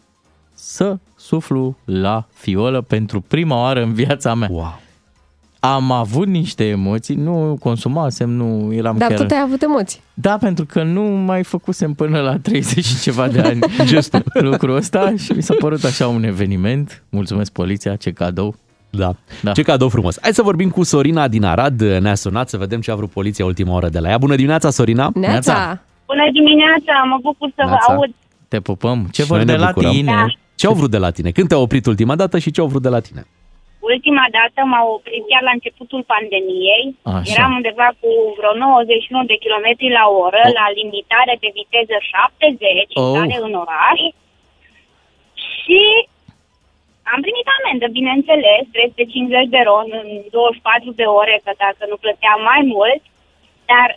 [0.53, 4.47] să suflu la fiolă pentru prima oară în viața mea.
[4.51, 4.79] Wow.
[5.65, 9.17] Am avut niște emoții, nu consumasem, nu eram Dar chiar...
[9.17, 9.99] tot ai avut emoții.
[10.13, 13.59] Da, pentru că nu mai făcusem până la 30 și ceva de ani
[13.91, 14.23] gestul.
[14.33, 17.03] lucrul ăsta și mi s-a părut așa un eveniment.
[17.09, 18.55] Mulțumesc poliția, ce cadou.
[18.89, 19.15] Da.
[19.41, 19.51] Da.
[19.51, 20.17] Ce cadou frumos.
[20.21, 21.81] Hai să vorbim cu Sorina din Arad.
[21.81, 24.17] Ne-a sunat să vedem ce a vrut poliția ultima oră de la ea.
[24.17, 25.11] Bună dimineața, Sorina!
[25.13, 25.79] Neața!
[26.05, 27.93] Bună dimineața, mă bucur să vă Neața.
[27.93, 28.13] aud.
[28.47, 29.07] Te pupăm.
[29.11, 29.91] Ce Și vor noi de ne la bucurăm.
[29.91, 30.11] tine?
[30.11, 30.25] Da.
[30.55, 31.31] Ce au vrut de la tine?
[31.31, 33.25] Când te-au oprit ultima dată și ce au vrut de la tine?
[33.91, 36.85] Ultima dată m-au oprit chiar la începutul pandemiei.
[37.17, 37.31] Așa.
[37.33, 39.67] Eram undeva cu vreo 91 de km
[39.99, 40.53] la oră, Oh.
[40.59, 43.01] la limitare de viteză 70, Oh.
[43.03, 43.99] intrare în oraș.
[45.55, 45.81] Și
[47.13, 52.39] am primit amendă, bineînțeles, 350 de ron în 24 de ore, că dacă nu plăteam
[52.51, 53.01] mai mult.
[53.71, 53.87] Dar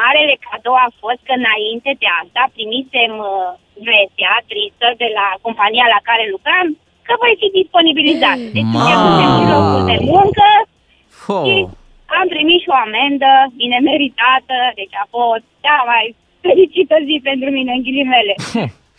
[0.00, 3.48] marele cadou a fost că înainte de asta primisem uh,
[3.88, 6.66] vestea tristă de la compania la care lucram
[7.06, 8.38] că voi fi disponibilizat.
[8.56, 8.80] Deci Ma.
[8.86, 10.48] pierdusem și locul de muncă
[11.24, 11.38] Ho.
[11.46, 11.56] și
[12.18, 16.04] am primit și o amendă bine meritată, deci a fost cea mai
[16.44, 18.34] fericită zi pentru mine în ghilimele.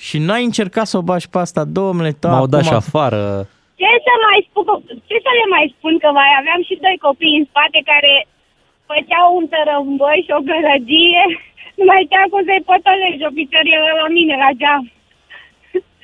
[0.08, 3.24] Și n-ai încercat să o bași pe asta, domnule, ta, M-au dat acum- și afară.
[3.82, 4.64] Ce să mai spun,
[5.10, 8.14] ce să le mai spun că mai aveam și doi copii în spate care
[8.92, 11.24] făceau un tărămboi și o gălăgie,
[11.78, 14.84] nu mai știam cum să-i potolești ofițerii la mine la geam.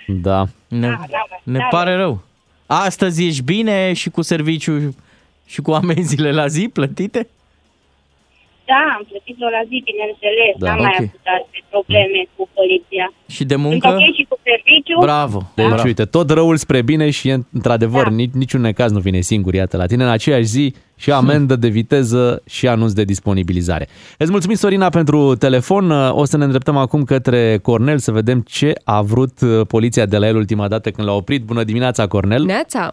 [0.07, 0.48] Da.
[0.68, 1.65] Ne, Da, da, ne da.
[1.65, 2.22] pare rău.
[2.65, 4.95] Astăzi ești bine și cu serviciu
[5.45, 7.28] și cu amenziile la zi plătite?
[8.66, 10.52] Da, am plătit-o la zi, bineînțeles.
[10.58, 11.00] Da, N-am mai ok.
[11.08, 13.06] avut alte probleme cu poliția.
[13.36, 13.88] Și de Sunt muncă?
[13.88, 14.96] ok și cu serviciu.
[15.00, 15.40] Bravo.
[15.56, 15.82] Deci, Bravo.
[15.86, 18.10] uite, tot răul spre bine și, într-adevăr, Da.
[18.20, 21.68] nici, niciun necaz nu vine singur, iată, la tine în aceeași zi și amendă de
[21.68, 23.88] viteză și anunț de disponibilizare.
[24.18, 25.92] Îți mulțumim, Sorina, pentru telefon.
[25.92, 30.18] O să ne îndreptăm acum către Cornel să vedem ce a vrut uh, poliția de
[30.18, 31.44] la el ultima dată când l-a oprit.
[31.44, 32.44] Bună dimineața, Cornel!
[32.44, 32.90] Neața!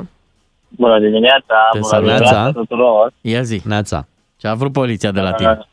[0.69, 2.07] Bună dimineața, Te bună salut.
[2.09, 2.51] dimineața Neața.
[2.59, 3.13] tuturor.
[3.21, 3.61] Ia zi.
[3.65, 4.07] Neața.
[4.41, 5.59] Ce a vrut poliția de la tine?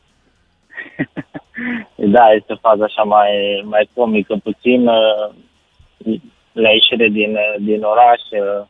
[1.95, 3.31] Da, este faza așa mai,
[3.65, 4.87] mai comică puțin.
[4.87, 6.19] uh,
[6.51, 8.65] La ieșire din, uh, din oraș uh,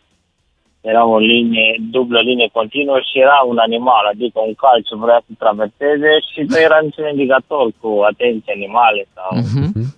[0.92, 5.20] era o linie, dublă linie continuă și era un animal, adică un cal ce vrea
[5.26, 9.30] să traverseze și nu era niciun indicator cu atenție animale sau...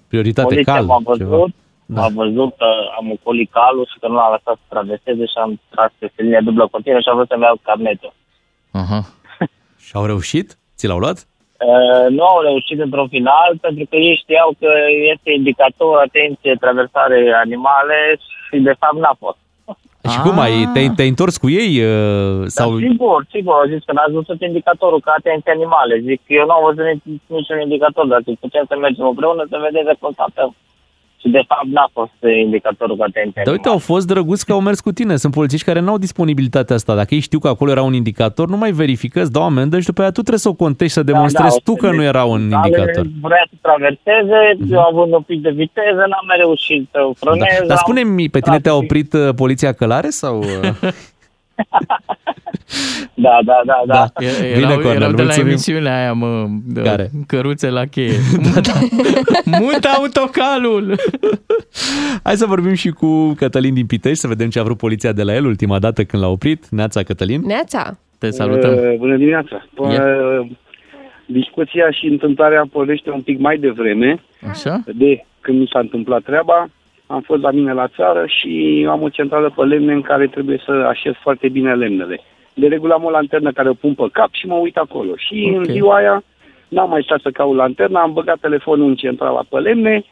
[0.08, 0.86] Prioritate Poliția cal.
[0.86, 1.36] m-a ceva.
[1.36, 1.54] văzut,
[1.86, 2.70] m-a văzut că
[3.00, 6.42] am ocolit calul și că nu l-am lăsat să traverseze și am tras pe linia
[6.42, 8.14] dublă continuă și am vrut să-mi iau carnetul.
[8.72, 9.00] Aha.
[9.88, 10.48] Și au reușit?
[10.78, 11.18] Ți l-au luat?
[11.70, 14.72] Uh, nu au reușit într-un final pentru că ei știau că
[15.14, 18.00] este indicator, atenție, traversare animale
[18.46, 19.40] și de fapt n-a fost.
[20.14, 21.72] Și cum ai, te-ai, te-ai întors cu ei?
[21.92, 22.70] uh, Sau...
[22.70, 25.94] Dar sigur, sigur, au zis că n-ați văzut indicatorul ca atenție animale.
[26.10, 29.58] Zic, eu nu am văzut nici, niciun indicator, dar zic, putem să mergem împreună să
[29.68, 30.50] vedem că constatăm.
[31.28, 34.52] Și de fapt n-a fost uh, indicatorul cu atenție Dar uite, au fost drăguți că
[34.52, 35.16] au mers cu tine.
[35.16, 36.96] Sunt polițiști care nu au disponibilitatea asta.
[36.96, 39.86] Dacă ei știu că acolo era un indicator, nu mai verifică, îți dau amendă și
[39.86, 43.06] după aia tu trebuie să o contești, să demonstrezi tu că nu era un indicator.
[43.06, 43.20] Mhm.
[43.22, 47.58] Vrea să traverseze, eu având un pic de viteză, n-am mai reușit să frânez.
[47.60, 47.66] Da.
[47.68, 50.44] Dar am- spune-mi, pe tine te-a oprit uh, poliția călare sau...
[51.58, 51.78] uh?
[53.14, 54.26] Da, da, da, da.
[54.26, 55.48] E- Bine, Erau, Cornel, erau de la mulțumim.
[55.48, 57.10] emisiunea aia, mă, de Care?
[57.28, 58.12] căruțe la cheie.
[59.62, 60.96] Mută autocalul!
[62.24, 65.24] Hai să vorbim și cu Cătălin din Pitești, să vedem ce a vrut poliția de
[65.24, 66.68] la el ultima dată când l-a oprit.
[66.70, 67.42] Neața, Cătălin.
[67.46, 67.98] Neața!
[68.18, 69.66] Te Uh, Bună dimineața!
[69.76, 70.48] Uh,
[71.26, 74.84] discuția și întâmplarea pornește un pic mai devreme Așa?
[74.96, 76.70] de când mi s-a întâmplat treaba.
[77.08, 80.62] Am fost la mine la țară și am o centrală pe lemne în care trebuie
[80.66, 82.20] să așez foarte bine lemnele.
[82.54, 85.12] De regulă am o lanternă care o pun pe cap și mă uit acolo.
[85.16, 85.58] Și Ok.
[85.58, 86.24] în ziua aia
[86.68, 90.04] n-am mai stat să caut lanterna, am băgat telefonul în centrala pe lemne,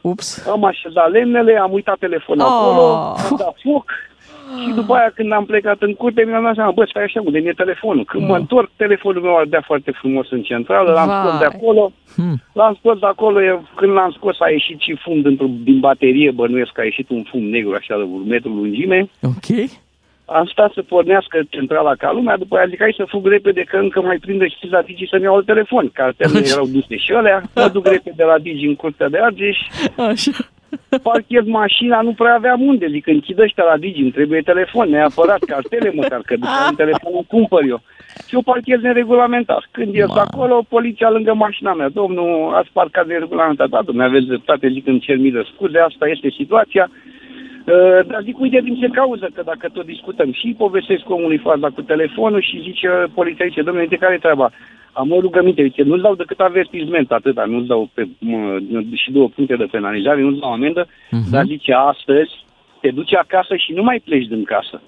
[0.00, 0.46] Ups.
[0.48, 2.52] am așezat lemnele, am uitat telefonul Oh.
[2.52, 2.82] acolo,
[3.30, 3.84] am dat foc
[4.62, 7.38] și după aia când am plecat în curte mi-am dat seama, bă, stai așa, unde
[7.38, 8.04] mi-e telefonul?
[8.04, 11.18] Când mă întorc, telefonul meu ardea foarte frumos în centrală, l-am Vai.
[11.20, 11.92] scos de acolo,
[12.52, 16.30] l-am scos de acolo, e, când l-am scos a ieșit și fum dintr-o, din baterie,
[16.30, 19.08] bănuiesc că a ieșit un fum negru așa de un metru lungime.
[19.22, 19.70] Ok.
[20.28, 23.76] Am stat să pornească centrala ca lumea, după aia zic, hai să fug repede, că
[23.76, 25.90] încă mai prinde și la Digi să-mi iau telefon.
[25.92, 29.58] Cartelele erau duse și alea, mă duc repede la Digi în curtea de Argeș,
[29.96, 30.32] Așa.
[31.02, 35.38] Parchez mașina, nu prea aveam unde, zic, închid ăștia la Digi, îmi trebuie telefon, neapărat,
[35.38, 37.80] cartele măcar, că după aia un telefon îl cumpăr eu.
[38.26, 39.68] Și eu parchez neregulamentar.
[39.70, 44.26] Când ies de acolo, poliția lângă mașina mea, domnul, ați parcat neregulamentar, da, domnule, aveți
[44.26, 46.90] dreptate, zic, îmi cer mii de scuze, asta este situația.
[47.66, 51.68] Uh, dar zic, uite din ce cauză, că dacă tot discutăm și povestesc omului faza
[51.70, 54.50] cu telefonul și zice poliția, zice, domnule, de care e treaba?
[54.92, 58.58] Am o rugăminte, zice, nu-ți dau decât avertisment, atâta, nu-ți dau pe, mă,
[58.94, 61.30] și două puncte de penalizare, nu-ți dau amendă, Mhm.
[61.30, 62.44] dar zice, astăzi
[62.80, 64.80] te duci acasă și nu mai pleci din casă.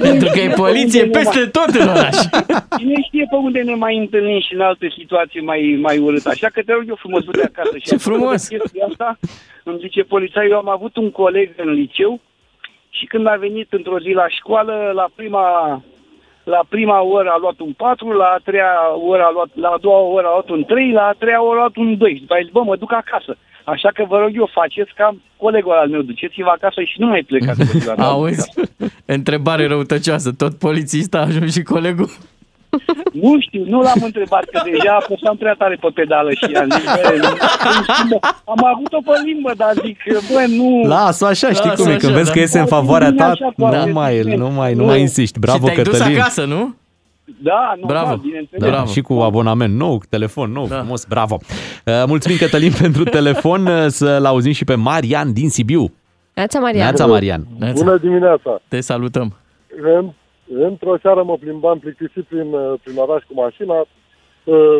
[0.00, 2.16] Pentru că e poliție peste tot în oraș.
[2.78, 6.28] Cine știe pe unde ne mai întâlnim și în alte situații mai, mai urâte.
[6.28, 7.76] Așa că te rog eu frumos, du-te acasă.
[7.76, 8.48] Și Ce apropo frumos!
[8.48, 9.18] de chestia Asta,
[9.64, 12.20] îmi zice polițai, eu am avut un coleg în liceu
[12.90, 15.82] și când a venit într-o zi la școală, la prima,
[16.44, 18.72] la prima oră a luat un 4, la a treia
[19.08, 21.58] oră a luat, la a doua oră a luat un 3, la a treia oră
[21.58, 22.14] a luat un 2.
[22.14, 23.36] Și după aia zic, bă, mă duc acasă.
[23.64, 27.22] Așa că vă rog eu, faceți ca colegul al meu, duceți-vă acasă și nu mai
[27.22, 27.58] plecați.
[27.58, 28.52] pe ziua de Auzi?
[29.16, 30.32] Întrebare răutăcioasă.
[30.32, 32.08] Tot polițista a ajuns și colegul?
[33.12, 36.84] Nu știu, nu l-am întrebat, că deja apăsam prea tare pe pedală și am zis,
[36.84, 37.28] bă, nu,
[38.08, 38.18] nu,
[38.52, 39.98] am avut-o pe limbă, dar zic,
[40.32, 40.82] bă, nu...
[40.88, 42.32] Lasă așa, știi Lasă cum e, când așa, vezi da.
[42.32, 43.94] că iese în Poate favoarea vine ta, așa cu nu avertisment.
[43.94, 44.86] mai, nu mai, nu Nu.
[44.86, 45.38] mai insiști.
[45.38, 46.18] Bravo, și te-ai dus Cătălin.
[46.20, 46.74] acasă, nu?
[47.42, 48.20] Da, normal, Bravo.
[48.22, 48.70] bineînțeles.
[48.70, 50.76] Da, și cu abonament nou, cu telefon nou, da.
[50.76, 51.38] frumos, bravo.
[51.84, 53.66] Uh, Mulțumim, Cătălin, pentru telefon.
[53.66, 55.92] Uh, Să-l auzim și pe Marian din Sibiu.
[56.34, 56.82] Neața Marian.
[56.82, 57.46] Neața, Marian.
[57.74, 58.60] Bună dimineața!
[58.68, 59.36] Te salutăm.
[59.82, 60.12] În,
[60.54, 63.84] într-o seară mă plimbam plictisit prin, uh, prin oraș cu mașina,
[64.44, 64.76] uh,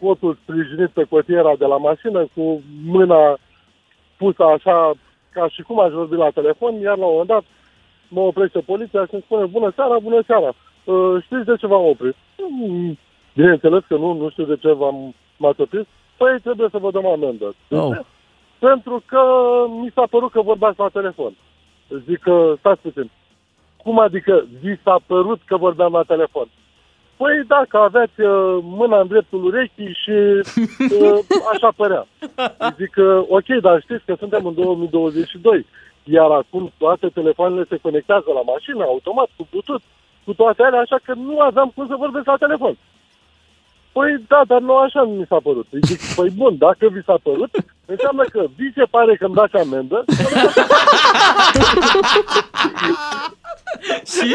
[0.00, 3.38] potul sprijinit pe cotiera de la mașină, cu mâna
[4.16, 4.92] pusă așa,
[5.32, 7.44] ca și cum aș vorbi la telefon, iar la un moment dat
[8.08, 11.86] mă oprește poliția și îmi spune, bună seara, bună seara, uh, știți de ce v-am
[11.86, 12.14] oprit?
[12.50, 12.98] "Mm,
[13.34, 15.86] Bineînțeles că nu, nu știu de ce v-am m-ați oprit.
[16.16, 17.54] Păi trebuie să vă dăm amendă.
[17.70, 17.98] Oh.
[18.58, 19.20] Pentru că
[19.80, 21.32] mi s-a părut că vorbați la telefon.
[22.06, 23.10] Zic că, stați puțin,
[23.82, 26.48] Cum adică vi s-a părut că vorbeam la telefon?
[27.16, 30.10] Păi da, că aveați uh, mâna în dreptul urechii și
[30.94, 31.18] uh,
[31.52, 32.06] așa părea.
[32.78, 35.66] Zic că, ok, dar știți că suntem în 2022,
[36.04, 39.84] iar acum toate telefoanele se conectează la mașină, automat, cu Bluetooth,
[40.24, 42.76] cu toate alea, așa că nu aveam cum să vorbesc la telefon.
[43.92, 45.66] Păi da, dar nu așa mi s-a părut.
[45.70, 47.50] Îi zic, păi bun, dacă vi s-a părut,
[47.86, 50.04] înseamnă că vi se pare că îmi dați amendă.
[54.12, 54.34] Și?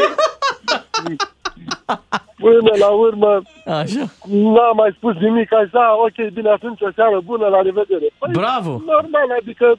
[2.36, 4.04] Până la urmă, Așa.
[4.28, 8.06] n-am mai spus nimic, așa, ok, bine, atunci o seară bună, la revedere.
[8.18, 8.70] Păi, Bravo!
[8.70, 9.78] Normal, adică, cum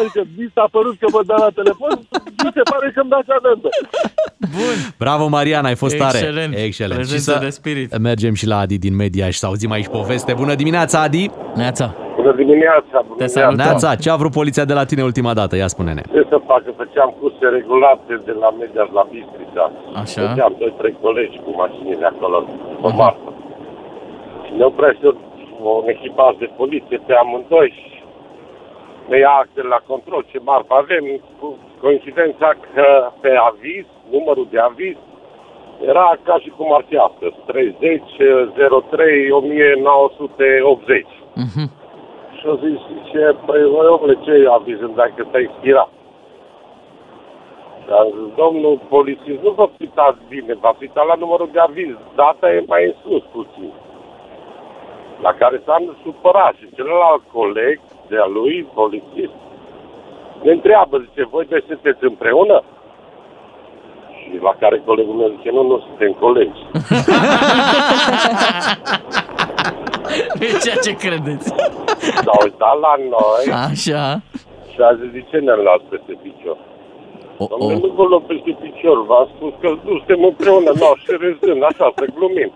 [0.00, 1.94] adică, vi s-a părut că vă dau la telefon,
[2.42, 3.68] vi se pare că îmi dați amendă.
[4.98, 6.18] Bravo, Marian, ai fost tare.
[6.18, 6.52] Excelent.
[6.68, 6.98] Excelent.
[7.00, 7.98] Prezență și să de spirit.
[7.98, 10.32] mergem și la Adi din media și să auzim aici poveste.
[10.42, 11.30] Bună dimineața, Adi!
[11.54, 11.86] Neața!
[12.16, 12.96] Bună dimineața!
[13.06, 13.64] Bună Te salutăm.
[13.64, 15.56] Neața, ce a vrut poliția de la tine ultima dată?
[15.56, 16.02] Ia spune-ne.
[16.14, 16.68] Ce să facă?
[16.82, 19.64] Făceam curse regulate de la media la Bistrița.
[20.02, 20.20] Așa.
[20.28, 22.36] Făceam doi, trei colegi cu mașinile acolo,
[22.82, 23.28] pe marfă.
[24.44, 25.06] Și ne oprește
[25.62, 27.95] un echipaj de poliție pe amândoi și
[29.08, 31.04] ne ia acte la control ce marfă avem,
[31.40, 34.96] cu coincidența că pe aviz, numărul de aviz,
[35.80, 38.02] era ca și cum ar fi astăzi, 30
[38.90, 41.06] 03 1980.
[41.34, 41.70] Mhm.
[42.36, 42.80] Și a zis,
[43.10, 45.88] ce, păi, voi omule, ce aviz îmi dai că te-ai expirat?
[47.82, 51.94] Și am zis, domnul polițist, nu vă pitați bine, vă pitați la numărul de aviz,
[52.14, 53.72] data e mai în sus puțin.
[55.22, 59.36] La care s-a supărat și celălalt coleg de-a lui, polițist,
[60.42, 62.62] ne întreabă, zice, voi doi sunteți împreună?
[64.18, 66.60] Și la care colegul meu zice, nu, nu suntem colegi.
[70.40, 71.48] E ceea ce credeți.
[72.24, 74.02] S-a uitat la noi Așa.
[74.72, 76.56] și a zis, de ce ne-am luat peste picior?
[77.38, 81.12] Oh, Domnule, nu vă luăm peste picior, v-am spus că nu suntem împreună, nu, și
[81.22, 82.50] râzând, așa, să glumim.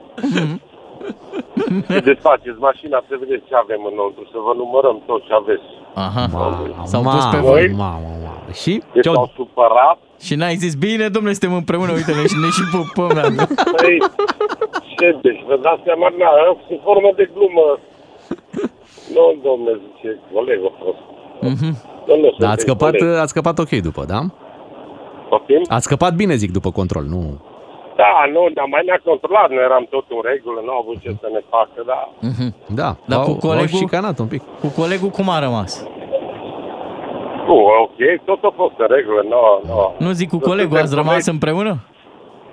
[1.92, 5.68] Și desfaceți mașina, să vedeți ce avem înăuntru, să vă numărăm tot ce aveți.
[6.06, 6.24] Aha.
[6.90, 7.64] S-au Mamă, dus pe voi.
[7.84, 8.52] Mamă, mamă.
[8.62, 8.72] Și?
[8.94, 9.98] Deci Ce-au- s-au supărat.
[10.26, 13.10] Și n-ai zis, bine, domnule, suntem împreună, uite-ne și ne și pupăm.
[13.18, 13.44] da.
[13.82, 13.96] Păi,
[14.96, 16.30] ce, deci vă dați seama, na,
[16.68, 17.66] sub formă de glumă.
[19.16, 21.00] Nu, domnule, zice, colegul a fost.
[21.54, 21.70] Mhm.
[22.08, 23.18] Domnule, Da, ați sunteți scăpat, colegi.
[23.22, 24.20] ați scăpat ok după, da?
[25.28, 25.62] Poftim?
[25.68, 27.22] Ați scăpat bine, zic, după control, nu?
[28.00, 31.10] Da, nu, dar mai ne-a controlat, nu eram tot în regulă, nu au avut ce
[31.22, 32.00] să ne facă, da.
[32.80, 34.42] Da, Dar au- cu au colegul- șicanat un pic.
[34.62, 35.72] Cu colegul cum a rămas?
[37.46, 39.94] Nu, ok, tot a fost în regulă, nu, nu.
[40.04, 41.30] Nu zic cu Nu colegul, suntem ați rămas colegi.
[41.30, 41.72] împreună?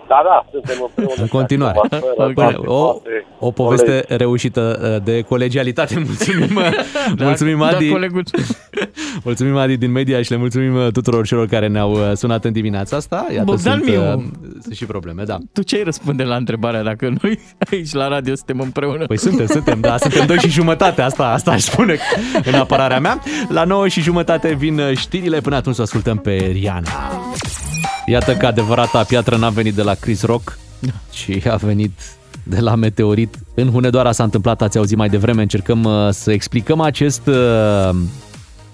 [0.07, 1.21] Da, da, suntem împreună.
[1.23, 1.79] În continuare.
[1.83, 4.05] Și acum, fără Până, toate, o, toate o poveste colegi.
[4.17, 5.93] reușită uh, de colegialitate.
[6.07, 6.61] Mulțumim,
[7.15, 7.89] Da, mulțumim da, Adi.
[7.89, 8.23] colegul.
[9.23, 12.51] Mulțumim Adi din media și le mulțumim uh, tuturor celor care ne-au uh, sunat în
[12.51, 13.25] dimineața asta.
[13.31, 14.31] Iată, Bogdan sunt, uh, Miu.
[14.61, 15.37] sunt și probleme, da.
[15.53, 17.39] Tu ce ai răspunde la întrebarea dacă noi
[17.71, 19.05] aici la radio suntem împreună?
[19.05, 21.97] Păi suntem, suntem, da, suntem doi și jumătate, asta, asta aș spune
[22.43, 23.19] în apărarea mea.
[23.49, 26.89] La 9 și jumătate vin uh, știrile, până atunci să ascultăm pe Riana.
[28.09, 30.57] Iată că adevărata piatră n-a venit de la Chris Rock,
[31.09, 31.91] ci a venit
[32.43, 33.35] de la Meteorit.
[33.53, 37.89] În Hunedoara s-a întâmplat, ați auzit mai devreme, încercăm uh, să explicăm acest uh,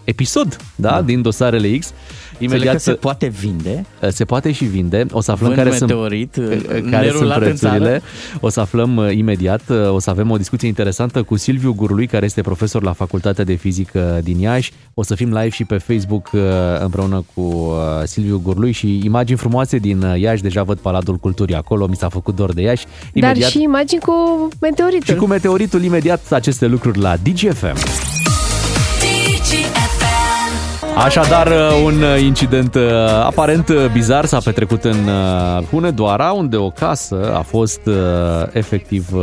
[0.04, 1.94] episod da, din dosarele X.
[2.38, 3.86] Imediat că se poate vinde.
[4.08, 5.06] Se poate și vinde.
[5.12, 7.78] O să aflăm Vând care meteorit, sunt, uh, care sunt nerulat în prețurile.
[7.80, 8.02] țară.
[8.40, 9.62] O să aflăm uh, imediat.
[9.70, 13.44] Uh, O să avem o discuție interesantă cu Silviu Gurului, care este profesor la Facultatea
[13.44, 14.72] de Fizică din Iași.
[14.94, 16.42] O să fim live și pe Facebook uh,
[16.80, 20.42] împreună cu uh, Silviu Gurului și imagini frumoase din uh, Iași.
[20.42, 22.86] Deja văd Paladul Culturii acolo, mi s-a făcut dor de Iași.
[23.14, 25.14] Dar și imagini cu meteoritul.
[25.14, 28.13] și cu meteoritul imediat aceste lucruri la DGFM.
[30.98, 31.48] Așadar,
[31.84, 32.84] un incident uh,
[33.24, 37.94] aparent uh, bizar s-a petrecut în uh, Hunedoara, unde o casă a fost uh,
[38.52, 39.22] efectiv uh,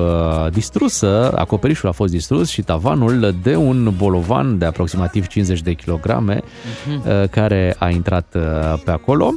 [0.52, 6.40] distrusă, acoperișul a fost distrus și tavanul de un bolovan de aproximativ 50 de kilograme
[6.42, 9.34] uh, care a intrat uh, pe acolo.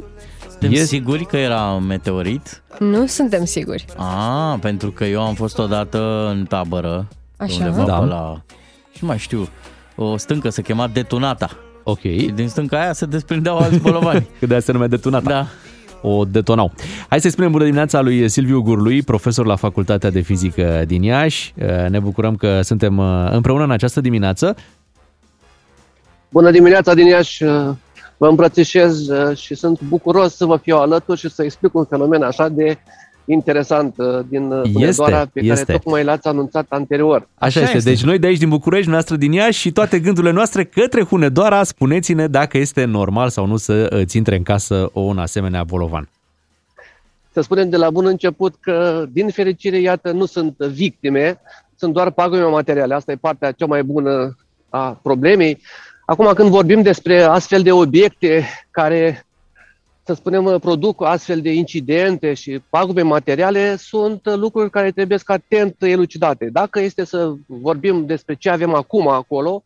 [0.50, 2.62] Suntem Este- siguri că era un meteorit?
[2.78, 3.84] Nu suntem siguri.
[3.96, 7.08] Ah, pentru că eu am fost odată în tabără.
[7.36, 7.64] Așa.
[7.64, 7.98] Undeva Da.
[7.98, 8.40] pe la...
[8.92, 9.48] Și nu mai știu.
[9.96, 11.48] O stâncă se chema Detunata.
[11.84, 12.00] Ok.
[12.00, 14.28] Și din stânca aia se desprindeau alți bolovani.
[14.38, 15.30] Că de aia se numea detonata.
[15.30, 15.46] Da.
[16.08, 16.72] O detonau.
[17.08, 21.54] Hai să-i spunem bună dimineața lui Silviu Gurlui, profesor la Facultatea de Fizică din Iași.
[21.56, 24.56] Uh, Ne bucurăm că suntem uh, împreună în această dimineață.
[26.28, 27.44] Bună dimineața din Iași,
[28.16, 32.22] vă îmbrățișez uh, și sunt bucuros să vă fiu alături și să explic un fenomen
[32.22, 32.78] așa de
[33.26, 35.64] interesant uh, din uh, Hunedoara pe este.
[35.64, 37.28] care tocmai l-ați anunțat anterior.
[37.34, 37.78] Așa, este.
[37.78, 41.62] Deci noi de aici din București, noastră din Iași și toate gândurile noastre către Hunedoara,
[41.62, 46.08] spuneți-ne dacă este normal sau nu să îți intre în casă un asemenea bolovan.
[47.32, 51.40] să spunem de la bun început că, din fericire, iată, nu sunt victime,
[51.76, 52.94] sunt doar pagube materiale.
[52.94, 54.36] Asta e partea cea mai bună
[54.68, 55.60] a problemei.
[56.06, 59.26] Acum, când vorbim despre astfel de obiecte care,
[60.06, 65.76] să spunem, produc astfel de incidente și pagube materiale, sunt lucruri care trebuie să atent
[65.78, 66.48] elucidate.
[66.52, 69.62] Dacă este să vorbim despre ce avem acum acolo,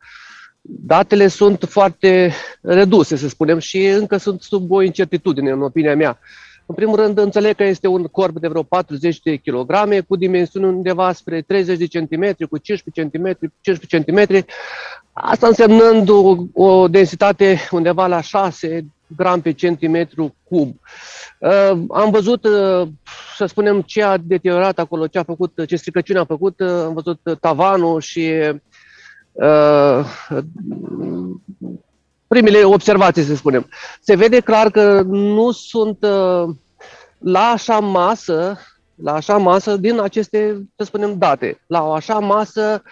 [0.61, 6.19] datele sunt foarte reduse, să spunem, și încă sunt sub o incertitudine, în opinia mea.
[6.67, 10.67] În primul rând, înțeleg că este un corp de vreo 40 de kilograme, cu dimensiuni
[10.67, 14.53] undeva spre 30 de centimetri, cu 15 centimetri, 15 centimetri,
[15.13, 18.87] asta însemnând o, o densitate undeva la 6
[19.17, 20.75] gram pe centimetru cub.
[21.39, 22.89] Uh, am văzut, uh,
[23.37, 26.95] să spunem, ce a deteriorat acolo, ce a făcut, ce stricăciune a făcut, uh, am
[26.95, 28.33] văzut tavanul și
[29.33, 30.05] uh,
[32.27, 33.69] primele observații, să spunem.
[34.01, 36.55] Se vede clar că nu sunt uh,
[37.19, 38.59] la așa masă,
[38.95, 41.61] la așa masă din aceste, să spunem, date.
[41.67, 42.91] La o așa masă, uh,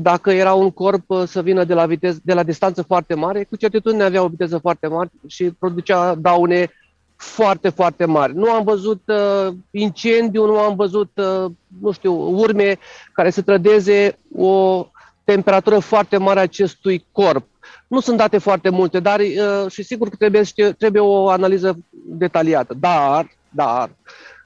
[0.00, 3.44] dacă era un corp uh, să vină de la, viteză, de la distanță foarte mare,
[3.44, 6.70] cu certitudine avea o viteză foarte mare și producea daune
[7.16, 8.34] foarte, foarte mari.
[8.34, 11.50] Nu am văzut uh, incendiu, nu am văzut, uh,
[11.80, 12.78] nu știu, urme
[13.12, 14.86] care să trădeze o
[15.24, 17.46] temperatură foarte mare a acestui corp.
[17.86, 20.42] Nu sunt date foarte multe, dar uh, și sigur că trebuie,
[20.78, 22.74] trebuie o analiză detaliată.
[22.80, 23.90] Dar, dar,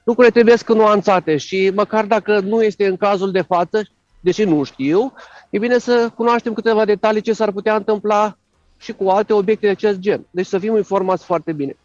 [0.03, 3.81] lucrurile trebuie să nuanțate și măcar dacă nu este în cazul de față,
[4.19, 5.13] deși nu știu,
[5.49, 8.37] e bine să cunoaștem câteva detalii ce s-ar putea întâmpla
[8.77, 10.25] și cu alte obiecte de acest gen.
[10.31, 11.77] Deci să fim informați foarte bine.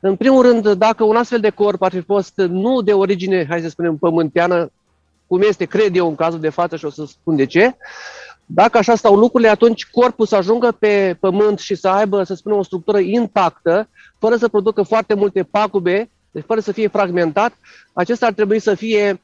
[0.00, 3.60] În primul rând, dacă un astfel de corp ar fi fost nu de origine, hai
[3.60, 4.70] să spunem, pământeană,
[5.26, 7.76] cum este, cred eu, în cazul de față și o să spun de ce,
[8.46, 12.58] dacă așa stau lucrurile, atunci corpul să ajungă pe pământ și să aibă, să spunem,
[12.58, 13.88] o structură intactă,
[14.18, 17.52] fără să producă foarte multe pacube, deci fără să fie fragmentat,
[17.92, 19.20] acesta ar trebui să fie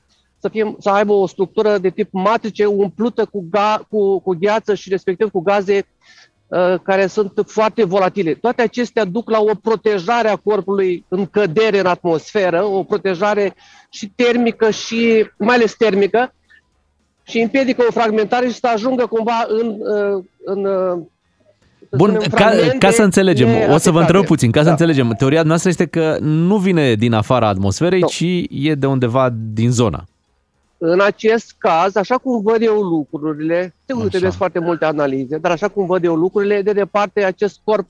[0.46, 4.74] să, fie, să aibă o structură de tip matrice umplută cu, ga, cu, cu gheață
[4.74, 5.86] și respectiv cu gaze
[6.46, 8.34] uh, care sunt foarte volatile.
[8.34, 13.54] Toate acestea duc la o protejare a corpului în cădere în atmosferă, o protejare
[13.90, 16.34] și termică și mai ales termică,
[17.22, 20.98] și împiedică o fragmentare și să ajungă cumva în, uh, în uh,
[21.96, 24.64] Bun, ca, ca să înțelegem, o să vă întreb puțin, ca da.
[24.64, 28.06] să înțelegem, teoria noastră este că nu vine din afara atmosferei, no.
[28.06, 30.04] ci e de undeva din zona.
[30.78, 35.68] În acest caz, așa cum văd eu lucrurile, sigur trebuie foarte multe analize, dar așa
[35.68, 37.88] cum văd eu lucrurile, de departe acest corp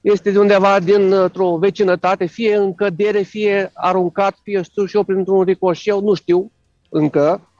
[0.00, 5.42] este de undeva dintr-o vecinătate, fie în cădere, fie aruncat, fie știu și eu printr-un
[5.42, 6.52] ricoșeu, nu știu
[6.88, 7.52] încă,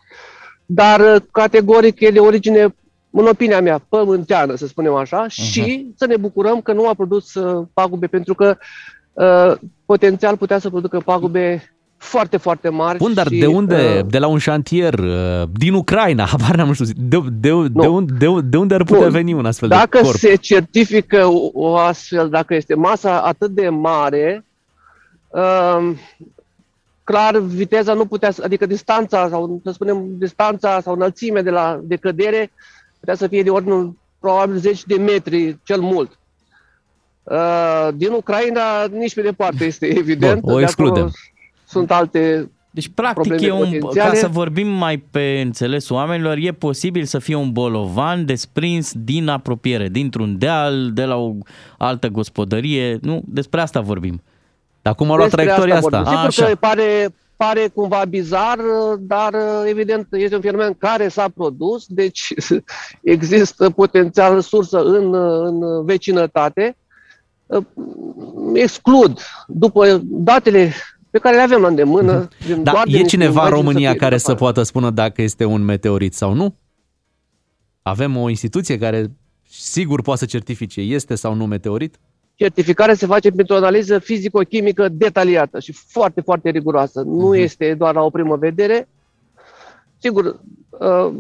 [0.66, 2.74] dar uh, categoric e de origine,
[3.11, 5.32] în opinia mea, pământeană, să spunem așa, uh-huh.
[5.32, 8.57] și să ne bucurăm că nu a produs uh, pagube, pentru că
[9.12, 11.62] uh, potențial putea să producă pagube
[12.03, 12.99] foarte, foarte mari.
[12.99, 13.99] Bun, dar și, de unde?
[13.99, 17.87] Uh, de la un șantier uh, din Ucraina, habar n-am știu, de, de, de, de,
[17.87, 19.11] unde, de, de unde ar putea nu.
[19.11, 20.05] veni un astfel dacă de corp?
[20.05, 24.45] Dacă se certifică o, o astfel, dacă este masa atât de mare,
[25.29, 25.93] uh,
[27.05, 31.97] clar viteza nu putea, adică distanța sau să spunem distanța sau înălțimea de la de
[31.97, 32.51] cădere
[33.01, 36.19] putea să fie de ordinul probabil 10 de metri cel mult.
[37.23, 40.41] Uh, din Ucraina nici pe departe este evident.
[40.41, 41.11] Bun, o excludem.
[41.73, 47.05] Sunt alte deci, practic, e un, ca să vorbim mai pe înțelesul oamenilor, e posibil
[47.05, 51.35] să fie un bolovan desprins din apropiere, dintr-un deal, de la o
[51.78, 52.99] altă gospodărie.
[53.03, 54.23] Nu, despre asta vorbim.
[54.82, 55.99] Dar cum a luat traiectoria asta?
[55.99, 56.11] asta?
[56.11, 56.44] Sigur Așa.
[56.44, 58.59] că pare, pare cumva bizar,
[58.99, 59.35] dar
[59.66, 62.35] evident este un fenomen care s-a produs, deci
[63.03, 66.77] există potențial sursă în, în vecinătate.
[68.55, 70.73] Exclud, după datele
[71.13, 72.29] pe care le avem la îndemână.
[72.49, 72.63] Mhm.
[72.63, 76.55] Da, e cineva în România care să poată spune dacă este un meteorit sau nu?
[77.83, 79.11] Avem o instituție care
[79.49, 81.99] sigur poate să certifice este sau nu meteorit?
[82.35, 87.01] certificarea se face printr-o analiză fizico-chimică detaliată și foarte, foarte riguroasă.
[87.01, 87.39] Nu uh-huh.
[87.39, 88.89] este doar la o primă vedere.
[89.99, 90.41] Sigur,
[90.71, 91.13] uh,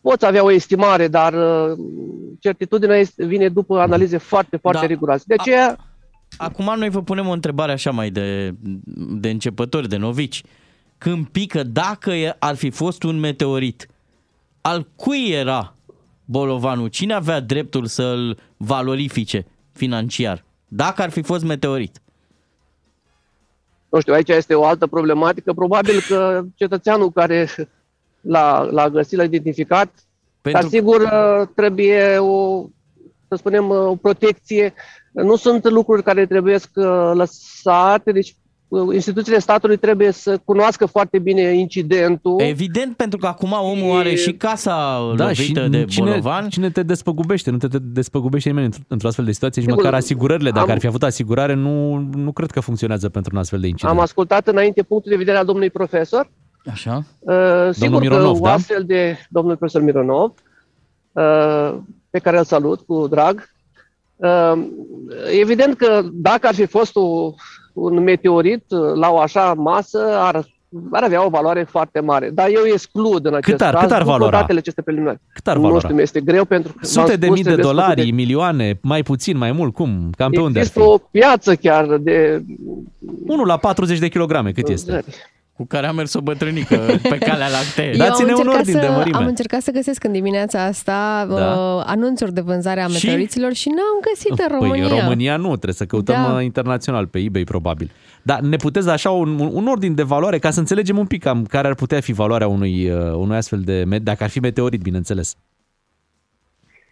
[0.00, 1.78] poți avea o estimare, dar uh,
[2.38, 4.86] certitudinea este, vine după analize foarte, foarte da.
[4.86, 5.24] riguroase.
[5.26, 5.76] De aceea...
[6.42, 8.54] Acum noi vă punem o întrebare așa mai de,
[8.94, 10.42] de începători, de novici.
[10.98, 13.88] Când pică, dacă ar fi fost un meteorit,
[14.60, 15.74] al cui era
[16.24, 16.88] bolovanul?
[16.88, 19.46] Cine avea dreptul să-l valorifice?
[19.72, 22.00] financiar, dacă ar fi fost meteorit?
[23.88, 25.52] Nu știu, aici este o altă problematică.
[25.52, 27.48] Probabil că cetățeanul care
[28.20, 29.90] l-a, l-a găsit, l-a identificat,
[30.40, 30.60] Pentru...
[30.60, 32.64] dar sigur uh, trebuie o,
[33.34, 34.74] să spunem, uh, o protecție.
[35.12, 36.58] Nu sunt lucruri care trebuie
[37.14, 38.36] lăsate, deci
[38.92, 42.40] instituțiile statului trebuie să cunoască foarte bine incidentul.
[42.40, 46.48] Evident, pentru că acum omul are și casa Da, și lovită de cine, bolovan.
[46.48, 47.50] cine te despăgubește?
[47.50, 50.64] Nu te, te despăgubește nimeni într- într-o astfel de situație și Sigur, măcar asigurările, dacă
[50.66, 53.94] am- ar fi avut asigurare, nu, nu cred că funcționează pentru un astfel de incident.
[53.96, 56.30] Am ascultat înainte punctul de vedere al domnului profesor.
[56.70, 57.04] Așa.
[57.18, 57.34] Uh,
[57.70, 58.52] sigur Mironov, că o da?
[58.52, 60.32] astfel de domnul profesor Mironov,
[61.12, 61.74] uh,
[62.12, 63.48] pe care îl salut cu drag,
[64.16, 64.52] uh,
[65.40, 67.32] evident că dacă ar fi fost o,
[67.72, 70.46] un meteorit uh, la o așa masă, ar,
[70.90, 72.30] ar avea o valoare foarte mare.
[72.30, 74.38] Dar eu exclud în acest ar- caz, cât ar după valora?
[74.40, 75.20] datele aceste preliminare.
[75.32, 75.80] Cât ar Nu valora?
[75.80, 76.78] știu, mi-este greu pentru că...
[76.94, 80.10] v-am Sute de spus, mii de trebuie dolari, făcute- milioane, mai puțin, mai mult, cum?
[80.16, 80.70] Cam pe unde ar fi?
[80.78, 82.44] Există o piață chiar de...
[83.26, 85.04] 1 la 40 de kilograme, cât este?
[85.62, 87.86] Cu care a mers o bătrânică pe calea lactee.
[87.90, 89.16] Eu Dați-ne am un încercat ordin de să, mărime.
[89.16, 91.34] Am încercat să găsesc în dimineața asta Da.
[91.34, 92.92] uh, anunțuri de vânzare a Și?
[92.92, 94.86] meteoriților și n-am găsit în România.
[94.88, 96.32] Păi în România nu, trebuie să căutăm Da.
[96.32, 96.42] da.
[96.42, 97.90] internațional, pe eBay probabil.
[98.22, 101.06] Dar ne puteți da așa un, un, un ordin de valoare ca să înțelegem un
[101.06, 104.30] pic cam care ar putea fi valoarea unui, uh, unui astfel de, me- dacă ar
[104.30, 105.34] fi meteorit, bineînțeles.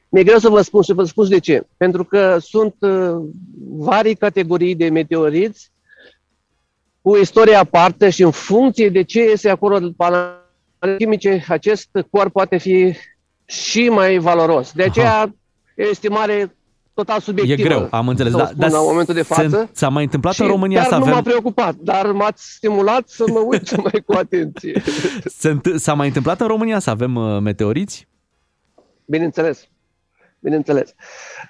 [0.09, 1.67] Mi-e greu să vă spun și vă spun și de ce.
[1.77, 3.17] Pentru că sunt uh,
[3.77, 5.71] vari categorii de meteoriți
[7.03, 12.33] cu istorie aparte și în funcție de ce este acolo pe analize chimice, acest corp
[12.33, 12.95] poate fi
[13.45, 14.73] și mai valoros.
[14.73, 15.35] De aceea
[15.77, 16.55] e o estimare
[16.95, 17.69] total E subiectivă.
[17.69, 18.33] greu, am înțeles.
[18.33, 19.69] să o Da, spun la momentul de se- față.
[19.73, 21.23] S-a mai întâmplat Și în România chiar să nu m-a avem...
[21.23, 24.83] preocupat, dar m-ați stimulat să mă uit mai cu atenție.
[25.25, 28.09] Se înt- S-a mai întâmplat în România să avem uh, meteoriți?
[29.05, 29.69] Bineînțeles.
[30.41, 30.95] Bineînțeles.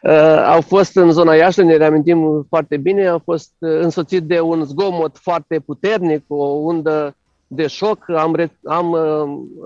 [0.02, 4.40] Uh, au fost în zona Iași, ne reamintim foarte bine, au fost uh, însoțit de
[4.40, 7.14] un zgomot foarte puternic, o undă
[7.46, 8.08] de șoc.
[8.08, 9.00] Am, re- am uh,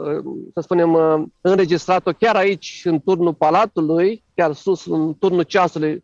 [0.06, 0.24] uh,
[0.54, 6.02] să spunem, uh, înregistrat-o chiar aici, în turnul Palatului, chiar sus, în turnul ceasului,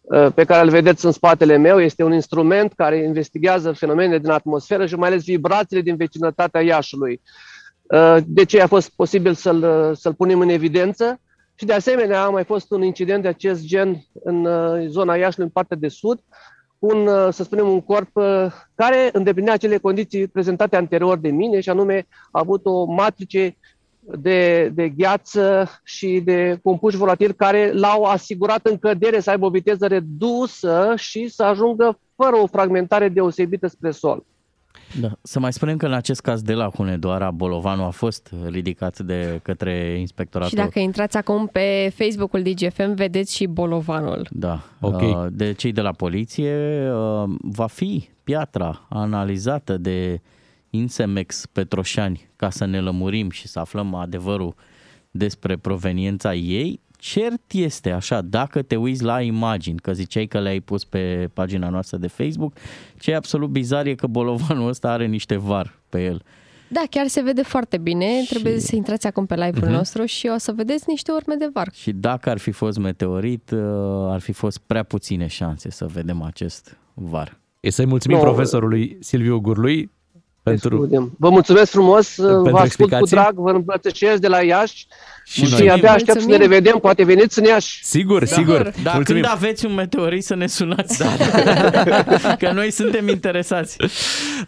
[0.00, 1.80] uh, pe care îl vedeți în spatele meu.
[1.80, 7.20] Este un instrument care investigează fenomenele din atmosferă și mai ales vibrațiile din vecinătatea Iașului.
[7.82, 11.20] Uh, De ce a fost posibil să-l, uh, să-l punem în evidență?
[11.58, 15.44] Și de asemenea a mai fost un incident de acest gen în uh, zona Iașului,
[15.44, 16.20] în partea de sud,
[16.78, 21.60] un, uh, să spunem, un corp uh, care îndeplinea acele condiții prezentate anterior de mine
[21.60, 23.56] și anume a avut o matrice
[24.00, 29.50] de, de gheață și de compuși volatili care l-au asigurat în cădere să aibă o
[29.50, 34.24] viteză redusă și să ajungă fără o fragmentare deosebită spre sol.
[35.00, 35.08] Da.
[35.22, 39.40] Să mai spunem că în acest caz de la Hunedoara, Bolovanul a fost ridicat de
[39.42, 40.58] către inspectoratul.
[40.58, 44.28] Și dacă intrați acum pe Facebook-ul DGFM, vedeți și bolovanul.
[44.30, 44.62] Da.
[44.80, 45.00] Ok.
[45.00, 46.54] Uh, De cei de la poliție
[46.90, 50.20] uh, va fi piatra analizată de
[50.70, 54.54] Insemex Petroșani ca să ne lămurim și să aflăm adevărul
[55.10, 56.80] despre proveniența ei.
[56.96, 61.68] Cert este așa, dacă te uiți la imagini, că ziceai că le-ai pus pe pagina
[61.68, 62.52] noastră de Facebook,
[62.98, 66.22] ce e absolut bizar e că bolovanul ăsta are niște var pe el.
[66.68, 68.06] Da, chiar se vede foarte bine.
[68.28, 69.72] Trebuie să intrați acum pe live-ul Mhm.
[69.76, 71.68] nostru și o să vedeți niște urme de var.
[71.72, 73.58] Și dacă ar fi fost meteorit, uh,
[74.10, 77.40] ar fi fost prea puține șanse să vedem acest var.
[77.60, 78.22] E să-i mulțumim Nu.
[78.22, 79.90] profesorului Silviu Gurlui
[80.42, 80.68] pentru...
[80.68, 81.14] Excludem.
[81.18, 83.16] Vă mulțumesc frumos, vă ascult cu explicații.
[83.16, 84.86] drag, vă îmbrățișez de la Iași
[85.28, 85.70] Și și, noi.
[85.70, 86.48] abia aștept să ne Mulțumim.
[86.50, 87.84] revedem, poate veniți în Iași.
[87.84, 88.72] Sigur, sigur.
[88.82, 89.22] Dar Mulțumim.
[89.22, 91.06] când aveți un meteorit să ne sunați, da.
[92.38, 93.76] că noi suntem interesați.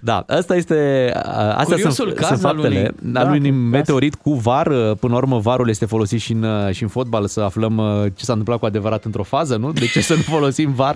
[0.01, 3.51] Da, asta este, a- astea Curiosul sunt, caz sunt al faptele unui- al da, unui
[3.51, 3.55] da.
[3.57, 4.67] meteorit cu var.
[4.95, 8.25] Până la urmă, varul este folosit și în, și în fotbal să aflăm uh, ce
[8.25, 9.73] s-a întâmplat cu adevărat într-o fază, nu?
[9.73, 10.95] De ce să nu folosim var?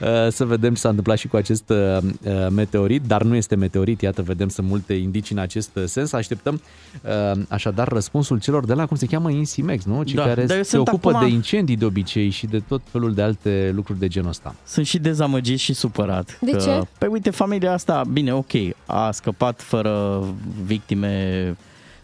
[0.00, 1.76] Uh, Să vedem ce s-a întâmplat și cu acest uh,
[2.22, 4.00] uh, meteorit, dar nu este meteorit.
[4.00, 6.12] Iată, vedem sunt multe indicii în acest uh, sens.
[6.12, 6.60] Așteptăm
[7.02, 10.02] uh, așadar răspunsul celor de la, cum se cheamă, Insimex, nu?
[10.02, 12.60] Cei Da, care dar eu se sunt ocupă acum- de incendii de obicei și de
[12.68, 14.54] tot felul de alte lucruri de genul ăsta.
[14.66, 16.38] Sunt și dezamăgit și supărat.
[16.40, 16.80] De că, ce?
[16.98, 18.50] Păi uite, familia asta, bine, ok,
[18.86, 20.24] a scăpat fără
[20.64, 21.56] victime,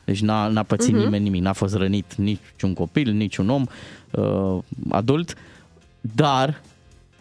[0.05, 1.01] deci n-a, n-a pățit Mhm.
[1.01, 1.05] uh-huh.
[1.05, 3.65] nimeni nimic, n-a fost rănit niciun copil, niciun om
[4.11, 5.35] uh, adult,
[6.01, 6.61] dar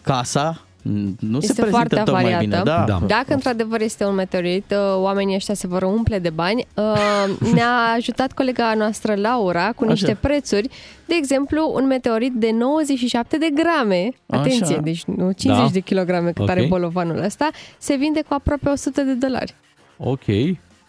[0.02, 2.44] casa mm, nu se este prezintă foarte tocmai avariată.
[2.46, 2.62] bine.
[2.64, 2.84] Da.
[2.88, 3.02] Da.
[3.08, 6.68] Dacă într-adevăr este un meteorit, uh, oamenii ăștia se vor umple de bani.
[6.76, 6.94] Uh,
[7.54, 10.20] Ne-a ajutat colega noastră Laura cu niște Așa.
[10.22, 10.70] prețuri.
[11.06, 14.82] De exemplu, un meteorit de 97 de grame, atenție, Așa.
[14.82, 15.70] deci nu 50 Da.
[15.72, 16.50] de kilograme cât Ok.
[16.50, 19.56] are bolovanul ăsta, se vinde cu aproape 100 de dolari.
[19.98, 20.24] Ok.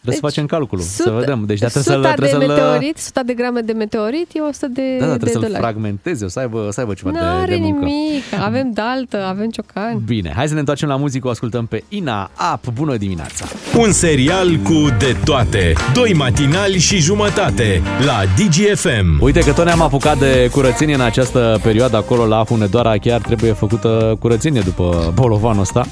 [0.06, 1.44] Trebuie să Deci, facem calculul, să Sută- vedem.
[1.46, 4.40] Deci dar trebuie să-l, suta trebuie de să-l, meteorit, 100 de grame de meteorit e
[4.40, 5.62] 100 de, Da, da, de trebuie să-l dolari.
[5.62, 7.84] fragmenteze, o să aibă, să aibă ceva Nu de, are de muncă.
[7.84, 10.02] nimic, avem daltă, avem ciocan.
[10.06, 12.72] Bine, hai să ne întoarcem la muzică, o ascultăm pe Ina Up.
[12.72, 13.44] Bună dimineața!
[13.78, 15.72] Un serial cu de toate.
[15.94, 19.18] Doi matinali și jumătate la DGFM.
[19.20, 23.52] Uite că tot ne-am apucat de curățenie în această perioadă acolo la Hunedoara, chiar trebuie
[23.52, 25.86] făcută curățenie după bolovanul ăsta.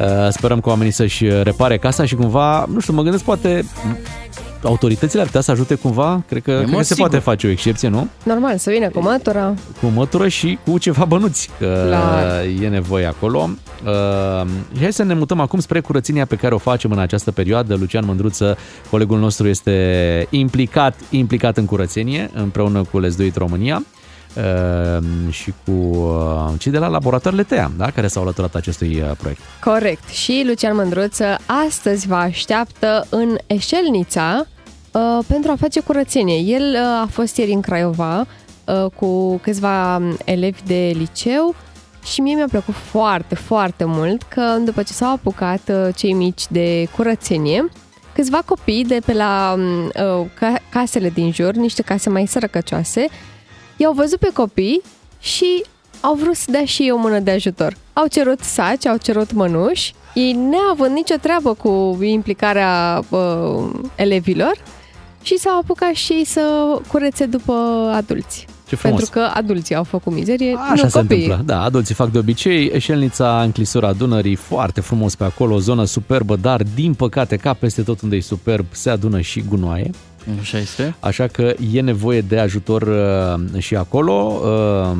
[0.00, 3.64] Uh, Sperăm că oamenii să-și repare casa și cumva, nu știu, mă gândesc poate
[4.62, 6.22] autoritățile ar putea să ajute cumva?
[6.28, 7.08] Cred că, cred că se sigur.
[7.08, 8.08] poate face o excepție, nu?
[8.22, 9.54] Normal, să vină cu mătura.
[9.80, 12.44] Cu mătură și cu ceva bănuți, că Clar.
[12.62, 13.48] e nevoie acolo.
[13.84, 14.46] Uh,
[14.76, 17.74] și hai să ne mutăm acum spre curățenia pe care o facem în această perioadă.
[17.74, 18.56] Lucian Mândruță,
[18.90, 23.97] colegul nostru, este implicat, implicat în curățenie împreună cu Let's Do It România uh,
[25.30, 27.90] și cu uh, cei de la laboratoarele TEA, da?
[27.90, 29.40] care s-au alăturat acestui uh, proiect.
[29.64, 30.08] Corect.
[30.08, 31.36] Și Lucian Mândruță
[31.66, 34.46] astăzi vă așteaptă în Eșelnița
[34.92, 36.38] uh, pentru a face curățenie.
[36.38, 38.26] El uh, a fost ieri în Craiova
[38.64, 41.54] uh, cu câțiva um, elevi de liceu
[42.12, 46.42] și mie mi-a plăcut foarte, foarte mult că după ce s-au apucat uh, cei mici
[46.48, 47.68] de curățenie,
[48.14, 53.06] câțiva copii de pe la um, uh, ca- casele din jur, niște case mai sărăcăcioase,
[53.78, 54.80] i-au văzut pe copii
[55.20, 55.64] și
[56.00, 57.76] au vrut să dea și ei o mână de ajutor.
[57.92, 64.52] Au cerut saci, au cerut mănuși, ei neavând nicio treabă cu implicarea uh, elevilor
[65.22, 67.52] și s-au apucat și ei să curețe după
[67.94, 68.46] adulți.
[68.68, 68.96] Ce frumos.
[69.00, 71.22] Pentru că adulții au făcut mizerie, Așa nu se copiii.
[71.22, 71.54] întâmplă.
[71.54, 72.70] Da, adulții fac de obicei.
[72.74, 77.52] Eșelnița în clisura Dunării, foarte frumos pe acolo, o zonă superbă, dar din păcate, ca
[77.52, 79.90] peste tot unde e superb, se adună și gunoaie.
[80.40, 80.94] Așa este.
[81.00, 84.40] Așa că e nevoie de ajutor uh, și acolo.
[84.42, 84.96] Uh,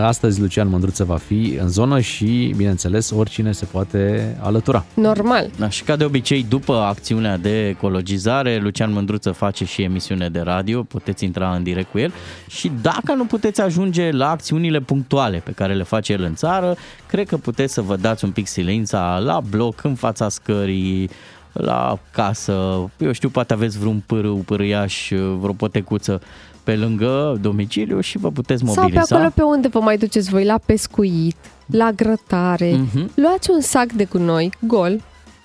[0.00, 4.84] astăzi Lucian Mândruță va fi în zonă și, bineînțeles, oricine se poate alătura.
[4.94, 5.50] Normal.
[5.58, 10.40] Da, și ca de obicei, după acțiunea de ecologizare, Lucian Mândruță face și emisiune de
[10.40, 12.12] radio, puteți intra în direct cu el
[12.48, 16.76] și dacă nu puteți ajunge la acțiunile punctuale pe care le face el în țară,
[17.06, 21.10] cred că puteți să vă dați un pic silința la bloc, în fața scării,
[21.52, 22.52] la casă,
[22.98, 26.20] eu știu, poate aveți vreun pârâu, pârâiaș, vreo potecuță
[26.64, 29.04] pe lângă domiciliu și vă puteți Sau mobiliza.
[29.08, 31.36] pe acolo pe unde vă mai duceți voi, la pescuit,
[31.66, 32.72] la grătare.
[32.76, 33.10] Mhm.
[33.14, 35.00] Luați un sac de gunoi gol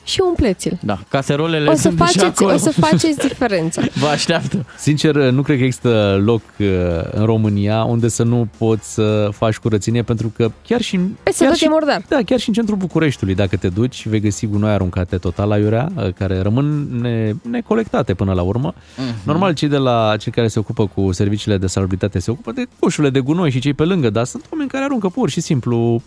[0.06, 0.78] și umpleți-l.
[0.82, 2.54] Da, caserolele O să, sunt deja faceți, acolo.
[2.54, 3.82] o să faceți diferența.
[4.02, 4.66] Vă așteaptă.
[4.78, 6.68] Sincer, nu cred că există loc uh,
[7.12, 11.00] în România unde să nu poți să faci curățenie, pentru că chiar și...
[11.24, 12.06] Peste chiar tot și, e murdar.
[12.08, 15.58] Da, chiar și în centrul Bucureștiului, dacă te duci, vei găsi gunoi aruncate total la
[15.58, 18.74] iurea, uh, care rămân ne, necolectate până la urmă.
[18.98, 19.16] Mhm.
[19.24, 22.66] Normal, cei de la cei care se ocupă cu serviciile de salubritate se ocupă de
[22.80, 26.02] coșurile de gunoi și cei pe lângă, dar sunt oameni care aruncă pur și simplu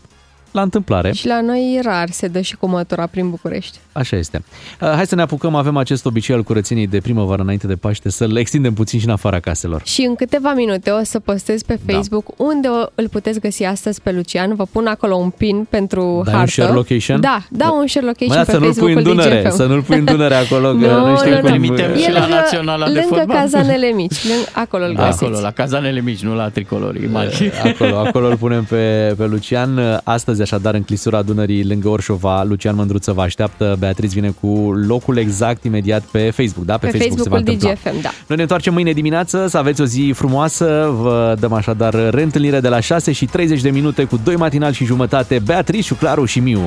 [0.51, 1.13] la întâmplare.
[1.13, 3.79] Și la noi rar se dă și cu mătura prin București.
[3.93, 4.43] Așa este.
[4.81, 8.11] Uh, Hai să ne apucăm, avem acest obicei al curățeniei de primăvară înainte de Paște,
[8.11, 9.83] să-l extindem puțin și în afara caselor.
[9.85, 12.45] Și în câteva minute o să postez pe Facebook da.
[12.45, 14.55] unde o- îl puteți găsi astăzi pe Lucian.
[14.55, 16.51] Vă pun acolo un pin pentru Dai un hartă.
[16.51, 17.21] share location?
[17.21, 19.57] Da, da, un share location Mă, da, pe să nu-l pui în Facebook-ul Dunăre, DGFM.
[19.57, 22.35] să nu-l pui în Dunăre acolo, că nu știm cum- Trimitem și E la lângă-
[22.35, 23.37] Naționala de lângă Fotbal.
[23.37, 25.25] cazanele mici, lângă, acolo îl găsiți.
[25.25, 27.51] Acolo, la cazanele mici, nu la tricolorii mari.
[27.65, 30.01] Acolo, acolo îl punem pe, pe Lucian.
[30.05, 33.77] Astăzi, așadar, în clisura Dunării, lângă Orșova, Lucian Mândruță vă așteaptă.
[33.79, 36.79] Beatriz vine cu locul exact imediat pe Facebook, da?
[36.79, 37.91] Pe, Facebook se va Facebook-ul întâmpla.
[37.91, 38.11] DGFM, da.
[38.27, 40.91] Noi ne întoarcem mâine dimineață, să aveți o zi frumoasă.
[41.01, 44.85] Vă dăm așadar reîntâlnire de la 6 și 30 de minute cu doi matinal și
[44.85, 46.61] jumătate, Beatrice, Claru și Miu.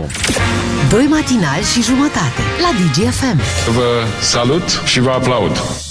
[0.89, 3.39] Doi matinali și jumătate la DGFM.
[3.73, 5.90] Vă salut și vă aplaud.